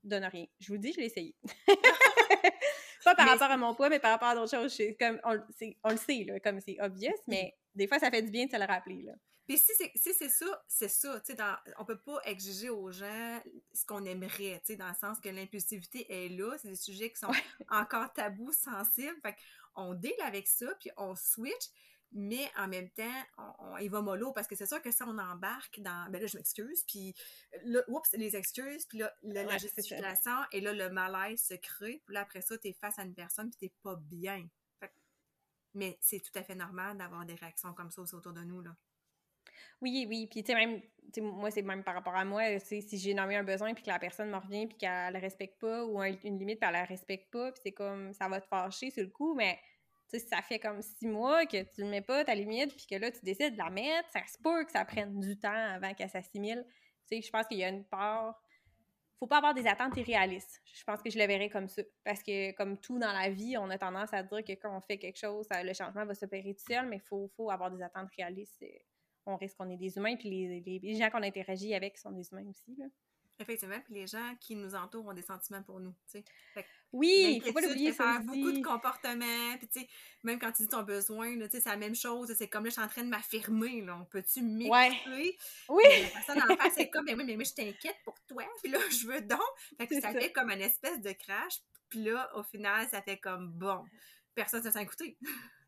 donne 0.04 0.26
rien. 0.26 0.46
Je 0.60 0.72
vous 0.72 0.78
dis, 0.78 0.94
je 0.94 1.00
l'ai 1.00 1.08
essayé. 1.08 1.36
Pas 3.06 3.16
par 3.16 3.28
rapport 3.28 3.52
à 3.52 3.58
mon 3.58 3.76
poids, 3.76 3.88
mais 3.88 4.00
par 4.00 4.12
rapport 4.12 4.30
à 4.30 4.36
d'autres 4.36 4.52
choses. 4.52 4.76
Comme 5.00 5.20
on, 5.24 5.40
on, 5.84 5.90
le 5.92 5.98
sait, 5.98 6.26
là, 6.28 6.40
comme 6.40 6.60
c'est 6.60 6.78
obvious, 6.82 7.14
mais 7.28 7.56
des 7.76 7.88
fois, 7.88 8.00
ça 8.00 8.10
fait 8.10 8.24
du 8.24 8.32
bien 8.32 8.48
de 8.48 8.52
se 8.52 8.58
le 8.58 8.66
rappeler. 8.66 9.04
Là. 9.04 9.14
Puis 9.48 9.60
si 9.60 9.72
c'est 9.78 9.92
si 9.96 10.30
ça, 10.30 10.64
c'est 10.68 10.88
ça. 10.88 11.22
Dans, 11.38 11.56
on 11.78 11.86
peut 11.86 12.00
pas 12.00 12.20
exiger 12.26 12.70
aux 12.70 12.92
gens 12.92 13.42
ce 13.74 13.86
qu'on 13.86 14.04
aimerait, 14.06 14.60
dans 14.70 14.88
le 14.88 14.96
sens 15.00 15.20
que 15.20 15.30
l'impulsivité 15.30 16.06
est 16.10 16.30
là. 16.30 16.58
C'est 16.60 16.70
des 16.70 16.76
sujets 16.76 17.12
qui 17.12 17.20
sont 17.20 17.32
encore 17.70 18.12
tabous, 18.14 18.54
sensibles. 18.54 19.20
Fait 19.22 19.36
on 19.76 19.94
deal 19.94 20.16
avec 20.24 20.48
ça, 20.48 20.68
puis 20.80 20.90
on 20.98 21.16
switch 21.16 21.70
mais 22.12 22.50
en 22.58 22.68
même 22.68 22.90
temps, 22.90 23.24
on, 23.38 23.78
il 23.78 23.90
va 23.90 24.02
mollo 24.02 24.32
parce 24.32 24.48
que 24.48 24.56
c'est 24.56 24.66
sûr 24.66 24.82
que 24.82 24.92
ça, 24.92 25.06
on 25.08 25.18
embarque 25.18 25.80
dans. 25.82 26.10
Ben 26.12 26.22
là, 26.22 26.28
je 26.28 26.38
m'excuse, 26.38 26.84
puis 26.84 27.14
là, 27.64 27.82
oups, 27.88 28.12
les 28.14 28.36
excuses, 28.36 28.86
puis 28.86 29.00
là, 29.00 29.14
la 29.24 29.58
gesticulation, 29.58 30.38
et 30.52 30.62
là, 30.62 30.74
le 30.74 30.90
malaise 30.90 31.42
se 31.42 31.56
crée, 31.56 32.02
puis 32.06 32.14
là, 32.14 32.22
après 32.22 32.42
ça, 32.42 32.58
tu 32.58 32.70
es 32.70 32.74
face 32.74 32.98
à 33.00 33.04
une 33.04 33.14
personne, 33.14 33.50
puis 33.50 33.70
t'es 33.70 33.76
pas 33.84 33.96
bien. 33.96 34.48
mais 35.74 35.98
c'est 36.02 36.20
tout 36.20 36.38
à 36.38 36.44
fait 36.44 36.56
normal 36.56 36.98
d'avoir 36.98 37.26
des 37.26 37.36
réactions 37.36 37.74
comme 37.74 37.92
ça 37.92 38.02
autour 38.02 38.34
de 38.34 38.42
nous, 38.42 38.62
là. 38.62 38.76
Oui, 39.82 40.06
oui. 40.10 40.28
Puis, 40.28 40.44
tu 40.44 40.52
sais, 40.52 40.56
même, 40.56 40.82
moi, 41.22 41.52
c'est 41.52 41.62
même 41.62 41.84
par 41.84 41.96
rapport 41.96 42.16
à 42.16 42.26
moi. 42.26 42.60
Si 42.60 42.98
j'ai 42.98 43.14
nommé 43.14 43.36
un 43.36 43.44
besoin, 43.44 43.74
puis 43.74 43.84
que 43.84 43.90
la 43.90 44.00
personne 44.00 44.30
me 44.30 44.38
revient, 44.38 44.68
puis 44.68 44.78
qu'elle 44.78 45.14
le 45.14 45.20
respecte 45.20 45.60
pas, 45.60 45.86
ou 45.86 46.02
une 46.02 46.40
limite, 46.40 46.60
puis 46.60 46.68
elle 46.68 46.74
la 46.74 46.86
respecte 46.86 47.32
pas, 47.32 47.52
puis 47.52 47.62
c'est 47.64 47.72
comme, 47.72 48.14
ça 48.14 48.28
va 48.28 48.40
te 48.42 48.48
fâcher 48.48 48.90
sur 48.92 49.04
le 49.04 49.10
coup, 49.10 49.34
mais 49.36 49.60
tu 50.10 50.20
sais, 50.20 50.28
ça 50.28 50.42
fait 50.42 50.60
comme 50.60 50.82
six 50.82 51.08
mois 51.08 51.46
que 51.46 51.64
tu 51.74 51.84
ne 51.84 51.90
mets 51.90 52.02
pas 52.02 52.24
ta 52.24 52.36
limite, 52.36 52.76
puis 52.76 52.86
que 52.86 52.96
là, 52.96 53.12
tu 53.12 53.20
décides 53.24 53.54
de 53.54 53.58
la 53.58 53.70
mettre, 53.70 54.10
ça 54.12 54.22
se 54.28 54.38
peut 54.38 54.64
que 54.64 54.72
ça 54.72 54.86
prenne 54.86 55.20
du 55.20 55.38
temps 55.38 55.50
avant 55.52 55.94
qu'elle 55.94 56.10
s'assimile. 56.10 56.66
Tu 57.08 57.16
sais, 57.16 57.22
je 57.22 57.32
pense 57.32 57.48
qu'il 57.48 57.58
y 57.58 57.64
a 57.64 57.70
une 57.70 57.86
part. 57.86 58.40
Faut 59.18 59.28
pas 59.28 59.38
avoir 59.38 59.54
des 59.54 59.66
attentes 59.66 59.96
irréalistes. 59.98 60.62
Je 60.66 60.84
pense 60.84 61.02
que 61.02 61.10
je 61.10 61.18
le 61.18 61.26
verrais 61.26 61.50
comme 61.50 61.68
ça. 61.68 61.82
Parce 62.04 62.22
que, 62.22 62.52
comme 62.52 62.78
tout 62.78 63.00
dans 63.00 63.14
la 63.14 63.30
vie, 63.30 63.58
on 63.58 63.70
a 63.70 63.78
tendance 63.78 64.14
à 64.14 64.22
dire 64.24 64.44
que 64.44 64.54
quand 64.54 64.76
on 64.76 64.82
fait 64.82 64.98
quelque 64.98 65.18
chose, 65.18 65.48
le 65.52 65.74
changement 65.74 66.06
va 66.06 66.14
s'opérer 66.14 66.54
tout 66.54 66.66
seul, 66.68 66.88
mais 66.88 66.98
il 66.98 67.08
faut, 67.08 67.32
faut, 67.36 67.50
avoir 67.50 67.72
des 67.72 67.82
attentes 67.82 68.10
réalistes. 68.18 68.64
On 69.26 69.38
risque 69.38 69.58
qu'on 69.58 69.70
est 69.70 69.78
des 69.78 69.98
humains, 69.98 70.16
puis 70.18 70.30
les, 70.30 70.80
les, 70.80 70.96
gens 70.96 71.10
qu'on 71.10 71.24
interagit 71.24 71.74
avec 71.74 71.98
sont 71.98 72.12
des 72.12 72.28
humains 72.32 72.48
aussi. 72.48 72.76
Là. 72.78 72.86
Effectivement, 73.38 73.80
puis 73.82 73.96
les 73.96 74.08
gens 74.08 74.34
qui 74.40 74.56
nous 74.56 74.76
entourent 74.76 75.08
ont 75.08 75.14
des 75.14 75.22
sentiments 75.22 75.62
pour 75.62 75.82
nous, 75.82 75.94
tu 76.10 76.20
sais. 76.20 76.66
Oui, 76.94 77.34
il 77.36 77.42
faut 77.42 77.52
pas 77.52 77.60
l'oublier 77.60 77.92
ça 77.92 78.20
beaucoup 78.20 78.54
de 78.54 78.62
comportements, 78.62 79.58
puis 79.58 79.68
tu 79.68 79.82
sais, 79.82 79.88
même 80.24 80.40
quand 80.40 80.54
tu 80.54 80.64
dis 80.64 80.70
ton 80.70 80.84
besoin, 80.84 81.38
tu 81.38 81.50
sais, 81.50 81.60
c'est 81.60 81.70
la 81.70 81.76
même 81.76 81.96
chose, 81.96 82.34
c'est 82.38 82.48
comme 82.48 82.64
là, 82.64 82.70
je 82.70 82.76
suis 82.76 82.82
en 82.82 82.88
train 82.88 83.04
de 83.04 83.10
m'affirmer, 83.10 83.82
là, 83.82 83.98
on 84.00 84.06
peut-tu 84.06 84.42
m'écouter? 84.42 84.70
Ouais. 84.70 85.32
Oui! 85.68 85.84
la 86.04 86.10
personne 86.12 86.42
en 86.44 86.56
face, 86.56 86.74
c'est 86.78 86.90
comme, 86.90 87.04
mais 87.06 87.14
oui, 87.14 87.36
mais, 87.36 87.44
je 87.44 87.54
t'inquiète 87.54 87.98
pour 88.06 88.16
toi, 88.26 88.44
puis 88.64 88.72
là, 88.72 88.80
je 88.90 89.06
veux 89.06 89.22
donc. 89.22 89.42
Fait 89.78 89.88
que 89.88 90.00
ça, 90.00 90.14
fait 90.14 90.32
comme 90.32 90.50
une 90.50 90.62
espèce 90.62 91.02
de 91.02 91.12
crash, 91.12 91.60
puis 91.90 92.04
là, 92.04 92.32
au 92.36 92.44
final, 92.44 92.88
ça 92.88 93.02
fait 93.02 93.18
comme, 93.18 93.52
bon, 93.52 93.84
personne 94.34 94.64
ne 94.64 94.72
s'est 94.72 94.82
écouté. 94.82 95.18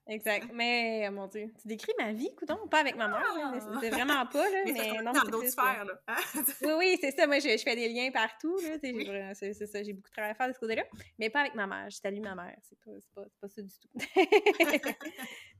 Exact. 0.07 0.49
Mais, 0.53 1.07
euh, 1.07 1.11
mon 1.11 1.27
Dieu, 1.27 1.51
tu 1.61 1.67
décris 1.67 1.91
ma 1.99 2.13
vie, 2.13 2.33
coudon, 2.35 2.67
pas 2.69 2.79
avec 2.79 2.95
ma 2.95 3.07
mère, 3.07 3.23
ah! 3.25 3.53
c'est 3.81 3.89
vraiment 3.89 4.25
pas, 4.25 4.49
là, 4.49 4.63
mais, 4.65 5.01
non, 5.01 5.11
dans 5.11 5.29
d'autres 5.29 5.49
sphères, 5.49 5.83
là. 5.83 6.01
Hein? 6.07 6.15
oui, 6.61 6.71
oui, 6.77 6.97
c'est 7.01 7.11
ça, 7.11 7.27
moi, 7.27 7.39
je, 7.39 7.57
fais 7.57 7.75
des 7.75 7.89
liens 7.89 8.09
partout, 8.11 8.57
là, 8.59 9.33
c'est 9.33 9.53
ça, 9.53 9.83
j'ai 9.83 9.93
beaucoup 9.93 10.09
de 10.09 10.13
travail 10.13 10.31
à 10.31 10.35
faire 10.35 10.47
de 10.47 10.53
ce 10.53 10.59
côté-là, 10.59 10.83
mais 11.19 11.29
pas 11.29 11.41
avec 11.41 11.55
ma 11.55 11.67
mère, 11.67 11.89
je 11.89 11.97
salue 11.97 12.21
ma 12.21 12.35
mère, 12.35 12.55
c'est 12.63 12.79
pas, 12.79 12.91
pas, 13.15 13.27
pas 13.41 13.47
ça 13.49 13.61
du 13.61 13.73
tout. 13.79 13.89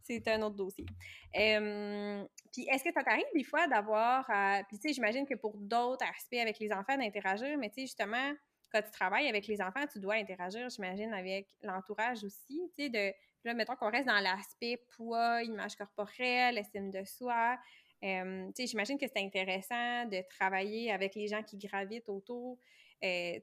c'est 0.04 0.28
un 0.30 0.42
autre 0.42 0.56
dossier. 0.56 0.86
puis, 1.34 2.68
est-ce 2.72 2.84
que 2.84 2.94
ça 2.94 3.04
t'arrive 3.04 3.26
des 3.34 3.44
fois 3.44 3.68
d'avoir, 3.68 4.26
puis 4.70 4.78
tu 4.80 4.88
sais, 4.88 4.94
j'imagine 4.94 5.26
que 5.26 5.36
pour 5.36 5.58
d'autres 5.58 6.06
aspects 6.06 6.40
avec 6.42 6.58
les 6.60 6.72
enfants, 6.72 6.98
d'interagir, 6.98 7.58
mais 7.58 7.70
tu 7.70 7.82
sais, 7.82 7.82
justement, 7.82 8.34
quand 8.72 8.82
tu 8.82 8.92
travailles 8.92 9.28
avec 9.28 9.48
les 9.48 9.62
enfants, 9.62 9.86
tu 9.92 10.00
dois 10.00 10.16
interagir, 10.16 10.70
j'imagine, 10.70 11.14
avec 11.14 11.48
l'entourage 11.62 12.24
aussi, 12.24 12.72
tu 12.78 12.84
sais, 12.84 12.90
de 12.90 13.14
là, 13.44 13.54
mettons 13.54 13.76
qu'on 13.76 13.92
reste 13.92 14.08
dans 14.08 14.20
l'aspect 14.20 14.78
poids, 14.96 15.44
image 15.44 15.76
corporelle, 15.76 16.58
estime 16.58 16.92
de 16.92 17.04
soi. 17.04 17.58
Euh, 18.04 18.52
j'imagine 18.58 18.98
que 18.98 19.08
c'est 19.08 19.24
intéressant 19.24 20.06
de 20.06 20.22
travailler 20.30 20.92
avec 20.92 21.16
les 21.16 21.28
gens 21.28 21.44
qui 21.44 21.58
gravitent 21.58 22.10
autour. 22.10 22.60
Euh, 23.04 23.40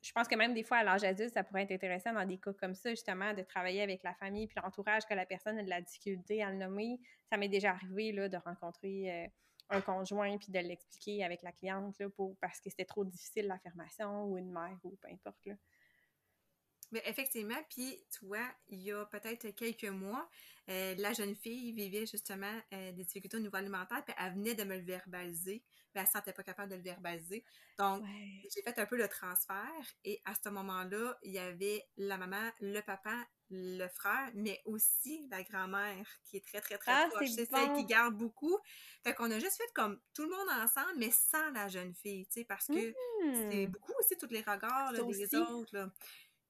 je 0.00 0.12
pense 0.12 0.28
que 0.28 0.36
même 0.36 0.54
des 0.54 0.62
fois, 0.62 0.78
à 0.78 0.84
l'âge 0.84 1.04
adulte, 1.04 1.34
ça 1.34 1.42
pourrait 1.42 1.62
être 1.62 1.72
intéressant 1.72 2.12
dans 2.12 2.24
des 2.24 2.38
cas 2.38 2.52
comme 2.52 2.74
ça, 2.74 2.90
justement, 2.90 3.34
de 3.34 3.42
travailler 3.42 3.82
avec 3.82 4.02
la 4.02 4.14
famille 4.14 4.46
puis 4.46 4.56
l'entourage, 4.62 5.04
que 5.06 5.14
la 5.14 5.26
personne 5.26 5.58
a 5.58 5.62
de 5.62 5.68
la 5.68 5.80
difficulté 5.80 6.42
à 6.42 6.50
le 6.50 6.56
nommer. 6.56 7.00
Ça 7.30 7.36
m'est 7.36 7.48
déjà 7.48 7.70
arrivé 7.70 8.12
là, 8.12 8.28
de 8.28 8.36
rencontrer 8.36 9.10
euh, 9.10 9.28
un 9.70 9.80
conjoint 9.80 10.38
puis 10.38 10.52
de 10.52 10.58
l'expliquer 10.58 11.24
avec 11.24 11.42
la 11.42 11.52
cliente 11.52 11.98
là, 11.98 12.08
pour, 12.10 12.36
parce 12.40 12.60
que 12.60 12.70
c'était 12.70 12.84
trop 12.84 13.04
difficile 13.04 13.46
l'affirmation 13.46 14.24
ou 14.26 14.38
une 14.38 14.52
mère 14.52 14.78
ou 14.84 14.96
peu 15.02 15.08
importe. 15.08 15.44
Là. 15.46 15.54
Mais 16.90 17.02
effectivement, 17.04 17.58
puis 17.68 18.02
tu 18.10 18.24
vois, 18.26 18.46
il 18.68 18.82
y 18.82 18.92
a 18.92 19.04
peut-être 19.06 19.50
quelques 19.50 19.84
mois, 19.84 20.28
euh, 20.70 20.94
la 20.98 21.12
jeune 21.12 21.34
fille 21.34 21.72
vivait 21.72 22.06
justement 22.06 22.60
euh, 22.72 22.92
des 22.92 23.04
difficultés 23.04 23.36
au 23.36 23.40
niveau 23.40 23.56
alimentaire, 23.56 24.04
puis 24.04 24.14
elle 24.18 24.34
venait 24.34 24.54
de 24.54 24.64
me 24.64 24.76
le 24.76 24.84
verbaliser, 24.84 25.62
mais 25.94 26.00
elle 26.00 26.02
ne 26.02 26.06
se 26.06 26.12
sentait 26.12 26.32
pas 26.32 26.42
capable 26.42 26.70
de 26.70 26.76
le 26.76 26.82
verbaliser. 26.82 27.44
Donc, 27.78 28.04
j'ai 28.54 28.62
fait 28.62 28.78
un 28.78 28.86
peu 28.86 28.96
le 28.96 29.08
transfert, 29.08 29.94
et 30.04 30.20
à 30.24 30.32
ce 30.34 30.48
moment-là, 30.50 31.18
il 31.22 31.32
y 31.32 31.38
avait 31.38 31.86
la 31.96 32.18
maman, 32.18 32.50
le 32.60 32.80
papa, 32.80 33.26
le 33.50 33.88
frère, 33.88 34.30
mais 34.34 34.60
aussi 34.66 35.26
la 35.30 35.42
grand-mère 35.42 36.06
qui 36.24 36.36
est 36.36 36.44
très, 36.44 36.60
très, 36.60 36.76
très 36.76 36.92
ah, 36.92 37.08
proche. 37.10 37.30
C'est 37.30 37.48
celle 37.48 37.72
qui 37.74 37.86
garde 37.86 38.14
beaucoup. 38.14 38.58
Fait 39.02 39.14
qu'on 39.14 39.30
a 39.30 39.38
juste 39.38 39.56
fait 39.56 39.72
comme 39.74 39.98
tout 40.14 40.24
le 40.24 40.30
monde 40.30 40.48
ensemble, 40.62 40.98
mais 40.98 41.10
sans 41.10 41.50
la 41.52 41.68
jeune 41.68 41.94
fille, 41.94 42.26
tu 42.26 42.40
sais, 42.40 42.44
parce 42.44 42.66
que 42.66 42.94
c'est 43.32 43.66
mmh. 43.66 43.70
beaucoup 43.70 43.92
aussi, 43.98 44.16
tous 44.18 44.28
les 44.30 44.42
regards 44.42 44.92
des 44.92 45.34
autres. 45.34 45.74
Là. 45.74 45.90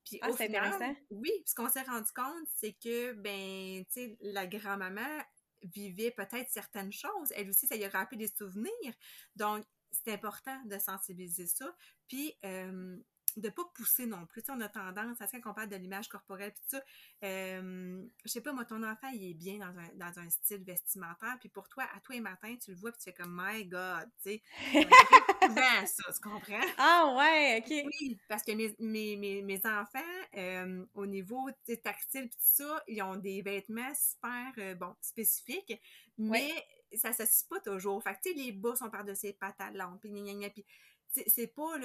Puis 0.08 0.18
ah, 0.22 0.30
au 0.30 0.36
final, 0.36 0.96
oui, 1.10 1.30
ce 1.44 1.54
qu'on 1.54 1.68
s'est 1.68 1.82
rendu 1.82 2.10
compte, 2.12 2.48
c'est 2.54 2.72
que, 2.72 3.12
ben, 3.12 3.84
tu 3.86 3.92
sais, 3.92 4.16
la 4.22 4.46
grand-maman 4.46 5.22
vivait 5.62 6.12
peut-être 6.12 6.48
certaines 6.50 6.92
choses. 6.92 7.30
Elle 7.36 7.50
aussi, 7.50 7.66
ça 7.66 7.76
lui 7.76 7.84
a 7.84 7.90
rappelé 7.90 8.26
des 8.26 8.34
souvenirs. 8.34 8.94
Donc, 9.36 9.66
c'est 9.90 10.12
important 10.12 10.58
de 10.64 10.78
sensibiliser 10.78 11.46
ça. 11.46 11.74
Puis, 12.06 12.34
euh, 12.44 12.96
de 13.40 13.48
pas 13.50 13.64
pousser 13.74 14.06
non 14.06 14.26
plus. 14.26 14.42
on 14.48 14.60
a 14.60 14.68
tendance, 14.68 15.20
à 15.20 15.26
ce 15.26 15.36
qu'on 15.38 15.54
parle 15.54 15.68
de 15.68 15.76
l'image 15.76 16.08
corporelle, 16.08 16.52
puis 16.52 16.62
ça, 16.66 16.82
euh, 17.24 18.02
je 18.24 18.30
sais 18.30 18.40
pas, 18.40 18.52
moi, 18.52 18.64
ton 18.64 18.82
enfant, 18.82 19.08
il 19.12 19.30
est 19.30 19.34
bien 19.34 19.58
dans 19.58 19.78
un, 19.78 19.88
dans 19.94 20.18
un 20.18 20.30
style 20.30 20.64
vestimentaire, 20.64 21.36
puis 21.40 21.48
pour 21.48 21.68
toi, 21.68 21.84
à 21.94 22.00
toi 22.00 22.16
et 22.16 22.20
matin, 22.20 22.54
tu 22.62 22.72
le 22.72 22.76
vois, 22.76 22.92
puis 22.92 22.98
tu 22.98 23.04
fais 23.04 23.12
comme, 23.12 23.40
my 23.40 23.64
God, 23.64 24.08
tu 24.22 24.30
sais. 24.30 24.42
ça, 25.86 26.12
tu 26.12 26.20
comprends? 26.20 26.60
Ah 26.78 27.14
ouais, 27.16 27.62
OK. 27.62 27.86
Oui, 28.00 28.18
parce 28.28 28.42
que 28.42 28.52
mes, 28.52 28.74
mes, 28.78 29.16
mes, 29.16 29.42
mes 29.42 29.66
enfants, 29.66 29.98
euh, 30.36 30.84
au 30.94 31.06
niveau 31.06 31.48
tactile, 31.82 32.28
puis 32.28 32.38
tout 32.38 32.64
ça, 32.64 32.82
ils 32.88 33.02
ont 33.02 33.16
des 33.16 33.42
vêtements 33.42 33.92
super, 33.94 34.52
euh, 34.58 34.74
bon, 34.74 34.94
spécifiques, 35.00 35.80
mais 36.16 36.50
ça 36.96 37.12
ça 37.12 37.26
se 37.26 37.44
pas 37.44 37.60
toujours. 37.60 38.02
Fait 38.02 38.14
que, 38.14 38.20
tu 38.24 38.30
sais, 38.30 38.36
les 38.36 38.52
bas 38.52 38.74
sont 38.74 38.90
par-dessus 38.90 39.26
les 39.26 39.32
pantalons, 39.34 39.98
puis 40.00 40.10
puis 40.50 40.64
c'est 41.10 41.46
pas 41.48 41.76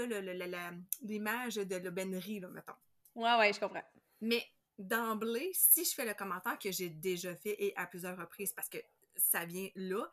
l'image 1.01 1.55
de 1.55 1.75
l'aubennerie, 1.75 2.39
là, 2.39 2.49
mettons. 2.49 2.73
Ouais, 3.15 3.37
ouais, 3.37 3.53
je 3.53 3.59
comprends. 3.59 3.83
Mais 4.21 4.45
d'emblée, 4.77 5.51
si 5.53 5.85
je 5.85 5.93
fais 5.93 6.05
le 6.05 6.13
commentaire 6.13 6.57
que 6.57 6.71
j'ai 6.71 6.89
déjà 6.89 7.35
fait 7.35 7.55
et 7.63 7.75
à 7.75 7.85
plusieurs 7.85 8.17
reprises 8.17 8.53
parce 8.53 8.69
que 8.69 8.79
ça 9.15 9.45
vient 9.45 9.69
là, 9.75 10.09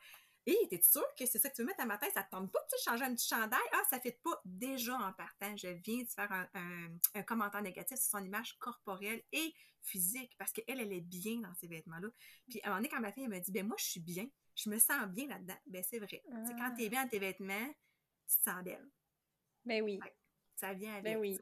et 0.46 0.56
t'es 0.68 0.80
sûr 0.82 1.04
que 1.18 1.26
c'est 1.26 1.38
ça 1.38 1.50
que 1.50 1.54
tu 1.54 1.62
veux 1.62 1.66
mettre 1.66 1.80
à 1.80 1.86
matin, 1.86 2.06
ça 2.14 2.22
te 2.22 2.30
tente 2.30 2.50
pas 2.50 2.61
de 2.61 2.82
changer 2.82 3.04
un 3.04 3.14
petit 3.14 3.28
chandail? 3.28 3.61
Ah, 3.72 3.82
ça 3.90 4.00
fait 4.00 4.18
pas 4.22 4.40
déjà 4.44 4.96
en 4.96 5.12
partant. 5.12 5.54
Je 5.56 5.68
viens 5.68 6.02
de 6.02 6.08
faire 6.08 6.48
un, 6.54 7.22
commentaire 7.22 7.62
négatif 7.62 7.98
sur 7.98 8.18
son 8.18 8.24
image 8.24 8.58
corporelle 8.58 9.22
et 9.32 9.54
physique 9.82 10.34
parce 10.38 10.52
qu'elle, 10.52 10.80
elle 10.80 10.92
est 10.92 11.00
bien 11.00 11.40
dans 11.40 11.54
ces 11.54 11.68
vêtements-là. 11.68 12.08
Puis 12.48 12.61
à 12.62 12.66
un 12.66 12.70
moment 12.70 12.78
donné, 12.78 12.88
quand 12.88 13.00
ma 13.00 13.12
fille 13.12 13.24
elle 13.24 13.30
me 13.30 13.38
dit, 13.38 13.52
ben 13.52 13.66
moi, 13.66 13.76
je 13.78 13.84
suis 13.84 14.00
bien, 14.00 14.26
je 14.54 14.70
me 14.70 14.78
sens 14.78 15.06
bien 15.08 15.28
là-dedans. 15.28 15.58
Ben 15.66 15.84
c'est 15.88 15.98
vrai. 15.98 16.22
c'est 16.46 16.56
Quand 16.56 16.74
tu 16.74 16.84
es 16.84 16.88
bien 16.88 17.04
dans 17.04 17.08
tes 17.11 17.18
vêtements, 17.18 17.68
tu 18.26 18.36
te 18.38 18.42
sens 18.42 18.64
belle. 18.64 18.88
Ben 19.64 19.82
oui. 19.82 20.00
ça 20.56 20.72
vient 20.72 20.92
avec. 20.92 21.04
Ben 21.04 21.18
oui. 21.18 21.38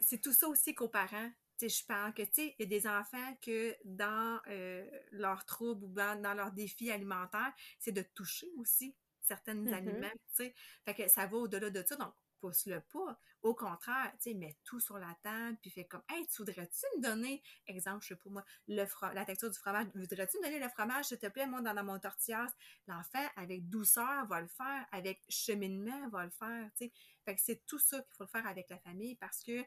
c'est 0.00 0.20
tout 0.20 0.32
ça 0.32 0.48
aussi 0.48 0.74
qu'aux 0.74 0.88
parents, 0.88 1.30
je 1.60 1.84
parle 1.84 2.14
que, 2.14 2.22
tu 2.22 2.28
sais, 2.32 2.54
il 2.58 2.62
y 2.62 2.62
a 2.62 2.66
des 2.66 2.86
enfants 2.86 3.36
que 3.42 3.76
dans 3.84 4.40
euh, 4.48 4.88
leurs 5.10 5.44
troubles 5.44 5.84
ou 5.84 5.92
dans, 5.92 6.20
dans 6.20 6.34
leurs 6.34 6.52
défis 6.52 6.90
alimentaires, 6.90 7.52
c'est 7.78 7.92
de 7.92 8.02
toucher 8.14 8.48
aussi 8.56 8.96
certains 9.20 9.54
mm-hmm. 9.54 9.74
aliments, 9.74 10.10
tu 10.10 10.44
sais. 10.44 10.54
Fait 10.84 10.94
que 10.94 11.08
ça 11.08 11.26
va 11.26 11.36
au-delà 11.36 11.70
de 11.70 11.82
ça, 11.86 11.96
donc 11.96 12.14
pousse-le 12.40 12.80
pas. 12.92 13.18
Au 13.42 13.54
contraire, 13.54 14.12
tu 14.20 14.30
sais, 14.30 14.34
mets 14.34 14.56
tout 14.64 14.80
sur 14.80 14.98
la 14.98 15.16
table, 15.22 15.56
puis 15.60 15.70
fais 15.70 15.84
comme, 15.84 16.02
hey, 16.10 16.26
tu 16.26 16.38
voudrais-tu 16.38 16.86
me 16.96 17.02
donner, 17.02 17.42
exemple, 17.66 18.02
je 18.02 18.08
sais 18.08 18.16
pas 18.16 18.30
moi, 18.30 18.44
le 18.68 18.84
la 19.14 19.24
texture 19.24 19.50
du 19.50 19.58
fromage, 19.58 19.86
voudrais-tu 19.94 20.38
me 20.38 20.44
donner 20.44 20.58
le 20.58 20.68
fromage, 20.68 21.06
s'il 21.06 21.18
te 21.18 21.26
plaît, 21.26 21.46
moi, 21.46 21.60
dans, 21.60 21.84
mon 21.84 21.98
tortillard? 21.98 22.50
L'enfant, 22.86 23.26
avec 23.36 23.68
douceur, 23.68 24.26
va 24.26 24.40
le 24.40 24.48
faire, 24.48 24.86
avec 24.92 25.22
cheminement, 25.28 26.08
va 26.08 26.24
le 26.24 26.30
faire, 26.30 26.70
tu 26.76 26.86
sais. 26.86 26.92
Fait 27.24 27.34
que 27.34 27.40
c'est 27.42 27.66
tout 27.66 27.78
ça 27.78 28.00
qu'il 28.00 28.14
faut 28.14 28.24
le 28.24 28.30
faire 28.30 28.46
avec 28.46 28.70
la 28.70 28.78
famille 28.78 29.14
parce 29.16 29.42
que 29.42 29.62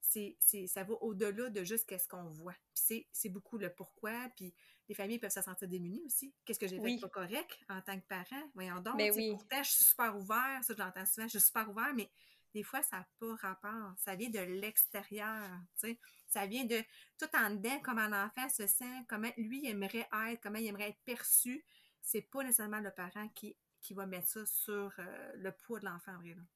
c'est, 0.00 0.66
ça 0.66 0.84
va 0.84 0.94
au-delà 0.94 1.50
de 1.50 1.62
juste 1.62 1.86
qu'est-ce 1.86 2.08
qu'on 2.08 2.30
voit. 2.30 2.54
Puis 2.74 3.06
c'est, 3.12 3.28
beaucoup 3.28 3.58
le 3.58 3.72
pourquoi, 3.72 4.28
puis 4.36 4.54
les 4.88 4.94
familles 4.94 5.18
peuvent 5.18 5.30
se 5.30 5.42
sentir 5.42 5.68
démunies 5.68 6.02
aussi. 6.04 6.34
Qu'est-ce 6.44 6.58
que 6.58 6.66
j'ai 6.66 6.80
fait 6.80 6.98
pas 7.00 7.08
correct 7.08 7.58
en 7.68 7.80
tant 7.80 7.98
que 7.98 8.06
parent? 8.06 8.50
Voyons 8.54 8.80
donc, 8.80 8.96
mais 8.96 9.10
ben 9.10 9.16
oui. 9.16 9.30
pourtant, 9.30 9.62
je 9.62 9.70
suis 9.70 9.84
super 9.84 10.16
ouvert, 10.16 10.60
ça, 10.62 10.74
j'entends 10.76 11.06
souvent, 11.06 11.26
je 11.26 11.38
suis 11.38 11.46
super 11.46 11.68
ouvert, 11.70 11.94
mais 11.94 12.10
des 12.52 12.62
fois, 12.62 12.82
ça 12.82 12.98
n'a 12.98 13.08
pas 13.18 13.34
rapport. 13.36 13.94
Ça 13.98 14.16
vient 14.16 14.30
de 14.30 14.40
l'extérieur, 14.40 15.48
tu 15.78 15.88
sais. 15.88 15.98
Ça 16.26 16.46
vient 16.46 16.64
de 16.64 16.82
tout 17.18 17.28
en 17.36 17.50
dedans, 17.50 17.78
comment 17.82 18.02
un 18.02 18.26
enfant 18.26 18.48
se 18.48 18.66
sent, 18.66 19.04
comment 19.08 19.30
lui 19.36 19.66
aimerait 19.66 20.08
être, 20.28 20.40
comment 20.42 20.58
il 20.58 20.66
aimerait 20.66 20.90
être 20.90 21.02
perçu. 21.04 21.64
C'est 22.02 22.22
pas 22.22 22.42
nécessairement 22.42 22.80
le 22.80 22.90
parent 22.90 23.28
qui, 23.34 23.56
qui 23.80 23.94
va 23.94 24.06
mettre 24.06 24.28
ça 24.28 24.46
sur 24.46 24.92
euh, 24.98 25.32
le 25.36 25.52
poids 25.52 25.80
de 25.80 25.86
l'enfant, 25.86 26.16
vraiment. 26.18 26.46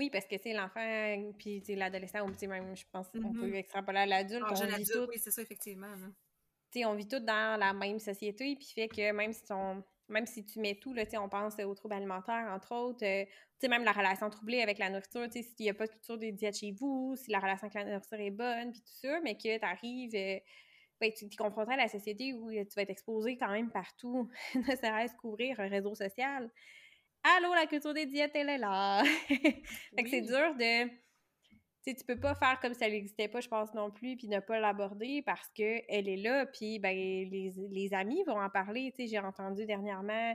Oui, 0.00 0.08
parce 0.08 0.24
que, 0.24 0.36
c'est 0.42 0.54
l'enfant, 0.54 1.32
puis 1.36 1.62
l'adolescent, 1.76 2.26
ou 2.26 2.46
même, 2.46 2.74
je 2.74 2.84
pense 2.90 3.06
qu'on 3.10 3.34
peut 3.34 3.50
mm-hmm. 3.50 3.54
extrapoler 3.56 3.98
à 3.98 4.06
l'adulte. 4.06 4.46
on 4.48 4.54
vit 4.54 4.84
tout... 4.86 5.06
oui, 5.06 5.16
c'est 5.18 5.30
ça, 5.30 5.42
effectivement. 5.42 5.94
Tu 6.72 6.80
sais, 6.80 6.86
on 6.86 6.94
vit 6.94 7.06
tous 7.06 7.18
dans 7.18 7.60
la 7.60 7.74
même 7.74 7.98
société, 7.98 8.56
puis 8.56 8.72
fait 8.74 8.88
que 8.88 9.12
même 9.12 9.34
si 9.34 9.42
on, 9.50 9.84
même 10.08 10.24
si 10.24 10.46
tu 10.46 10.58
mets 10.58 10.76
tout, 10.76 10.94
là, 10.94 11.04
on 11.20 11.28
pense 11.28 11.60
aux 11.60 11.74
troubles 11.74 11.96
alimentaires, 11.96 12.50
entre 12.50 12.74
autres, 12.74 13.04
euh, 13.04 13.26
tu 13.26 13.32
sais, 13.60 13.68
même 13.68 13.84
la 13.84 13.92
relation 13.92 14.30
troublée 14.30 14.62
avec 14.62 14.78
la 14.78 14.88
nourriture, 14.88 15.26
tu 15.26 15.42
sais, 15.42 15.42
s'il 15.42 15.64
n'y 15.64 15.70
a 15.70 15.74
pas 15.74 15.86
de 15.86 15.92
culture 15.92 16.16
des 16.16 16.32
diètes 16.32 16.56
chez 16.56 16.72
vous, 16.72 17.14
si 17.16 17.30
la 17.30 17.38
relation 17.38 17.66
avec 17.66 17.74
la 17.74 17.84
nourriture 17.84 18.20
est 18.20 18.30
bonne, 18.30 18.72
puis 18.72 18.80
tout 18.80 19.06
ça, 19.06 19.20
mais 19.20 19.34
que 19.34 19.58
tu 19.58 19.64
arrives, 19.66 20.14
euh, 20.14 20.38
ben, 20.98 21.12
tu 21.12 21.26
es 21.26 21.36
confronté 21.36 21.74
à 21.74 21.76
la 21.76 21.88
société 21.88 22.32
où 22.32 22.50
tu 22.50 22.74
vas 22.74 22.82
être 22.82 22.90
exposé 22.90 23.36
quand 23.36 23.50
même 23.50 23.70
partout, 23.70 24.30
ne 24.54 24.62
serait-ce 24.62 25.14
qu'ouvrir 25.16 25.60
un 25.60 25.68
réseau 25.68 25.94
social. 25.94 26.50
Allô, 27.22 27.54
la 27.54 27.66
culture 27.66 27.92
des 27.92 28.06
diètes, 28.06 28.32
elle 28.34 28.48
est 28.48 28.58
là! 28.58 29.02
fait 29.28 30.02
que 30.02 30.08
c'est 30.08 30.22
dur 30.22 30.54
de. 30.54 30.88
Tu 30.88 30.96
sais, 31.82 31.94
tu 31.94 32.04
peux 32.04 32.18
pas 32.18 32.34
faire 32.34 32.58
comme 32.60 32.72
elle 32.80 32.92
n'existait 32.92 33.28
pas, 33.28 33.40
je 33.40 33.48
pense 33.48 33.72
non 33.74 33.90
plus, 33.90 34.16
puis 34.16 34.28
ne 34.28 34.40
pas 34.40 34.60
l'aborder 34.60 35.22
parce 35.22 35.48
qu'elle 35.54 35.84
est 35.88 36.16
là, 36.16 36.46
puis 36.46 36.78
ben, 36.78 36.94
les, 36.94 37.52
les, 37.70 37.94
amis 37.94 38.22
vont 38.26 38.40
en 38.40 38.50
parler. 38.50 38.92
Tu 38.94 39.02
sais, 39.02 39.08
j'ai 39.08 39.18
entendu 39.18 39.64
dernièrement 39.64 40.34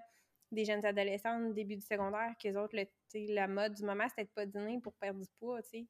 des 0.51 0.65
jeunes 0.65 0.85
adolescentes 0.85 1.53
début 1.53 1.75
du 1.75 1.85
secondaire 1.85 2.33
qu'eux 2.41 2.55
autres, 2.57 2.75
le, 2.75 3.33
la 3.33 3.47
mode 3.47 3.73
du 3.73 3.83
moment, 3.83 4.07
c'était 4.09 4.25
de 4.25 4.29
pas 4.29 4.45
dîner 4.45 4.79
pour 4.81 4.93
perdre 4.95 5.19
du 5.19 5.27
poids, 5.39 5.61
tu 5.61 5.69
sais 5.69 5.87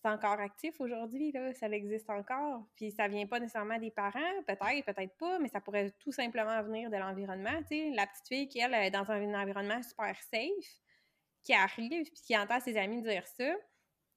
c'est 0.00 0.08
encore 0.08 0.38
actif 0.38 0.80
aujourd'hui, 0.80 1.32
là, 1.32 1.52
ça 1.54 1.68
existe 1.68 2.08
encore. 2.08 2.64
Puis 2.76 2.92
ça 2.92 3.08
vient 3.08 3.26
pas 3.26 3.40
nécessairement 3.40 3.78
des 3.78 3.90
parents, 3.90 4.42
peut-être, 4.46 4.84
peut-être 4.84 5.16
pas, 5.16 5.38
mais 5.40 5.48
ça 5.48 5.60
pourrait 5.60 5.92
tout 5.98 6.12
simplement 6.12 6.62
venir 6.62 6.88
de 6.90 6.96
l'environnement. 6.96 7.62
Tu 7.68 7.92
la 7.94 8.06
petite 8.06 8.28
fille 8.28 8.48
qui, 8.48 8.60
elle, 8.60 8.74
est 8.74 8.90
dans 8.90 9.10
un 9.10 9.42
environnement 9.42 9.82
super 9.82 10.14
safe, 10.30 10.80
qui 11.42 11.52
arrive, 11.52 12.04
puis 12.10 12.22
qui 12.24 12.36
entend 12.36 12.60
ses 12.60 12.76
amis 12.76 13.02
dire 13.02 13.26
ça, 13.26 13.52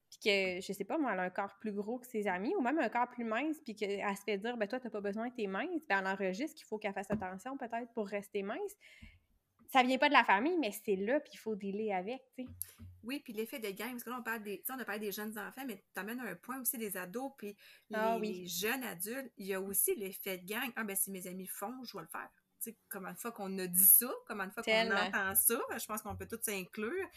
puis 0.10 0.20
que, 0.24 0.62
je 0.62 0.74
sais 0.74 0.84
pas, 0.84 0.98
moi, 0.98 1.14
elle 1.14 1.20
a 1.20 1.24
un 1.24 1.30
corps 1.30 1.58
plus 1.60 1.72
gros 1.72 1.98
que 1.98 2.06
ses 2.06 2.28
amis, 2.28 2.54
ou 2.56 2.62
même 2.62 2.78
un 2.78 2.90
corps 2.90 3.10
plus 3.10 3.24
mince, 3.24 3.58
puis 3.64 3.76
qu'elle 3.76 4.16
se 4.16 4.24
fait 4.24 4.38
dire, 4.38 4.58
ben 4.58 4.68
toi, 4.68 4.80
t'as 4.80 4.90
pas 4.90 5.02
besoin, 5.02 5.30
t'es 5.32 5.48
mince, 5.48 5.82
ben 5.88 6.00
elle 6.00 6.08
enregistre 6.08 6.56
qu'il 6.58 6.68
faut 6.68 6.78
qu'elle 6.78 6.94
fasse 6.94 7.10
attention 7.10 7.58
peut-être 7.58 7.92
pour 7.94 8.08
rester 8.08 8.44
mince 8.44 8.76
ça 9.72 9.84
vient 9.84 9.98
pas 9.98 10.10
de 10.10 10.14
la 10.14 10.24
famille, 10.24 10.58
mais 10.58 10.72
c'est 10.72 10.96
là, 10.96 11.20
puis 11.20 11.32
il 11.34 11.38
faut 11.38 11.56
dealer 11.56 11.94
avec, 11.94 12.22
tu 12.36 12.44
sais. 12.44 12.50
Oui, 13.04 13.20
puis 13.24 13.34
l'effet 13.34 13.60
de 13.60 13.70
gang, 13.70 13.92
parce 13.92 14.04
que 14.04 14.10
là, 14.10 14.18
on 14.20 14.24
parle 14.24 14.44
des, 14.44 14.62
on 14.70 14.78
a 14.78 14.86
parlé 14.86 15.00
des 15.00 15.12
jeunes 15.12 15.38
enfants, 15.38 15.64
mais 15.66 15.84
tu 15.94 16.00
amènes 16.00 16.20
un 16.20 16.36
point 16.36 16.62
aussi 16.62 16.78
des 16.78 16.98
ados, 16.98 17.32
puis 17.38 17.56
ah 17.94 18.18
les, 18.22 18.46
jeunes 18.46 18.84
adultes, 18.84 19.32
il 19.38 19.48
y 19.48 19.54
a 19.54 19.62
aussi 19.62 19.96
l'effet 19.96 20.38
de 20.38 20.46
gang. 20.46 20.72
Ah, 20.76 20.84
ben 20.84 20.96
si 20.96 21.10
mes 21.10 21.26
amis 21.26 21.48
font, 21.48 21.84
je 21.84 21.98
vais 21.98 22.04
le 22.04 22.10
faire. 22.10 22.30
Tu 22.62 22.70
sais, 22.70 22.78
comment 22.90 23.10
une 23.10 23.16
fois 23.16 23.32
qu'on 23.32 23.58
a 23.58 23.66
dit 23.66 23.88
ça, 23.88 24.12
comment 24.28 24.44
une 24.44 24.52
fois 24.52 24.62
qu'on 24.62 24.92
entend 24.92 25.34
ça, 25.34 25.60
je 25.76 25.86
pense 25.88 26.04
qu'on 26.04 26.16
peut 26.16 26.28
tous 26.28 26.44
s'inclure. 26.44 27.08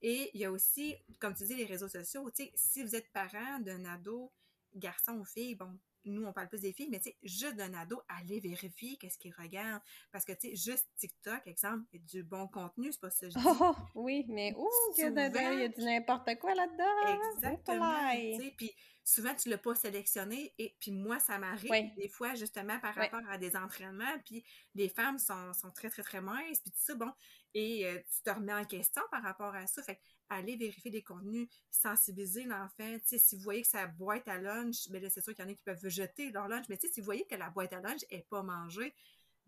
Et 0.00 0.30
il 0.32 0.40
y 0.40 0.46
a 0.46 0.50
aussi, 0.50 0.96
comme 1.20 1.34
tu 1.34 1.44
dis, 1.44 1.54
les 1.54 1.66
réseaux 1.66 1.88
sociaux. 1.88 2.30
Tu 2.30 2.44
sais, 2.44 2.52
si 2.54 2.82
vous 2.82 2.96
êtes 2.96 3.12
parent 3.12 3.58
d'un 3.60 3.84
ado, 3.84 4.32
garçon 4.74 5.18
ou 5.18 5.24
fille, 5.24 5.56
bon, 5.56 5.78
nous, 6.06 6.24
on 6.24 6.32
parle 6.32 6.48
plus 6.48 6.60
des 6.60 6.72
filles, 6.72 6.88
mais 6.90 7.00
tu 7.00 7.10
sais, 7.10 7.16
juste 7.22 7.56
d'un 7.56 7.72
ado, 7.74 8.00
allez 8.08 8.40
vérifier 8.40 8.96
qu'est-ce 8.96 9.18
qu'il 9.18 9.34
regarde. 9.34 9.82
Parce 10.12 10.24
que, 10.24 10.32
tu 10.32 10.48
sais, 10.48 10.56
juste 10.56 10.88
TikTok, 10.96 11.46
exemple, 11.46 11.84
il 11.92 12.00
y 12.00 12.02
a 12.02 12.06
du 12.06 12.22
bon 12.22 12.48
contenu, 12.48 12.92
c'est 12.92 13.00
pas 13.00 13.10
ça 13.10 13.26
que 13.26 13.32
je 13.32 13.38
dis. 13.38 13.44
Oh, 13.60 13.74
oui, 13.94 14.24
mais 14.28 14.54
ouh, 14.56 14.68
il 14.96 15.02
y 15.02 15.04
a 15.04 15.68
du 15.68 15.82
n'importe 15.82 16.38
quoi 16.38 16.54
là-dedans. 16.54 17.34
Exactement. 17.36 18.10
Tu 18.12 18.42
sais, 18.42 18.54
puis 18.56 18.72
souvent, 19.04 19.34
tu 19.34 19.48
l'as 19.48 19.58
pas 19.58 19.74
sélectionné. 19.74 20.52
Et 20.58 20.76
puis 20.80 20.90
moi, 20.90 21.20
ça 21.20 21.38
m'arrive 21.38 21.94
des 21.96 22.08
fois, 22.08 22.34
justement, 22.34 22.78
par 22.80 22.94
rapport 22.94 23.22
à 23.28 23.38
des 23.38 23.54
entraînements. 23.56 24.18
Puis 24.24 24.44
les 24.74 24.88
femmes 24.88 25.18
sont, 25.18 25.52
sont, 25.52 25.70
très, 25.70 25.90
très, 25.90 26.02
très 26.02 26.20
minces. 26.20 26.60
Puis 26.60 26.70
tout 26.70 26.80
ça, 26.80 26.94
bon. 26.94 27.12
Et 27.52 27.86
euh, 27.86 27.98
tu 27.98 28.22
te 28.22 28.30
remets 28.30 28.54
en 28.54 28.64
question 28.64 29.02
par 29.10 29.22
rapport 29.22 29.54
à 29.54 29.66
ça. 29.66 29.82
Fait 29.82 30.00
aller 30.28 30.56
vérifier 30.56 30.90
des 30.90 31.02
contenus, 31.02 31.48
sensibiliser 31.70 32.44
l'enfant. 32.44 32.96
Si 33.04 33.36
vous 33.36 33.42
voyez 33.42 33.62
que 33.62 33.68
sa 33.68 33.86
boîte 33.86 34.26
à 34.28 34.38
lunch, 34.38 34.88
ben 34.90 35.08
c'est 35.10 35.22
sûr 35.22 35.34
qu'il 35.34 35.44
y 35.44 35.48
en 35.48 35.50
a 35.50 35.54
qui 35.54 35.62
peuvent 35.62 35.88
jeter 35.88 36.30
leur 36.30 36.48
lunch, 36.48 36.66
mais 36.68 36.78
si 36.80 37.00
vous 37.00 37.04
voyez 37.04 37.26
que 37.26 37.34
la 37.34 37.50
boîte 37.50 37.72
à 37.72 37.80
lunch 37.80 38.00
n'est 38.10 38.26
pas 38.30 38.42
mangée, 38.42 38.94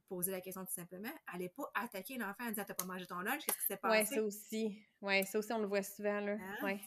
posez 0.09 0.31
la 0.31 0.41
question 0.41 0.65
tout 0.65 0.73
simplement. 0.73 1.13
Allez 1.27 1.49
pas 1.49 1.71
attaquer 1.75 2.17
l'enfant 2.19 2.45
en 2.45 2.51
disant 2.51 2.65
T'as 2.67 2.75
pas 2.75 2.85
mangé 2.85 3.07
ton 3.07 3.21
lunch, 3.21 3.45
qu'est-ce 3.45 3.59
qui 3.59 3.67
s'est 3.67 3.77
passé? 3.77 4.09
Oui, 4.11 4.17
ça 4.17 4.23
aussi. 4.23 4.83
Oui, 5.03 5.27
ça 5.27 5.39
aussi, 5.39 5.53
on 5.53 5.59
le 5.59 5.67
voit 5.67 5.83
souvent. 5.83 6.21
Là. 6.21 6.37
Hein, 6.63 6.79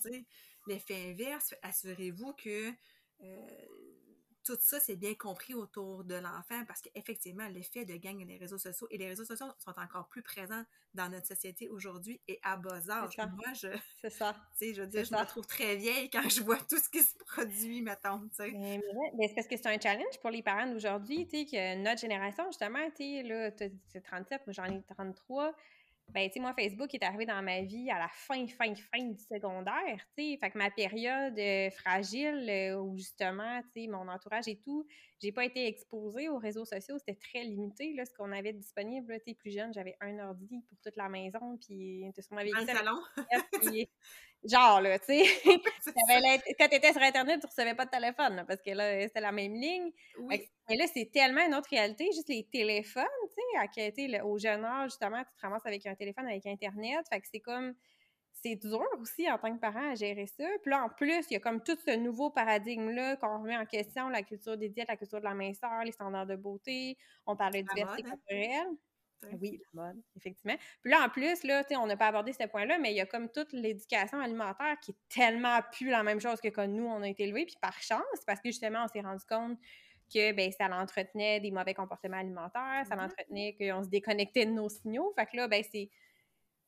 l'effet 0.67 1.09
inverse, 1.11 1.55
assurez-vous 1.61 2.33
que 2.33 2.71
euh, 3.21 3.47
tout 4.43 4.57
ça, 4.59 4.79
c'est 4.79 4.95
bien 4.95 5.15
compris 5.15 5.53
autour 5.53 6.03
de 6.03 6.15
l'enfant 6.15 6.63
parce 6.65 6.81
qu'effectivement, 6.81 7.47
l'effet 7.47 7.85
de 7.85 7.95
gang 7.95 8.19
et 8.21 8.25
les 8.25 8.37
réseaux 8.37 8.57
sociaux, 8.57 8.87
et 8.89 8.97
les 8.97 9.07
réseaux 9.07 9.25
sociaux 9.25 9.47
sont 9.57 9.73
encore 9.77 10.07
plus 10.07 10.21
présents 10.21 10.63
dans 10.93 11.09
notre 11.09 11.27
société 11.27 11.69
aujourd'hui 11.69 12.19
et 12.27 12.39
à 12.43 12.57
bas 12.57 12.89
âge. 12.89 13.17
Moi, 13.17 13.53
je. 13.53 13.67
C'est 14.01 14.09
ça. 14.09 14.35
Tu 14.59 14.67
sais, 14.67 14.73
je 14.73 14.81
veux 14.81 14.87
dire, 14.87 15.05
je 15.05 15.13
me 15.13 15.25
trouve 15.25 15.45
très 15.45 15.75
vieille 15.75 16.09
quand 16.09 16.27
je 16.27 16.41
vois 16.41 16.57
tout 16.57 16.77
ce 16.77 16.89
qui 16.89 17.01
se 17.01 17.15
produit, 17.17 17.81
mettons, 17.81 18.19
tu 18.29 18.35
sais. 18.35 18.51
Mais, 18.51 19.27
c'est 19.27 19.35
parce 19.35 19.47
que 19.47 19.55
c'est 19.57 19.67
un 19.67 19.79
challenge 19.79 20.19
pour 20.21 20.31
les 20.31 20.41
parents 20.41 20.67
d'aujourd'hui, 20.67 21.27
tu 21.27 21.39
sais, 21.39 21.45
que 21.45 21.83
notre 21.83 22.01
génération, 22.01 22.45
justement, 22.47 22.85
tu 22.95 23.03
sais, 23.03 23.23
là, 23.23 23.51
tu 23.51 23.63
as 23.95 24.01
37, 24.01 24.41
moi 24.47 24.53
j'en 24.53 24.65
ai 24.65 24.81
33 24.83 25.53
ben, 26.13 26.27
tu 26.27 26.33
sais, 26.33 26.39
moi, 26.39 26.53
Facebook 26.53 26.93
est 26.93 27.03
arrivé 27.03 27.25
dans 27.25 27.41
ma 27.41 27.61
vie 27.61 27.89
à 27.89 27.99
la 27.99 28.07
fin, 28.09 28.47
fin, 28.47 28.73
fin 28.75 29.03
du 29.03 29.21
secondaire, 29.23 29.99
tu 30.17 30.23
sais. 30.23 30.37
Fait 30.39 30.49
que 30.49 30.57
ma 30.57 30.71
période 30.71 31.37
euh, 31.37 31.69
fragile, 31.71 32.49
euh, 32.49 32.75
où 32.77 32.97
justement, 32.97 33.61
tu 33.73 33.81
sais, 33.81 33.87
mon 33.87 34.07
entourage 34.07 34.47
et 34.47 34.59
tout, 34.59 34.85
j'ai 35.21 35.31
pas 35.31 35.45
été 35.45 35.67
exposée 35.67 36.29
aux 36.29 36.37
réseaux 36.37 36.65
sociaux. 36.65 36.97
C'était 36.97 37.19
très 37.19 37.43
limité, 37.43 37.93
là, 37.93 38.05
ce 38.05 38.13
qu'on 38.13 38.31
avait 38.31 38.53
disponible. 38.53 39.13
Tu 39.19 39.31
sais, 39.31 39.35
plus 39.35 39.51
jeune, 39.51 39.73
j'avais 39.73 39.95
un 40.01 40.17
ordi 40.19 40.63
pour 40.67 40.77
toute 40.81 40.95
la 40.95 41.09
maison, 41.09 41.57
puis 41.57 42.05
tu 42.15 42.21
sais, 42.21 42.27
on 42.31 42.37
avait... 42.37 42.51
Dans 42.51 42.59
le 42.59 42.65
salon? 42.65 43.01
genre, 44.43 44.81
là, 44.81 44.97
tu 44.99 45.05
sais. 45.05 45.23
quand 46.59 46.67
tu 46.69 46.75
étais 46.75 46.93
sur 46.93 47.01
Internet, 47.01 47.41
tu 47.41 47.47
recevais 47.47 47.75
pas 47.75 47.85
de 47.85 47.91
téléphone, 47.91 48.45
parce 48.47 48.61
que 48.61 48.71
là, 48.71 49.01
c'était 49.07 49.21
la 49.21 49.31
même 49.31 49.53
ligne. 49.53 49.91
Mais 50.27 50.77
là, 50.77 50.85
c'est 50.93 51.11
tellement 51.11 51.45
une 51.45 51.55
autre 51.55 51.69
réalité, 51.69 52.05
juste 52.13 52.29
les 52.29 52.47
téléphones, 52.51 53.05
à 53.57 53.67
quel, 53.67 54.21
au 54.23 54.37
jeune 54.37 54.65
âge, 54.65 54.91
justement, 54.91 55.23
tu 55.23 55.33
te 55.35 55.41
ramasses 55.41 55.65
avec 55.65 55.85
un 55.85 55.95
téléphone, 55.95 56.27
avec 56.27 56.45
Internet. 56.45 57.05
Fait 57.09 57.19
que 57.19 57.27
c'est 57.31 57.39
comme 57.39 57.73
c'est 58.41 58.55
dur 58.55 58.85
aussi 58.99 59.29
en 59.29 59.37
tant 59.37 59.53
que 59.53 59.59
parent 59.59 59.91
à 59.91 59.95
gérer 59.95 60.27
ça. 60.27 60.45
Puis 60.61 60.71
là, 60.71 60.83
en 60.83 60.89
plus, 60.89 61.25
il 61.29 61.33
y 61.33 61.35
a 61.35 61.39
comme 61.39 61.61
tout 61.61 61.77
ce 61.85 61.95
nouveau 61.97 62.29
paradigme-là 62.29 63.17
qu'on 63.17 63.41
remet 63.41 63.57
en 63.57 63.65
question, 63.65 64.09
la 64.09 64.23
culture 64.23 64.57
des 64.57 64.69
diètes, 64.69 64.87
la 64.87 64.97
culture 64.97 65.19
de 65.19 65.25
la 65.25 65.33
minceur, 65.33 65.83
les 65.83 65.91
standards 65.91 66.27
de 66.27 66.35
beauté. 66.35 66.97
On 67.25 67.35
parle 67.35 67.53
de 67.53 67.61
diversité 67.61 68.03
hein? 68.07 68.11
culturelle. 68.11 68.67
Oui, 69.41 69.59
la 69.73 69.87
mode, 69.87 70.01
effectivement. 70.15 70.55
Puis 70.81 70.91
là, 70.91 71.03
en 71.05 71.09
plus, 71.09 71.43
là, 71.43 71.65
on 71.71 71.87
n'a 71.87 71.97
pas 71.97 72.07
abordé 72.07 72.31
ce 72.31 72.47
point-là, 72.47 72.79
mais 72.79 72.91
il 72.91 72.95
y 72.95 73.01
a 73.01 73.05
comme 73.05 73.29
toute 73.29 73.51
l'éducation 73.51 74.19
alimentaire 74.21 74.77
qui 74.81 74.91
est 74.91 74.97
tellement 75.09 75.59
plus 75.73 75.89
la 75.89 76.03
même 76.03 76.21
chose 76.21 76.39
que 76.39 76.47
quand 76.47 76.67
nous, 76.67 76.85
on 76.85 77.01
a 77.01 77.09
été 77.09 77.23
élevés. 77.23 77.45
Puis 77.45 77.57
par 77.61 77.77
chance, 77.81 78.01
parce 78.25 78.39
que 78.39 78.49
justement, 78.49 78.85
on 78.85 78.87
s'est 78.87 79.01
rendu 79.01 79.25
compte 79.27 79.57
que 80.13 80.31
ben, 80.33 80.51
ça 80.51 80.67
l'entretenait 80.67 81.39
des 81.39 81.51
mauvais 81.51 81.73
comportements 81.73 82.17
alimentaires, 82.17 82.83
ça 82.87 82.95
mm-hmm. 82.95 83.01
l'entretenait 83.01 83.55
qu'on 83.59 83.83
se 83.83 83.89
déconnectait 83.89 84.45
de 84.45 84.51
nos 84.51 84.69
signaux. 84.69 85.13
Fait 85.15 85.25
que 85.25 85.37
là, 85.37 85.47
ben, 85.47 85.63
c'est 85.71 85.89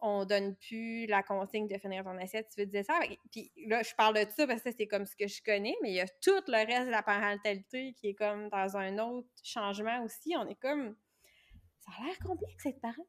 on 0.02 0.26
donne 0.26 0.56
plus 0.56 1.06
la 1.06 1.22
consigne 1.22 1.68
de 1.68 1.78
finir 1.78 2.04
ton 2.04 2.18
assiette, 2.18 2.50
tu 2.54 2.62
veux 2.62 2.66
dire 2.66 2.84
ça? 2.84 3.00
Puis 3.32 3.52
là, 3.68 3.84
je 3.84 3.94
parle 3.96 4.16
de 4.16 4.30
ça 4.32 4.48
parce 4.48 4.64
que 4.64 4.72
c'est 4.76 4.88
comme 4.88 5.06
ce 5.06 5.16
que 5.16 5.28
je 5.28 5.42
connais, 5.44 5.76
mais 5.84 5.92
il 5.92 5.96
y 5.96 6.02
a 6.02 6.08
tout 6.08 6.42
le 6.48 6.66
reste 6.66 6.88
de 6.88 6.92
la 6.92 7.04
parentalité 7.04 7.94
qui 7.94 8.10
est 8.10 8.14
comme 8.16 8.50
dans 8.50 8.78
un 8.78 8.98
autre 8.98 9.30
changement 9.44 10.04
aussi. 10.04 10.36
On 10.36 10.48
est 10.50 10.60
comme 10.60 10.96
ça 11.82 11.92
a 11.98 12.06
l'air 12.06 12.20
complexe 12.20 12.66
être 12.66 12.80
parent. 12.80 13.08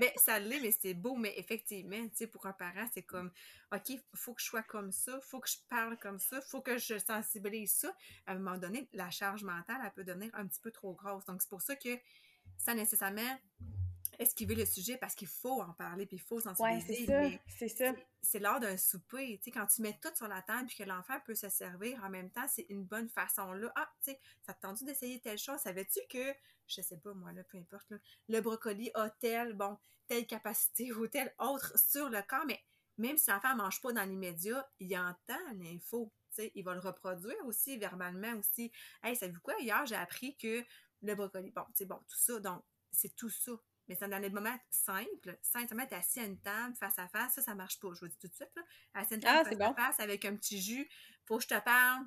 mais 0.00 0.12
ça 0.16 0.38
l'est, 0.38 0.60
mais 0.60 0.70
c'est 0.70 0.94
beau, 0.94 1.16
mais 1.16 1.32
effectivement, 1.38 2.02
tu 2.08 2.16
sais, 2.16 2.26
pour 2.26 2.46
un 2.46 2.52
parent, 2.52 2.86
c'est 2.92 3.02
comme, 3.02 3.30
OK, 3.72 3.88
il 3.88 4.00
faut 4.14 4.34
que 4.34 4.42
je 4.42 4.46
sois 4.46 4.62
comme 4.62 4.92
ça, 4.92 5.18
faut 5.22 5.40
que 5.40 5.48
je 5.48 5.56
parle 5.68 5.98
comme 5.98 6.18
ça, 6.18 6.40
faut 6.42 6.60
que 6.60 6.76
je 6.76 6.98
sensibilise 6.98 7.72
ça. 7.72 7.96
À 8.26 8.32
un 8.32 8.38
moment 8.38 8.58
donné, 8.58 8.88
la 8.92 9.10
charge 9.10 9.44
mentale, 9.44 9.80
elle 9.82 9.92
peut 9.92 10.04
devenir 10.04 10.30
un 10.34 10.46
petit 10.46 10.60
peu 10.60 10.70
trop 10.70 10.92
grosse. 10.92 11.24
Donc, 11.24 11.40
c'est 11.40 11.50
pour 11.50 11.62
ça 11.62 11.74
que 11.74 11.98
ça 12.58 12.74
nécessairement 12.74 13.38
esquiver 14.18 14.54
le 14.54 14.64
sujet 14.64 14.96
parce 14.96 15.14
qu'il 15.14 15.28
faut 15.28 15.60
en 15.60 15.72
parler 15.72 16.06
puis 16.06 16.16
il 16.16 16.22
faut 16.22 16.40
sensibiliser. 16.40 17.06
Ouais, 17.08 17.40
c'est 17.58 17.68
ça. 17.68 17.92
C'est 18.22 18.38
l'heure 18.38 18.60
d'un 18.60 18.76
souper. 18.76 19.38
Tu 19.38 19.44
sais, 19.44 19.50
quand 19.50 19.66
tu 19.66 19.82
mets 19.82 19.98
tout 20.02 20.14
sur 20.14 20.28
la 20.28 20.42
table 20.42 20.66
puis 20.66 20.76
que 20.76 20.82
l'enfant 20.84 21.18
peut 21.24 21.34
se 21.34 21.48
servir 21.48 22.02
en 22.04 22.10
même 22.10 22.30
temps, 22.30 22.46
c'est 22.48 22.66
une 22.68 22.84
bonne 22.84 23.08
façon 23.08 23.52
là. 23.52 23.72
Ah, 23.76 23.90
tu 24.02 24.12
sais, 24.12 24.20
ça 24.42 24.54
te 24.54 24.60
tendu 24.60 24.84
d'essayer 24.84 25.20
telle 25.20 25.38
chose? 25.38 25.60
Savais-tu 25.60 26.00
que, 26.08 26.34
je 26.66 26.80
sais 26.80 26.98
pas 26.98 27.14
moi, 27.14 27.32
là, 27.32 27.44
peu 27.44 27.58
importe, 27.58 27.92
le 28.28 28.40
brocoli 28.40 28.90
a 28.94 29.10
telle, 29.10 29.54
bon, 29.54 29.78
telle 30.06 30.26
capacité 30.26 30.92
ou 30.92 31.06
telle 31.06 31.34
autre 31.38 31.78
sur 31.78 32.08
le 32.08 32.22
corps, 32.22 32.46
mais 32.46 32.60
même 32.98 33.18
si 33.18 33.30
l'enfant 33.30 33.52
ne 33.52 33.58
mange 33.58 33.80
pas 33.80 33.92
dans 33.92 34.04
l'immédiat, 34.04 34.68
il 34.80 34.96
entend 34.96 35.52
l'info. 35.58 36.12
Tu 36.30 36.42
sais, 36.42 36.52
il 36.54 36.64
va 36.64 36.74
le 36.74 36.80
reproduire 36.80 37.36
aussi 37.44 37.76
verbalement 37.78 38.34
aussi. 38.34 38.72
Hey, 39.02 39.16
savez-vous 39.16 39.40
quoi? 39.40 39.54
Hier, 39.60 39.84
j'ai 39.86 39.94
appris 39.94 40.36
que 40.36 40.64
le 41.02 41.14
brocoli, 41.14 41.50
bon, 41.50 41.64
tu 41.68 41.74
sais, 41.74 41.84
bon, 41.84 41.98
tout 42.08 42.16
ça. 42.16 42.40
Donc, 42.40 42.62
c'est 42.90 43.14
tout 43.14 43.28
ça 43.28 43.52
mais 43.88 43.94
c'est 43.94 44.08
dans 44.08 44.18
les 44.18 44.30
moments 44.30 44.56
simples, 44.70 45.38
simplement, 45.42 45.86
t'es 45.86 45.96
assis 45.96 46.20
à 46.20 46.24
une 46.24 46.40
table, 46.40 46.74
face 46.76 46.98
à 46.98 47.08
face, 47.08 47.34
ça, 47.34 47.42
ça 47.42 47.54
marche 47.54 47.78
pas, 47.78 47.88
je 47.94 48.00
vous 48.00 48.08
dis 48.08 48.18
tout 48.18 48.28
de 48.28 48.34
suite, 48.34 48.50
là. 48.56 48.62
Assis 48.94 49.14
à 49.14 49.16
une 49.16 49.22
table, 49.22 49.38
ah, 49.38 49.56
face 49.56 49.60
à 49.60 49.74
face, 49.74 50.00
avec 50.00 50.24
un 50.24 50.36
petit 50.36 50.60
jus, 50.60 50.88
faut 51.26 51.36
que 51.38 51.42
je 51.42 51.48
te 51.48 51.60
parle 51.60 52.04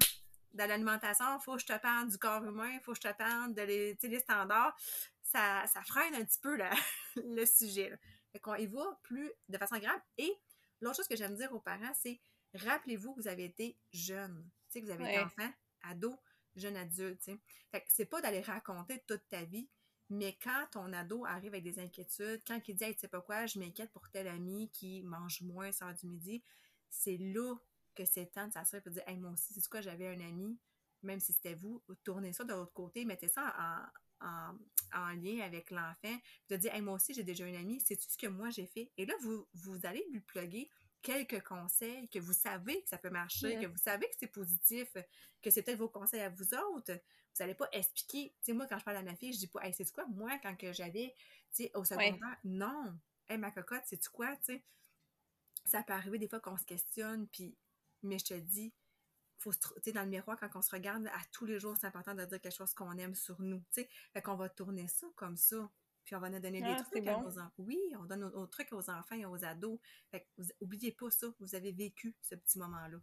de 0.53 0.63
l'alimentation, 0.63 1.39
faut 1.39 1.55
que 1.55 1.61
je 1.61 1.67
te 1.67 1.77
parle 1.77 2.09
du 2.09 2.17
corps 2.17 2.43
humain, 2.43 2.79
faut 2.83 2.93
que 2.93 2.99
je 3.01 3.07
te 3.07 3.17
parle 3.17 3.53
de 3.53 3.61
les, 3.61 3.97
les 4.01 4.19
standards. 4.19 4.75
Ça, 5.21 5.65
ça 5.67 5.83
freine 5.83 6.15
un 6.15 6.25
petit 6.25 6.39
peu 6.39 6.57
le 7.15 7.45
sujet, 7.45 7.89
là. 7.89 7.97
Fait 8.31 8.39
qu'on 8.39 8.55
y 8.55 8.67
va 8.67 8.99
plus 9.03 9.31
de 9.47 9.57
façon 9.57 9.77
grave. 9.79 9.99
Et 10.17 10.31
l'autre 10.81 10.97
chose 10.97 11.07
que 11.07 11.15
j'aime 11.15 11.35
dire 11.35 11.51
aux 11.53 11.59
parents, 11.59 11.93
c'est 11.95 12.19
rappelez-vous 12.53 13.15
que 13.15 13.21
vous 13.21 13.27
avez 13.27 13.45
été 13.45 13.77
jeune. 13.91 14.47
Tu 14.67 14.73
sais, 14.73 14.81
que 14.81 14.85
vous 14.85 14.91
avez 14.91 15.09
été 15.09 15.19
enfant, 15.19 15.51
ado, 15.83 16.19
jeune 16.55 16.77
adulte, 16.77 17.19
tu 17.19 17.31
sais. 17.31 17.39
Fait 17.71 17.81
que 17.81 17.87
c'est 17.89 18.05
pas 18.05 18.21
d'aller 18.21 18.41
raconter 18.41 19.03
toute 19.07 19.27
ta 19.29 19.43
vie, 19.43 19.67
mais 20.09 20.37
quand 20.43 20.67
ton 20.71 20.91
ado 20.93 21.25
arrive 21.25 21.53
avec 21.53 21.63
des 21.63 21.79
inquiétudes, 21.79 22.41
quand 22.47 22.59
il 22.67 22.75
dit 22.75 22.83
hey, 22.83 22.93
tu 22.93 23.01
sais 23.01 23.07
pas 23.07 23.21
quoi, 23.21 23.45
je 23.45 23.59
m'inquiète 23.59 23.91
pour 23.91 24.09
tel 24.09 24.27
ami 24.27 24.69
qui 24.71 25.03
mange 25.03 25.41
moins 25.41 25.71
ça 25.71 25.93
du 25.93 26.07
midi, 26.07 26.43
c'est 26.89 27.17
là 27.17 27.55
que 27.95 28.05
c'est 28.05 28.27
temps 28.27 28.47
de 28.47 28.53
s'assurer 28.53 28.81
et 28.85 28.89
de 28.89 28.93
dire 28.93 29.03
Hey, 29.07 29.17
moi 29.17 29.31
aussi, 29.31 29.53
c'est 29.53 29.67
quoi, 29.69 29.81
j'avais 29.81 30.07
un 30.07 30.19
ami, 30.21 30.57
même 31.03 31.19
si 31.19 31.33
c'était 31.33 31.53
vous, 31.53 31.83
tournez 32.03 32.33
ça 32.33 32.43
de 32.43 32.53
l'autre 32.53 32.73
côté, 32.73 33.05
mettez 33.05 33.27
ça 33.27 33.91
en, 34.21 35.13
lien 35.15 35.41
avec 35.41 35.69
l'enfant, 35.71 36.17
de 36.49 36.55
dire 36.55 36.73
Hey, 36.73 36.81
moi 36.81 36.95
aussi, 36.95 37.13
j'ai 37.13 37.23
déjà 37.23 37.45
un 37.45 37.53
ami, 37.55 37.79
c'est 37.85 37.95
tout 37.95 38.09
ce 38.09 38.17
que 38.17 38.27
moi 38.27 38.49
j'ai 38.49 38.67
fait? 38.67 38.91
Et 38.97 39.05
là, 39.05 39.13
vous, 39.21 39.47
vous 39.53 39.85
allez 39.85 40.05
lui 40.11 40.21
plugger 40.21 40.69
quelques 41.01 41.41
conseils 41.43 42.09
que 42.09 42.19
vous 42.19 42.33
savez 42.33 42.81
que 42.83 42.89
ça 42.89 42.97
peut 42.97 43.09
marcher, 43.09 43.59
que 43.59 43.67
vous 43.67 43.77
savez 43.77 44.07
que 44.07 44.15
c'est 44.19 44.27
positif, 44.27 44.95
que 45.41 45.49
c'est 45.49 45.61
peut-être 45.61 45.79
vos 45.79 45.89
conseils 45.89 46.21
à 46.21 46.29
vous 46.29 46.53
autres 46.53 46.99
vous 47.39 47.43
n'allez 47.43 47.55
pas 47.55 47.69
expliquer. 47.71 48.33
Tu 48.39 48.45
sais, 48.45 48.53
moi, 48.53 48.67
quand 48.67 48.77
je 48.77 48.83
parle 48.83 48.97
à 48.97 49.03
ma 49.03 49.15
fille, 49.15 49.33
je 49.33 49.39
dis 49.39 49.47
pas, 49.47 49.65
hey, 49.65 49.73
c'est 49.73 49.89
quoi, 49.91 50.05
moi, 50.07 50.37
quand 50.41 50.55
que 50.55 50.73
j'avais, 50.73 51.15
tu 51.53 51.63
sais, 51.63 51.71
au 51.75 51.83
secondaire, 51.83 52.37
non. 52.43 52.97
Hey, 53.27 53.37
ma 53.37 53.51
cocotte, 53.51 53.83
c'est 53.85 54.05
quoi, 54.09 54.35
tu 54.37 54.53
sais. 54.53 54.63
Ça 55.65 55.83
peut 55.83 55.93
arriver 55.93 56.17
des 56.17 56.27
fois 56.27 56.39
qu'on 56.39 56.57
se 56.57 56.65
questionne, 56.65 57.27
puis, 57.27 57.55
mais 58.01 58.19
je 58.19 58.25
te 58.25 58.33
dis, 58.33 58.73
faut 59.37 59.51
se, 59.51 59.59
tu 59.59 59.65
sais, 59.83 59.91
dans 59.91 60.03
le 60.03 60.09
miroir, 60.09 60.37
quand 60.39 60.49
on 60.55 60.61
se 60.61 60.71
regarde 60.71 61.07
à 61.07 61.21
tous 61.31 61.45
les 61.45 61.59
jours, 61.59 61.77
c'est 61.79 61.87
important 61.87 62.13
de 62.13 62.25
dire 62.25 62.41
quelque 62.41 62.55
chose 62.55 62.73
qu'on 62.73 62.97
aime 62.97 63.15
sur 63.15 63.39
nous, 63.41 63.59
tu 63.71 63.81
sais. 63.81 63.89
Fait 64.13 64.21
qu'on 64.21 64.35
va 64.35 64.49
tourner 64.49 64.87
ça 64.87 65.07
comme 65.15 65.37
ça. 65.37 65.69
Puis 66.09 66.15
on 66.15 66.21
va 66.21 66.29
nous 66.31 66.39
donner 66.39 66.59
des 66.59 66.75
ah, 66.75 66.83
trucs 66.89 67.05
à 67.05 67.17
nos 67.17 67.37
enfants. 67.37 67.51
Oui, 67.59 67.77
on 67.99 68.03
donne 68.03 68.21
nos, 68.21 68.47
trucs 68.47 68.73
aux 68.73 68.89
enfants 68.89 69.15
et 69.15 69.27
aux 69.27 69.45
ados. 69.45 69.77
Fait 70.09 70.21
que 70.21 70.25
vous, 70.39 70.49
oubliez 70.59 70.91
pas 70.91 71.11
ça, 71.11 71.27
vous 71.39 71.53
avez 71.53 71.71
vécu 71.71 72.15
ce 72.19 72.33
petit 72.33 72.57
moment-là. 72.57 72.97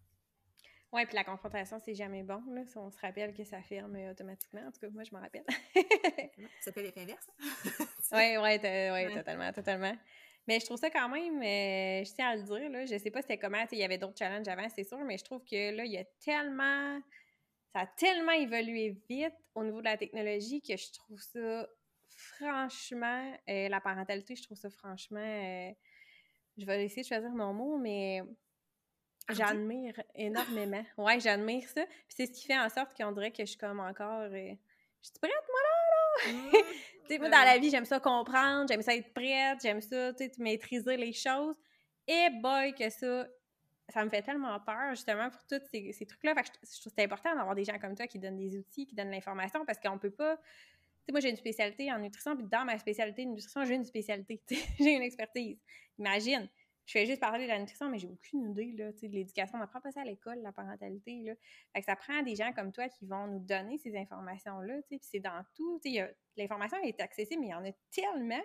Oui, 0.90 1.06
puis 1.06 1.14
la 1.14 1.22
confrontation, 1.22 1.78
c'est 1.78 1.94
jamais 1.94 2.24
bon, 2.24 2.42
là, 2.50 2.66
si 2.66 2.76
on 2.78 2.90
se 2.90 2.98
rappelle 2.98 3.32
que 3.32 3.44
ça 3.44 3.62
ferme 3.62 3.94
automatiquement. 4.10 4.62
En 4.66 4.72
tout 4.72 4.80
cas, 4.80 4.88
moi, 4.88 5.04
je 5.04 5.12
m'en 5.14 5.20
rappelle. 5.20 5.44
ça 6.62 6.72
peut 6.72 6.84
être 6.84 6.98
inverse. 6.98 7.30
oui, 8.10 8.36
oui, 8.38 8.58
ouais, 8.64 9.14
totalement, 9.14 9.52
totalement. 9.52 9.96
Mais 10.48 10.58
je 10.58 10.64
trouve 10.64 10.78
ça 10.78 10.90
quand 10.90 11.08
même, 11.08 11.40
euh, 11.40 12.04
je 12.04 12.12
tiens 12.12 12.30
à 12.30 12.34
le 12.34 12.42
dire, 12.42 12.68
là, 12.70 12.86
je 12.86 12.98
sais 12.98 13.12
pas 13.12 13.22
c'était 13.22 13.38
comment, 13.38 13.64
il 13.70 13.78
y 13.78 13.84
avait 13.84 13.98
d'autres 13.98 14.18
challenges 14.18 14.48
avant, 14.48 14.68
c'est 14.68 14.82
sûr, 14.82 14.98
mais 15.04 15.16
je 15.16 15.24
trouve 15.24 15.44
que 15.44 15.76
là, 15.76 15.84
il 15.84 15.92
y 15.92 15.98
a 15.98 16.04
tellement, 16.24 17.00
ça 17.72 17.82
a 17.82 17.86
tellement 17.86 18.32
évolué 18.32 19.00
vite 19.08 19.34
au 19.54 19.62
niveau 19.62 19.78
de 19.78 19.84
la 19.84 19.96
technologie 19.96 20.60
que 20.60 20.76
je 20.76 20.92
trouve 20.92 21.20
ça 21.20 21.68
franchement, 22.08 23.32
euh, 23.48 23.68
la 23.68 23.80
parentalité, 23.80 24.36
je 24.36 24.42
trouve 24.42 24.58
ça 24.58 24.70
franchement, 24.70 25.18
euh, 25.18 25.72
je 26.56 26.64
vais 26.64 26.84
essayer 26.84 27.02
de 27.02 27.08
choisir 27.08 27.30
mon 27.30 27.52
mot, 27.52 27.78
mais 27.78 28.22
J'admire 29.28 30.00
énormément. 30.14 30.84
Ouais, 30.98 31.20
j'admire 31.20 31.68
ça. 31.68 31.84
Puis 31.84 32.16
c'est 32.16 32.26
ce 32.26 32.32
qui 32.32 32.46
fait 32.46 32.58
en 32.58 32.68
sorte 32.68 32.96
qu'on 32.96 33.12
dirait 33.12 33.30
que 33.30 33.42
je 33.42 33.50
suis 33.50 33.58
comme 33.58 33.80
encore. 33.80 34.22
Euh, 34.22 34.30
je 34.30 35.08
suis 35.08 35.18
prête, 35.20 35.32
moi, 35.48 35.60
là, 35.62 36.32
là! 36.32 36.32
Mmh. 36.32 36.50
tu 36.52 37.06
sais, 37.08 37.18
moi, 37.18 37.28
dans 37.28 37.44
la 37.44 37.58
vie, 37.58 37.70
j'aime 37.70 37.84
ça 37.84 38.00
comprendre, 38.00 38.66
j'aime 38.68 38.82
ça 38.82 38.94
être 38.94 39.12
prête, 39.12 39.58
j'aime 39.62 39.80
ça, 39.80 40.12
tu 40.14 40.24
sais, 40.24 40.32
maîtriser 40.38 40.96
les 40.96 41.12
choses. 41.12 41.56
Et 42.06 42.28
boy, 42.40 42.72
que 42.74 42.88
ça, 42.88 43.26
ça 43.88 44.04
me 44.04 44.10
fait 44.10 44.22
tellement 44.22 44.58
peur, 44.60 44.90
justement, 44.90 45.28
pour 45.28 45.44
tous 45.46 45.60
ces, 45.72 45.92
ces 45.92 46.06
trucs-là. 46.06 46.34
Fait 46.34 46.42
que 46.42 46.48
je, 46.48 46.80
trouve 46.80 46.92
que 46.92 46.96
c'est 46.96 47.04
important 47.04 47.34
d'avoir 47.34 47.54
des 47.54 47.64
gens 47.64 47.78
comme 47.78 47.96
toi 47.96 48.06
qui 48.06 48.18
donnent 48.18 48.36
des 48.36 48.56
outils, 48.56 48.86
qui 48.86 48.94
donnent 48.94 49.10
l'information, 49.10 49.64
parce 49.66 49.80
qu'on 49.80 49.98
peut 49.98 50.10
pas. 50.10 50.38
Tu 51.06 51.10
sais, 51.10 51.12
moi, 51.12 51.20
j'ai 51.20 51.30
une 51.30 51.36
spécialité 51.36 51.92
en 51.92 51.98
nutrition, 51.98 52.36
puis 52.36 52.46
dans 52.50 52.64
ma 52.64 52.78
spécialité 52.78 53.24
de 53.24 53.30
nutrition, 53.30 53.64
j'ai 53.64 53.74
une 53.74 53.84
spécialité. 53.84 54.40
j'ai 54.78 54.94
une 54.94 55.02
expertise. 55.02 55.58
Imagine 55.98 56.48
je 56.86 56.92
fais 56.92 57.06
juste 57.06 57.20
parler 57.20 57.44
de 57.44 57.48
la 57.48 57.58
nutrition, 57.58 57.90
mais 57.90 57.98
j'ai 57.98 58.06
aucune 58.06 58.52
idée 58.52 58.72
là, 58.78 58.92
de 58.92 59.08
l'éducation. 59.08 59.58
On 59.58 59.62
apprend 59.62 59.80
pas 59.80 59.90
ça 59.90 60.02
à 60.02 60.04
l'école, 60.04 60.38
la 60.38 60.52
parentalité. 60.52 61.20
Là. 61.24 61.32
Fait 61.74 61.80
que 61.80 61.86
ça 61.86 61.96
prend 61.96 62.22
des 62.22 62.36
gens 62.36 62.52
comme 62.52 62.72
toi 62.72 62.88
qui 62.88 63.06
vont 63.06 63.26
nous 63.26 63.40
donner 63.40 63.76
ces 63.78 63.96
informations-là. 63.96 64.74
Puis 64.88 65.00
c'est 65.02 65.18
dans 65.18 65.44
tout. 65.56 65.80
L'information 66.36 66.78
est 66.84 67.00
accessible, 67.00 67.40
mais 67.40 67.48
il 67.48 67.50
y 67.50 67.54
en 67.54 67.64
a 67.64 67.72
tellement 67.90 68.42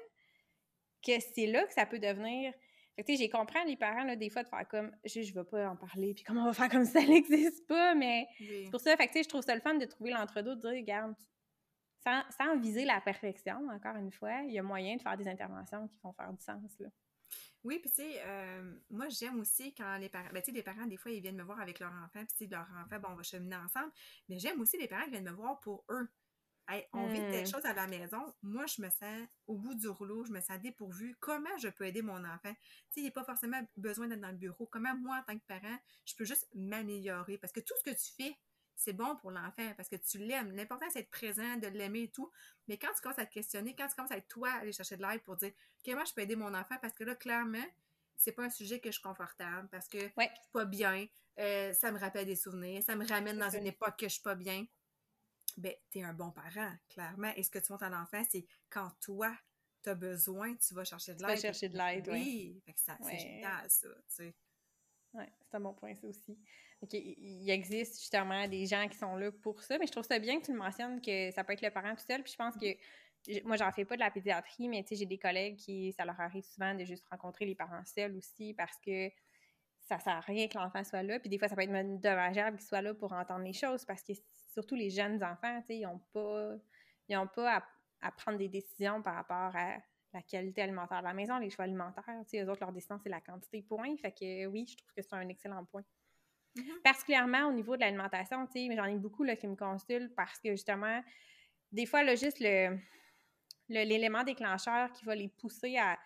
que 1.05 1.19
c'est 1.19 1.45
là 1.45 1.65
que 1.65 1.73
ça 1.73 1.85
peut 1.85 1.99
devenir. 1.99 2.51
Fait 2.95 3.03
que 3.03 3.15
j'ai 3.15 3.29
compris 3.29 3.59
les 3.67 3.77
parents, 3.77 4.03
là, 4.03 4.15
des 4.15 4.29
fois, 4.29 4.43
de 4.43 4.49
faire 4.49 4.67
comme 4.67 4.91
je, 5.05 5.21
je 5.21 5.33
vais 5.33 5.43
pas 5.43 5.69
en 5.69 5.75
parler, 5.75 6.13
puis 6.13 6.23
comment 6.23 6.41
on 6.41 6.47
va 6.47 6.53
faire 6.53 6.69
comme 6.69 6.85
ça 6.85 6.99
n'existe 7.07 7.65
pas, 7.67 7.95
mais 7.95 8.27
c'est 8.37 8.69
pour 8.69 8.81
ça, 8.81 8.97
fait 8.97 9.07
que 9.07 9.23
je 9.23 9.29
trouve 9.29 9.41
ça 9.41 9.55
le 9.55 9.61
fun 9.61 9.75
de 9.75 9.85
trouver 9.85 10.11
l'entre-deux, 10.11 10.55
de 10.55 10.61
dire, 10.61 10.71
regarde, 10.71 11.15
sans, 12.03 12.23
sans, 12.37 12.57
viser 12.59 12.85
la 12.85 13.01
perfection, 13.01 13.67
encore 13.69 13.95
une 13.95 14.11
fois, 14.11 14.41
il 14.41 14.53
y 14.53 14.59
a 14.59 14.63
moyen 14.63 14.95
de 14.95 15.01
faire 15.01 15.17
des 15.17 15.27
interventions 15.27 15.87
qui 15.87 15.99
vont 16.03 16.13
faire 16.13 16.31
du 16.31 16.41
sens. 16.41 16.79
Là. 16.79 16.89
Oui, 17.63 17.77
puis 17.79 17.91
tu 17.91 17.97
sais, 17.97 18.21
euh, 18.25 18.73
moi 18.89 19.07
j'aime 19.09 19.39
aussi 19.39 19.73
quand 19.75 19.97
les 19.97 20.09
parents, 20.09 20.29
ben 20.33 20.41
tu 20.41 20.47
sais, 20.47 20.51
les 20.51 20.63
parents, 20.63 20.85
des 20.87 20.97
fois, 20.97 21.11
ils 21.11 21.21
viennent 21.21 21.37
me 21.37 21.43
voir 21.43 21.59
avec 21.59 21.79
leur 21.79 21.91
enfant, 21.91 22.25
puis 22.35 22.47
leur 22.47 22.67
enfant, 22.83 22.99
bon, 22.99 23.09
on 23.11 23.15
va 23.15 23.23
cheminer 23.23 23.55
ensemble, 23.55 23.91
mais 24.29 24.39
j'aime 24.39 24.59
aussi 24.61 24.77
les 24.77 24.87
parents 24.87 25.03
qui 25.03 25.11
viennent 25.11 25.29
me 25.29 25.31
voir 25.31 25.59
pour 25.59 25.85
eux. 25.89 26.09
on 26.93 27.07
vit 27.07 27.19
des 27.19 27.43
hmm. 27.43 27.45
choses 27.45 27.65
à 27.65 27.73
la 27.73 27.85
maison. 27.85 28.33
Moi, 28.41 28.65
je 28.65 28.81
me 28.81 28.89
sens 28.89 29.27
au 29.45 29.57
bout 29.57 29.75
du 29.75 29.87
rouleau, 29.87 30.23
je 30.23 30.31
me 30.31 30.41
sens 30.41 30.59
dépourvue. 30.59 31.15
Comment 31.19 31.55
je 31.59 31.67
peux 31.67 31.85
aider 31.85 32.01
mon 32.01 32.23
enfant? 32.25 32.53
Tu 32.53 32.53
sais, 32.53 32.99
il 33.01 33.03
n'y 33.03 33.09
a 33.09 33.11
pas 33.11 33.25
forcément 33.25 33.61
besoin 33.77 34.07
d'être 34.07 34.21
dans 34.21 34.31
le 34.31 34.37
bureau. 34.37 34.65
Comment 34.65 34.95
moi, 34.95 35.17
en 35.17 35.23
tant 35.31 35.37
que 35.37 35.45
parent, 35.45 35.77
je 36.05 36.15
peux 36.15 36.25
juste 36.25 36.47
m'améliorer? 36.55 37.37
Parce 37.37 37.53
que 37.53 37.59
tout 37.59 37.75
ce 37.77 37.91
que 37.91 37.95
tu 37.95 38.11
fais, 38.17 38.35
c'est 38.81 38.93
bon 38.93 39.15
pour 39.17 39.29
l'enfant 39.29 39.71
parce 39.77 39.89
que 39.89 39.95
tu 39.95 40.17
l'aimes. 40.17 40.51
L'important, 40.55 40.87
c'est 40.89 40.99
d'être 40.99 41.11
présent, 41.11 41.55
de 41.57 41.67
l'aimer 41.67 42.03
et 42.03 42.11
tout. 42.11 42.31
Mais 42.67 42.77
quand 42.77 42.91
tu 42.95 43.01
commences 43.01 43.19
à 43.19 43.25
te 43.27 43.33
questionner, 43.33 43.75
quand 43.75 43.87
tu 43.87 43.95
commences 43.95 44.11
à 44.11 44.17
être 44.17 44.27
toi, 44.27 44.49
aller 44.53 44.71
chercher 44.71 44.97
de 44.97 45.03
l'aide 45.03 45.21
pour 45.21 45.35
dire 45.35 45.51
comment 45.85 46.03
je 46.03 46.13
peux 46.13 46.21
aider 46.21 46.35
mon 46.35 46.53
enfant, 46.53 46.75
parce 46.81 46.93
que 46.93 47.03
là, 47.03 47.15
clairement, 47.15 47.65
c'est 48.17 48.31
pas 48.31 48.43
un 48.43 48.49
sujet 48.49 48.79
que 48.79 48.89
je 48.89 48.93
suis 48.93 49.03
confortable 49.03 49.67
parce 49.69 49.87
que 49.87 49.99
je 49.99 50.23
suis 50.23 50.51
pas 50.51 50.65
bien, 50.65 51.07
euh, 51.39 51.73
ça 51.73 51.91
me 51.91 51.99
rappelle 51.99 52.25
des 52.25 52.35
souvenirs, 52.35 52.81
ça 52.83 52.95
me 52.95 53.07
ramène 53.07 53.37
dans 53.37 53.49
une 53.49 53.67
époque 53.67 53.97
que 53.97 54.07
je 54.07 54.13
suis 54.13 54.23
pas 54.23 54.35
bien. 54.35 54.65
Ben, 55.57 55.73
tu 55.91 55.99
es 55.99 56.03
un 56.03 56.13
bon 56.13 56.31
parent, 56.31 56.73
clairement. 56.89 57.31
Et 57.35 57.43
ce 57.43 57.51
que 57.51 57.59
tu 57.59 57.71
montres 57.71 57.83
à 57.83 57.89
l'enfant, 57.89 58.23
c'est 58.29 58.45
quand 58.69 58.89
toi, 59.01 59.35
tu 59.83 59.89
as 59.89 59.95
besoin, 59.95 60.55
tu 60.55 60.73
vas 60.73 60.85
chercher 60.85 61.13
de 61.13 61.21
l'aide. 61.21 61.29
Tu 61.29 61.35
vas 61.35 61.41
chercher 61.41 61.69
de 61.69 61.77
l'aide, 61.77 62.09
oui. 62.09 62.61
c'est 62.75 63.19
génial, 63.19 63.69
ça, 63.69 63.87
tu 63.87 64.03
sais. 64.07 64.35
Oui, 65.13 65.25
c'est 65.41 65.57
un 65.57 65.59
bon 65.59 65.73
point, 65.73 65.93
ça 65.95 66.07
aussi. 66.07 66.37
il 66.93 67.49
existe 67.49 67.99
justement 67.99 68.47
des 68.47 68.65
gens 68.65 68.87
qui 68.87 68.97
sont 68.97 69.15
là 69.15 69.31
pour 69.31 69.61
ça, 69.61 69.77
mais 69.77 69.87
je 69.87 69.91
trouve 69.91 70.05
ça 70.05 70.19
bien 70.19 70.39
que 70.39 70.45
tu 70.45 70.53
le 70.53 70.57
mentionnes 70.57 71.01
que 71.01 71.31
ça 71.31 71.43
peut 71.43 71.53
être 71.53 71.61
le 71.61 71.71
parent 71.71 71.95
tout 71.95 72.05
seul. 72.07 72.23
Puis 72.23 72.31
je 72.31 72.37
pense 72.37 72.55
que 72.55 72.75
moi, 73.43 73.55
j'en 73.55 73.71
fais 73.71 73.85
pas 73.85 73.95
de 73.95 73.99
la 73.99 74.09
pédiatrie, 74.09 74.67
mais 74.67 74.83
j'ai 74.89 75.05
des 75.05 75.17
collègues 75.17 75.57
qui, 75.57 75.91
ça 75.93 76.05
leur 76.05 76.19
arrive 76.19 76.43
souvent 76.43 76.73
de 76.73 76.85
juste 76.85 77.05
rencontrer 77.09 77.45
les 77.45 77.55
parents 77.55 77.85
seuls 77.85 78.15
aussi 78.15 78.53
parce 78.53 78.79
que 78.79 79.09
ça 79.81 79.99
sert 79.99 80.13
à 80.13 80.19
rien 80.21 80.47
que 80.47 80.57
l'enfant 80.57 80.83
soit 80.83 81.03
là. 81.03 81.19
Puis 81.19 81.29
des 81.29 81.37
fois, 81.37 81.47
ça 81.47 81.55
peut 81.55 81.61
être 81.61 82.01
dommageable 82.01 82.57
qu'il 82.57 82.65
soit 82.67 82.81
là 82.81 82.93
pour 82.93 83.13
entendre 83.13 83.43
les 83.43 83.53
choses 83.53 83.85
parce 83.85 84.01
que 84.03 84.13
surtout 84.53 84.75
les 84.75 84.89
jeunes 84.89 85.23
enfants, 85.23 85.61
ils 85.69 85.81
n'ont 85.81 86.01
pas, 86.13 86.55
ils 87.09 87.17
ont 87.17 87.27
pas 87.27 87.63
à, 88.01 88.11
prendre 88.11 88.37
des 88.37 88.49
décisions 88.49 89.01
par 89.01 89.15
rapport 89.15 89.55
à 89.55 89.77
la 90.13 90.21
qualité 90.21 90.61
alimentaire 90.61 90.99
de 90.99 91.07
la 91.07 91.13
maison, 91.13 91.37
les 91.37 91.49
choix 91.49 91.65
alimentaires. 91.65 92.03
Eux 92.33 92.49
autres, 92.49 92.61
leur 92.61 92.71
décision, 92.71 92.99
c'est 93.01 93.09
la 93.09 93.21
quantité 93.21 93.61
point. 93.61 93.95
Fait 93.97 94.11
que 94.11 94.45
oui, 94.47 94.65
je 94.69 94.77
trouve 94.77 94.91
que 94.93 95.01
c'est 95.01 95.13
un 95.13 95.27
excellent 95.29 95.65
point. 95.65 95.83
Mm-hmm. 96.55 96.81
Particulièrement 96.83 97.47
au 97.47 97.53
niveau 97.53 97.75
de 97.75 97.81
l'alimentation, 97.81 98.47
j'en 98.53 98.85
ai 98.85 98.97
beaucoup 98.97 99.23
là, 99.23 99.35
qui 99.35 99.47
me 99.47 99.55
consultent 99.55 100.13
parce 100.15 100.39
que 100.39 100.51
justement, 100.51 101.01
des 101.71 101.85
fois, 101.85 102.03
là, 102.03 102.15
juste 102.15 102.39
le 102.39 102.77
l'élément 103.69 104.23
déclencheur 104.23 104.91
qui 104.91 105.05
va 105.05 105.15
les 105.15 105.29
pousser 105.29 105.77
à, 105.77 105.97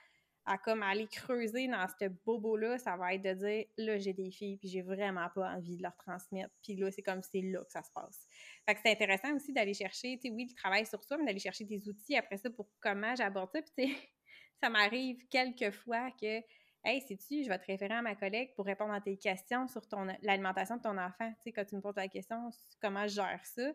à 0.46 0.58
comme 0.58 0.84
aller 0.84 1.08
creuser 1.08 1.68
dans 1.68 1.88
ce 2.00 2.08
bobo-là, 2.26 2.78
ça 2.78 2.96
va 2.98 3.14
être 3.16 3.24
de 3.24 3.34
dire 3.34 3.66
là, 3.78 3.98
j'ai 3.98 4.14
des 4.14 4.30
filles, 4.32 4.58
puis 4.58 4.70
j'ai 4.70 4.82
vraiment 4.82 5.28
pas 5.34 5.50
envie 5.50 5.78
de 5.78 5.84
leur 5.84 5.96
transmettre. 5.98 6.54
Puis 6.64 6.76
là, 6.76 6.92
c'est 6.92 7.02
comme 7.02 7.22
c'est 7.24 7.42
là 7.42 7.64
que 7.64 7.72
ça 7.72 7.82
se 7.82 7.92
passe. 7.92 8.28
Fait 8.68 8.76
que 8.76 8.82
c'est 8.84 8.92
intéressant 8.92 9.34
aussi 9.36 9.54
d'aller 9.54 9.74
chercher, 9.74 10.18
tu 10.22 10.30
sais, 10.30 10.34
oui, 10.34 10.48
le 10.48 10.56
travail 10.56 10.86
sur 10.86 11.04
soi, 11.04 11.18
mais 11.18 11.26
d'aller 11.26 11.40
chercher 11.40 11.66
des 11.66 11.90
outils 11.90 12.16
après 12.16 12.38
ça 12.38 12.50
pour 12.50 12.70
comment 12.80 13.16
j'aborde 13.16 13.50
ça. 13.54 13.62
Puis 13.62 13.72
tu 13.78 13.92
sais, 13.92 14.00
ça 14.62 14.70
m'arrive 14.70 15.18
quelques 15.30 15.72
fois 15.72 16.12
que 16.12 16.42
Hey, 16.88 17.02
sais-tu, 17.02 17.44
je 17.44 17.50
vais 17.50 17.58
te 17.58 17.66
référer 17.66 17.96
à 17.96 18.04
ma 18.04 18.14
collègue 18.14 18.54
pour 18.56 18.64
répondre 18.64 18.94
à 18.94 19.02
tes 19.02 19.18
questions 19.18 19.68
sur 19.68 19.88
ton 19.88 20.06
l'alimentation 20.22 20.78
de 20.78 20.84
ton 20.84 20.96
enfant. 21.00 21.32
Tu 21.38 21.46
sais, 21.46 21.52
quand 21.52 21.66
tu 21.66 21.76
me 21.76 21.82
poses 21.82 21.96
la 21.96 22.08
question, 22.08 22.52
comment 22.80 23.08
je 23.08 23.16
gère 23.16 23.44
ça, 23.44 23.74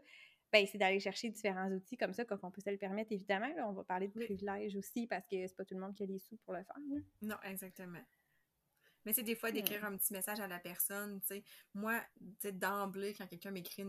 ben, 0.52 0.66
c'est 0.66 0.78
d'aller 0.78 1.00
chercher 1.00 1.30
différents 1.30 1.70
outils 1.70 1.96
comme 1.96 2.12
ça, 2.12 2.24
quand 2.24 2.38
on 2.42 2.50
peut 2.50 2.60
se 2.60 2.70
le 2.70 2.76
permettre, 2.76 3.12
évidemment. 3.12 3.48
on 3.66 3.72
va 3.72 3.84
parler 3.84 4.08
de 4.08 4.12
privilèges 4.12 4.76
aussi 4.76 5.06
parce 5.06 5.26
que 5.26 5.46
c'est 5.46 5.56
pas 5.56 5.64
tout 5.64 5.74
le 5.74 5.80
monde 5.80 5.94
qui 5.94 6.02
a 6.02 6.06
les 6.06 6.18
sous 6.18 6.36
pour 6.38 6.54
le 6.54 6.62
faire. 6.62 6.76
Non, 7.22 7.36
exactement. 7.44 8.00
Mais 9.06 9.12
c'est 9.12 9.22
des 9.22 9.34
fois 9.34 9.50
d'écrire 9.50 9.84
un 9.84 9.96
petit 9.96 10.12
message 10.12 10.40
à 10.40 10.46
la 10.46 10.58
personne, 10.58 11.20
tu 11.22 11.28
sais. 11.28 11.44
Moi, 11.74 12.00
d'emblée, 12.52 13.14
quand 13.14 13.26
quelqu'un 13.26 13.50
m'écrit 13.50 13.84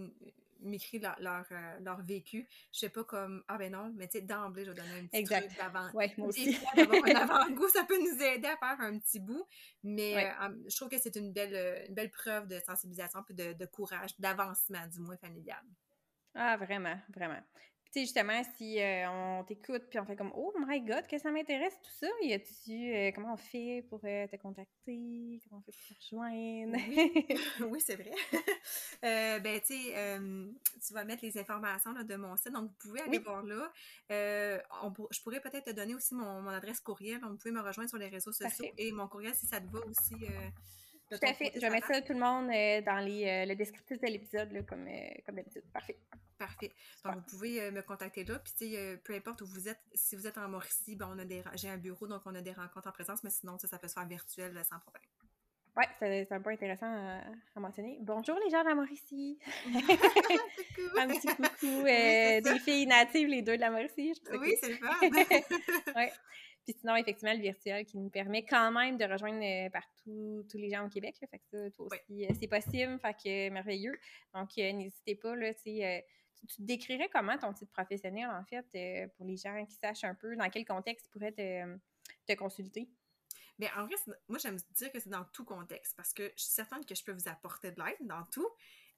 m'écrit 0.62 0.99
leur, 0.99 1.20
leur, 1.20 1.45
euh, 1.51 1.80
leur, 1.80 2.01
vécu, 2.03 2.47
je 2.72 2.80
sais 2.80 2.89
pas 2.89 3.03
comme 3.03 3.43
ah 3.47 3.57
ben 3.57 3.72
non, 3.72 3.91
mais 3.95 4.07
tu 4.07 4.20
sais, 4.20 4.22
d'emblée, 4.22 4.64
je 4.64 4.70
vais 4.70 4.78
donner 4.82 4.99
un 4.99 5.07
petit 5.07 5.18
exact. 5.18 5.47
truc 5.47 5.57
d'avant. 5.57 5.91
Ouais, 5.93 6.14
moi 6.18 6.28
aussi. 6.28 6.55
d'avoir 6.76 7.03
un 7.03 7.16
avant-goût, 7.16 7.68
ça 7.70 7.84
peut 7.84 7.97
nous 7.97 8.22
aider 8.22 8.47
à 8.47 8.57
faire 8.57 8.80
un 8.80 8.99
petit 8.99 9.20
bout. 9.20 9.43
Mais 9.84 10.28
euh, 10.28 10.49
je 10.70 10.76
trouve 10.76 10.89
que 10.89 10.99
c'est 10.99 11.16
une 11.16 11.34
belle, 11.34 11.86
une 11.89 11.95
belle 11.95 12.12
preuve 12.12 12.47
de 12.47 12.59
sensibilisation 12.59 13.24
puis 13.24 13.34
de, 13.34 13.53
de 13.53 13.66
courage, 13.66 14.12
d'avancement, 14.20 14.86
du 14.88 14.99
moins 14.99 15.18
familial. 15.18 15.64
Ah, 16.34 16.56
vraiment, 16.58 16.96
vraiment. 17.14 17.40
tu 17.86 17.92
sais, 17.92 18.02
justement, 18.02 18.42
si 18.58 18.80
euh, 18.80 19.10
on 19.10 19.44
t'écoute 19.44 19.84
puis 19.90 20.00
on 20.00 20.06
fait 20.06 20.16
comme 20.16 20.32
Oh 20.34 20.54
my 20.58 20.80
God, 20.82 21.06
que 21.08 21.18
ça 21.18 21.30
m'intéresse 21.30 21.74
tout 21.82 21.92
ça, 22.00 22.08
y 22.22 22.32
a-tu 22.32 22.94
euh, 22.94 23.12
comment 23.14 23.34
on 23.34 23.38
fait 23.38 23.86
pour 23.90 24.00
euh, 24.06 24.28
te 24.28 24.38
contacter, 24.38 25.42
comment 25.44 25.60
on 25.60 25.62
fait 25.62 25.78
pour 25.78 25.88
te 25.88 26.02
rejoindre? 26.02 26.78
Oui, 26.88 27.28
oui 27.70 27.82
c'est 27.82 27.96
vrai. 27.96 28.14
ben 29.42 29.60
tu 29.60 29.74
sais, 29.74 30.20
tu 30.88 30.94
vas 30.94 31.04
mettre 31.04 31.26
les 31.26 31.38
informations 31.38 31.92
de 31.92 32.16
mon 32.16 32.38
site, 32.38 32.54
donc 32.54 32.70
vous 32.70 32.78
pouvez 32.80 33.02
aller 33.02 33.20
voir 33.20 33.44
là. 33.44 33.70
je 34.10 35.22
pourrais 35.22 35.42
peut-être 35.42 35.66
te 35.66 35.72
donner 35.72 35.96
aussi 35.96 36.16
mon, 36.16 36.48
adresse 36.48 36.80
courriel, 36.80 37.20
donc 37.20 37.32
vous 37.32 37.38
pouvez 37.38 37.52
me 37.54 37.62
rejoindre 37.62 37.90
sur 37.90 38.00
les 38.00 38.08
réseaux 38.08 38.32
sociaux 38.32 38.66
et 38.78 38.92
mon 38.94 39.08
courriel 39.08 39.36
si 39.36 39.48
ça 39.48 39.60
te 39.60 39.68
va 39.68 39.80
aussi. 39.86 40.16
Tout 41.12 41.26
à 41.28 41.34
fait. 41.34 41.51
Je 41.55 41.59
vais 41.59 41.70
mettre 41.70 41.88
ça 41.88 42.01
tout 42.01 42.14
le 42.14 42.20
monde 42.20 42.47
dans 42.86 43.05
les, 43.05 43.45
le 43.45 43.55
descriptif 43.55 43.99
de 43.99 44.07
l'épisode, 44.07 44.66
comme, 44.66 44.88
comme 45.26 45.36
d'habitude. 45.36 45.64
Parfait. 45.74 45.97
Parfait. 46.41 46.72
Donc, 47.05 47.18
vous 47.18 47.38
pouvez 47.38 47.62
euh, 47.62 47.72
me 47.72 47.84
contacter 47.84 48.24
là. 48.24 48.39
Puis, 48.39 48.76
euh, 48.76 48.97
peu 49.03 49.14
importe 49.14 49.41
où 49.41 49.45
vous 49.45 49.70
êtes, 49.70 49.82
si 49.93 50.16
vous 50.16 50.26
êtes 50.26 50.39
en 50.39 50.47
Mauricie, 50.47 50.95
ben, 50.95 51.07
on 51.14 51.20
a 51.20 51.24
des, 51.24 51.43
j'ai 51.53 51.70
un 51.70 51.78
bureau, 51.78 52.07
donc 52.07 52.24
on 52.26 52.34
a 52.34 52.41
des 52.41 52.51
rencontres 52.51 52.88
en 52.88 52.91
présence, 52.91 53.24
mais 53.24 53.30
sinon, 53.30 53.59
ça, 53.59 53.68
ça 53.68 53.78
peut 53.78 53.88
se 53.88 53.93
faire 53.93 54.07
virtuel 54.07 54.59
sans 54.68 54.80
problème. 54.80 55.03
Oui, 55.78 55.84
c'est 55.99 56.32
un 56.32 56.41
point 56.41 56.53
intéressant 56.53 56.91
à, 57.55 57.59
mentionner. 57.59 57.99
Bonjour 58.01 58.36
les 58.43 58.49
gens 58.49 58.64
de 58.64 58.70
la 58.70 58.76
Mauricie! 58.76 59.38
un 59.68 61.07
petit 61.07 61.28
coucou 61.28 61.86
euh, 61.86 62.41
des 62.41 62.59
filles 62.59 62.88
natives, 62.88 63.28
les 63.28 63.43
deux 63.43 63.55
de 63.55 63.62
la 63.62 63.70
Mauricie. 63.70 64.20
oui, 64.34 64.55
c'est 64.59 64.70
le 64.70 64.78
fun! 64.78 65.95
ouais. 65.95 66.12
Puis 66.66 66.76
sinon, 66.80 66.95
effectivement, 66.95 67.34
le 67.34 67.41
virtuel 67.41 67.86
qui 67.86 67.97
nous 67.97 68.09
permet 68.09 68.45
quand 68.45 68.72
même 68.72 68.97
de 68.97 69.05
rejoindre 69.05 69.72
partout 69.72 70.45
tous 70.49 70.57
les 70.57 70.70
gens 70.70 70.86
au 70.86 70.89
Québec. 70.89 71.16
fait 71.20 71.28
que 71.28 71.45
ça, 71.51 71.72
toi 71.72 71.88
aussi, 71.88 72.28
c'est 72.39 72.47
possible. 72.47 72.99
Fait 72.99 73.14
que 73.14 73.49
merveilleux. 73.49 73.97
Donc, 74.34 74.55
n'hésitez 74.57 75.16
pas, 75.16 75.36
là, 75.36 75.53
tu 76.47 76.62
décrirais 76.62 77.09
comment 77.12 77.38
ton 77.38 77.53
titre 77.53 77.72
professionnel, 77.72 78.30
en 78.30 78.43
fait, 78.45 78.66
euh, 78.76 79.07
pour 79.16 79.26
les 79.26 79.38
gens 79.38 79.66
qui 79.66 79.76
sachent 79.76 80.03
un 80.03 80.16
peu 80.16 80.36
dans 80.36 80.49
quel 80.49 80.66
contexte 80.66 81.07
ils 81.07 81.09
pourraient 81.09 81.32
te, 81.32 82.34
consulter? 82.36 82.89
Bien, 83.59 83.70
en 83.78 83.86
vrai, 83.86 83.95
moi, 84.28 84.39
j'aime 84.39 84.57
dire 84.72 84.91
que 84.91 84.99
c'est 84.99 85.09
dans 85.09 85.26
tout 85.34 85.43
contexte 85.43 85.95
parce 85.95 86.14
que 86.14 86.24
je 86.36 86.43
suis 86.43 86.53
certaine 86.53 86.86
que 86.86 86.95
je 86.95 87.03
peux 87.03 87.12
vous 87.12 87.28
apporter 87.28 87.72
de 87.72 87.82
l'aide 87.82 88.07
dans 88.07 88.24
tout. 88.32 88.47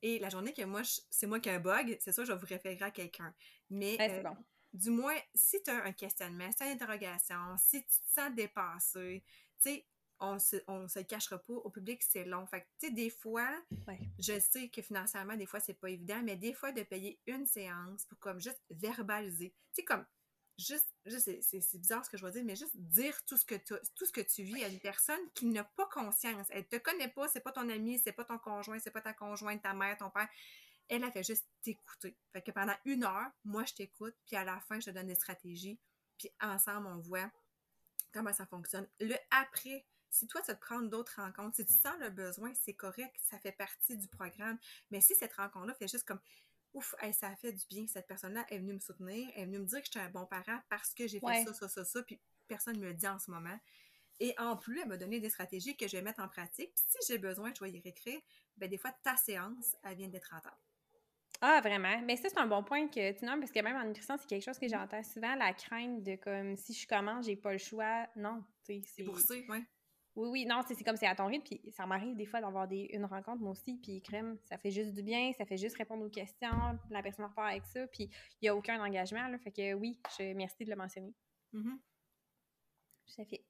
Et 0.03 0.19
la 0.19 0.29
journée 0.29 0.53
que 0.53 0.63
moi, 0.63 0.81
c'est 1.09 1.25
moi 1.25 1.39
qui 1.39 1.49
ai 1.49 1.53
un 1.53 1.59
bug, 1.59 1.97
c'est 1.99 2.11
sûr, 2.11 2.25
je 2.25 2.33
vais 2.33 2.37
vous 2.37 2.45
référer 2.45 2.81
à 2.81 2.91
quelqu'un. 2.91 3.33
Mais 3.69 3.97
euh, 3.99 4.23
du 4.73 4.89
moins, 4.89 5.17
si 5.35 5.61
tu 5.63 5.69
as 5.69 5.83
un 5.83 5.91
questionnement, 5.91 6.49
si 6.51 6.57
tu 6.57 6.63
as 6.63 6.67
une 6.67 6.73
interrogation, 6.73 7.57
si 7.57 7.83
tu 7.83 7.89
te 7.89 8.19
sens 8.19 8.33
dépassé, 8.33 9.23
tu 9.61 9.69
sais, 9.69 9.85
on 10.19 10.39
se, 10.39 10.57
on 10.67 10.87
se 10.87 10.99
cachera 10.99 11.37
pas 11.37 11.53
au 11.53 11.69
public, 11.69 12.01
c'est 12.01 12.23
long. 12.23 12.45
Fait 12.47 12.65
tu 12.79 12.87
sais, 12.87 12.93
des 12.93 13.09
fois, 13.09 13.49
je 14.19 14.39
sais 14.39 14.69
que 14.69 14.81
financièrement, 14.81 15.35
des 15.35 15.45
fois, 15.45 15.59
c'est 15.59 15.73
pas 15.73 15.89
évident, 15.89 16.21
mais 16.23 16.37
des 16.37 16.53
fois, 16.53 16.71
de 16.71 16.81
payer 16.83 17.19
une 17.27 17.45
séance 17.45 18.05
pour 18.05 18.19
comme 18.19 18.39
juste 18.39 18.61
verbaliser. 18.69 19.53
Tu 19.73 19.81
sais, 19.81 19.83
comme, 19.83 20.05
juste, 20.57 20.87
c'est 21.05 21.77
bizarre 21.77 22.05
ce 22.05 22.09
que 22.09 22.17
je 22.17 22.25
veux 22.25 22.31
dire, 22.31 22.43
mais 22.45 22.55
juste 22.55 22.75
dire 22.77 23.15
tout 23.25 23.37
ce 23.37 23.45
que 23.45 23.55
tu, 23.55 23.73
tout 23.95 24.05
ce 24.05 24.11
que 24.11 24.21
tu 24.21 24.43
vis 24.43 24.63
à 24.63 24.67
une 24.67 24.79
personne 24.79 25.19
qui 25.33 25.45
n'a 25.47 25.63
pas 25.63 25.87
conscience. 25.87 26.47
Elle 26.49 26.67
te 26.67 26.77
connaît 26.77 27.09
pas, 27.09 27.27
c'est 27.27 27.41
pas 27.41 27.51
ton 27.51 27.67
ami, 27.69 27.99
c'est 27.99 28.13
pas 28.13 28.23
ton 28.23 28.37
conjoint, 28.37 28.79
c'est 28.79 28.91
pas 28.91 29.01
ta 29.01 29.13
conjointe, 29.13 29.61
ta 29.61 29.73
mère, 29.73 29.97
ton 29.97 30.09
père. 30.09 30.29
Elle 30.89 31.03
a 31.03 31.11
fait 31.11 31.23
juste 31.23 31.47
t'écouter. 31.61 32.17
Fait 32.31 32.41
que 32.41 32.51
pendant 32.51 32.75
une 32.85 33.03
heure, 33.03 33.31
moi, 33.45 33.63
je 33.65 33.73
t'écoute, 33.73 34.15
puis 34.25 34.35
à 34.35 34.43
la 34.43 34.59
fin, 34.61 34.79
je 34.79 34.87
te 34.87 34.91
donne 34.91 35.07
des 35.07 35.15
stratégies, 35.15 35.79
puis 36.17 36.29
ensemble, 36.41 36.87
on 36.87 36.99
voit 36.99 37.31
comment 38.11 38.33
ça 38.33 38.45
fonctionne. 38.45 38.87
Le 38.99 39.15
après, 39.31 39.85
si 40.09 40.27
toi, 40.27 40.41
tu 40.41 40.53
te 40.53 40.59
prends 40.59 40.81
d'autres 40.81 41.21
rencontres, 41.21 41.55
si 41.55 41.65
tu 41.65 41.73
sens 41.73 41.95
le 41.99 42.09
besoin, 42.09 42.53
c'est 42.53 42.75
correct, 42.75 43.15
ça 43.19 43.39
fait 43.39 43.51
partie 43.51 43.97
du 43.97 44.07
programme. 44.07 44.59
Mais 44.91 45.01
si 45.01 45.15
cette 45.15 45.33
rencontre-là 45.33 45.73
fait 45.73 45.87
juste 45.87 46.05
comme 46.05 46.19
ouf, 46.73 46.95
ça 47.13 47.29
a 47.29 47.35
fait 47.35 47.51
du 47.51 47.65
bien, 47.67 47.87
cette 47.87 48.07
personne-là 48.07 48.45
est 48.49 48.59
venue 48.59 48.73
me 48.73 48.79
soutenir, 48.79 49.29
elle 49.35 49.43
est 49.43 49.45
venue 49.45 49.59
me 49.59 49.65
dire 49.65 49.79
que 49.79 49.85
j'étais 49.85 49.99
un 49.99 50.09
bon 50.09 50.25
parent 50.25 50.59
parce 50.69 50.93
que 50.93 51.07
j'ai 51.07 51.19
fait 51.19 51.43
ça, 51.45 51.53
ça, 51.53 51.67
ça, 51.67 51.85
ça, 51.85 52.03
puis 52.03 52.19
personne 52.47 52.75
ne 52.75 52.81
me 52.81 52.87
le 52.87 52.93
dit 52.93 53.07
en 53.07 53.19
ce 53.19 53.31
moment. 53.31 53.59
Et 54.19 54.35
en 54.37 54.55
plus, 54.55 54.79
elle 54.79 54.87
m'a 54.87 54.97
donné 54.97 55.19
des 55.19 55.29
stratégies 55.29 55.75
que 55.75 55.87
je 55.87 55.97
vais 55.97 56.03
mettre 56.03 56.21
en 56.21 56.27
pratique. 56.27 56.73
Puis 56.75 56.85
si 56.87 56.97
j'ai 57.07 57.17
besoin, 57.17 57.51
je 57.53 57.63
vais 57.63 57.71
y 57.71 57.81
réécrire. 57.81 58.21
Ben, 58.57 58.69
des 58.69 58.77
fois, 58.77 58.91
ta 59.03 59.17
séance, 59.17 59.75
elle 59.83 59.97
vient 59.97 60.07
d'être 60.07 60.29
rentable. 60.29 60.55
Ah, 61.45 61.59
vraiment? 61.59 62.01
Mais 62.05 62.15
ça, 62.15 62.29
c'est 62.29 62.39
un 62.39 62.47
bon 62.47 62.63
point 62.63 62.87
que 62.87 63.11
tu 63.11 63.25
nommes, 63.25 63.41
parce 63.41 63.51
que 63.51 63.59
même 63.59 63.75
en 63.75 63.83
nutrition, 63.83 64.15
c'est 64.17 64.27
quelque 64.27 64.45
chose 64.45 64.57
que 64.57 64.69
j'entends 64.69 65.03
souvent, 65.03 65.35
la 65.35 65.51
crainte 65.51 66.01
de 66.01 66.15
comme 66.15 66.55
si 66.55 66.73
je 66.73 66.87
commence, 66.87 67.25
j'ai 67.25 67.35
pas 67.35 67.51
le 67.51 67.57
choix. 67.57 68.07
Non, 68.15 68.41
c'est. 68.61 68.81
Pour 69.03 69.19
ça, 69.19 69.33
oui. 69.49 69.65
Oui, 70.15 70.29
oui, 70.29 70.45
non, 70.45 70.61
c'est 70.65 70.81
comme 70.85 70.95
c'est 70.95 71.07
à 71.07 71.15
ton 71.15 71.25
rythme, 71.25 71.43
puis 71.43 71.71
ça 71.71 71.85
m'arrive 71.85 72.15
des 72.15 72.27
fois 72.27 72.39
d'avoir 72.39 72.67
une 72.71 73.03
rencontre, 73.03 73.41
moi 73.41 73.51
aussi, 73.51 73.75
puis 73.81 73.99
crème, 74.01 74.37
ça 74.43 74.57
fait 74.59 74.69
juste 74.69 74.93
du 74.93 75.01
bien, 75.01 75.33
ça 75.33 75.43
fait 75.43 75.57
juste 75.57 75.75
répondre 75.75 76.05
aux 76.05 76.09
questions, 76.09 76.79
la 76.91 77.01
personne 77.01 77.25
repart 77.25 77.49
avec 77.49 77.65
ça, 77.65 77.87
puis 77.87 78.03
il 78.03 78.43
n'y 78.43 78.49
a 78.49 78.55
aucun 78.55 78.79
engagement, 78.79 79.27
là, 79.27 79.39
fait 79.39 79.51
que 79.51 79.73
oui, 79.73 79.99
je, 80.19 80.33
merci 80.33 80.65
de 80.65 80.69
le 80.69 80.75
mentionner. 80.75 81.15
Mm 81.51 81.77
Tout 83.07 83.25
fait. 83.27 83.43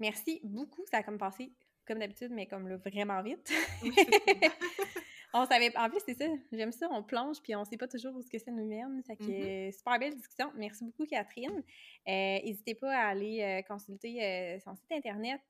Merci 0.00 0.40
beaucoup, 0.42 0.82
ça 0.90 0.96
a 0.96 1.02
comme 1.02 1.18
passé 1.18 1.52
comme 1.86 1.98
d'habitude, 1.98 2.32
mais 2.32 2.46
comme 2.46 2.68
le 2.68 2.76
vraiment 2.76 3.22
vite. 3.22 3.50
on 5.34 5.44
savait. 5.44 5.76
En 5.76 5.88
plus, 5.90 6.00
c'est 6.04 6.14
ça. 6.14 6.26
J'aime 6.52 6.72
ça. 6.72 6.88
On 6.90 7.02
plonge, 7.02 7.40
puis 7.42 7.54
on 7.54 7.64
sait 7.64 7.76
pas 7.76 7.88
toujours 7.88 8.14
où 8.14 8.22
ce 8.22 8.30
que 8.30 8.38
ça 8.38 8.50
nous 8.50 8.66
mène. 8.66 9.02
Fait 9.06 9.16
que 9.16 9.24
mm-hmm. 9.24 9.76
super 9.76 9.98
belle 9.98 10.14
discussion. 10.14 10.50
Merci 10.56 10.84
beaucoup, 10.84 11.04
Catherine. 11.06 11.62
Euh, 12.08 12.38
n'hésitez 12.44 12.74
pas 12.74 12.96
à 12.96 13.08
aller 13.08 13.42
euh, 13.42 13.62
consulter 13.62 14.22
euh, 14.22 14.58
son 14.60 14.74
site 14.74 14.90
internet 14.92 15.40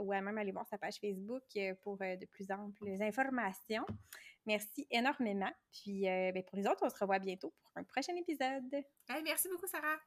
ou 0.00 0.12
à 0.12 0.20
même 0.20 0.38
aller 0.38 0.52
voir 0.52 0.66
sa 0.68 0.78
page 0.78 0.96
Facebook 1.00 1.42
pour 1.82 1.98
de 1.98 2.26
plus 2.26 2.50
amples 2.50 3.02
informations. 3.02 3.84
Merci 4.46 4.86
énormément. 4.90 5.52
Puis 5.72 6.02
ben, 6.02 6.42
pour 6.44 6.56
les 6.56 6.66
autres, 6.66 6.80
on 6.82 6.88
se 6.88 6.98
revoit 6.98 7.18
bientôt 7.18 7.52
pour 7.62 7.72
un 7.76 7.84
prochain 7.84 8.14
épisode. 8.16 8.84
merci 9.22 9.48
beaucoup, 9.48 9.66
Sarah. 9.66 9.98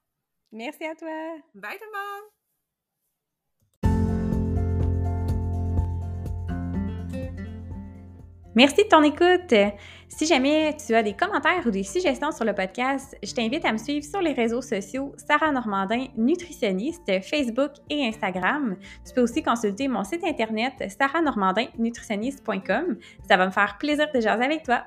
Merci 0.51 0.85
à 0.85 0.95
toi. 0.95 1.37
Bye 1.55 1.77
tout 1.77 1.85
le 1.85 1.97
monde. 1.97 2.42
Merci 8.55 8.83
de 8.83 8.87
ton 8.87 9.01
écoute. 9.01 9.53
Si 10.07 10.27
jamais 10.27 10.77
tu 10.77 10.93
as 10.93 11.01
des 11.01 11.13
commentaires 11.13 11.65
ou 11.65 11.71
des 11.71 11.81
suggestions 11.81 12.31
sur 12.31 12.45
le 12.45 12.53
podcast, 12.53 13.17
je 13.23 13.33
t'invite 13.33 13.65
à 13.65 13.71
me 13.71 13.79
suivre 13.79 14.05
sur 14.05 14.21
les 14.21 14.33
réseaux 14.33 14.61
sociaux 14.61 15.11
Sarah 15.17 15.51
Normandin, 15.51 16.05
nutritionniste, 16.15 17.23
Facebook 17.23 17.71
et 17.89 18.05
Instagram. 18.05 18.75
Tu 19.05 19.13
peux 19.15 19.21
aussi 19.21 19.41
consulter 19.41 19.87
mon 19.87 20.03
site 20.03 20.23
internet 20.23 20.73
sarahnormandinnutritionniste.com. 20.99 22.97
Ça 23.27 23.37
va 23.37 23.47
me 23.47 23.51
faire 23.51 23.79
plaisir 23.79 24.07
de 24.13 24.21
jaser 24.21 24.43
avec 24.43 24.61
toi. 24.61 24.83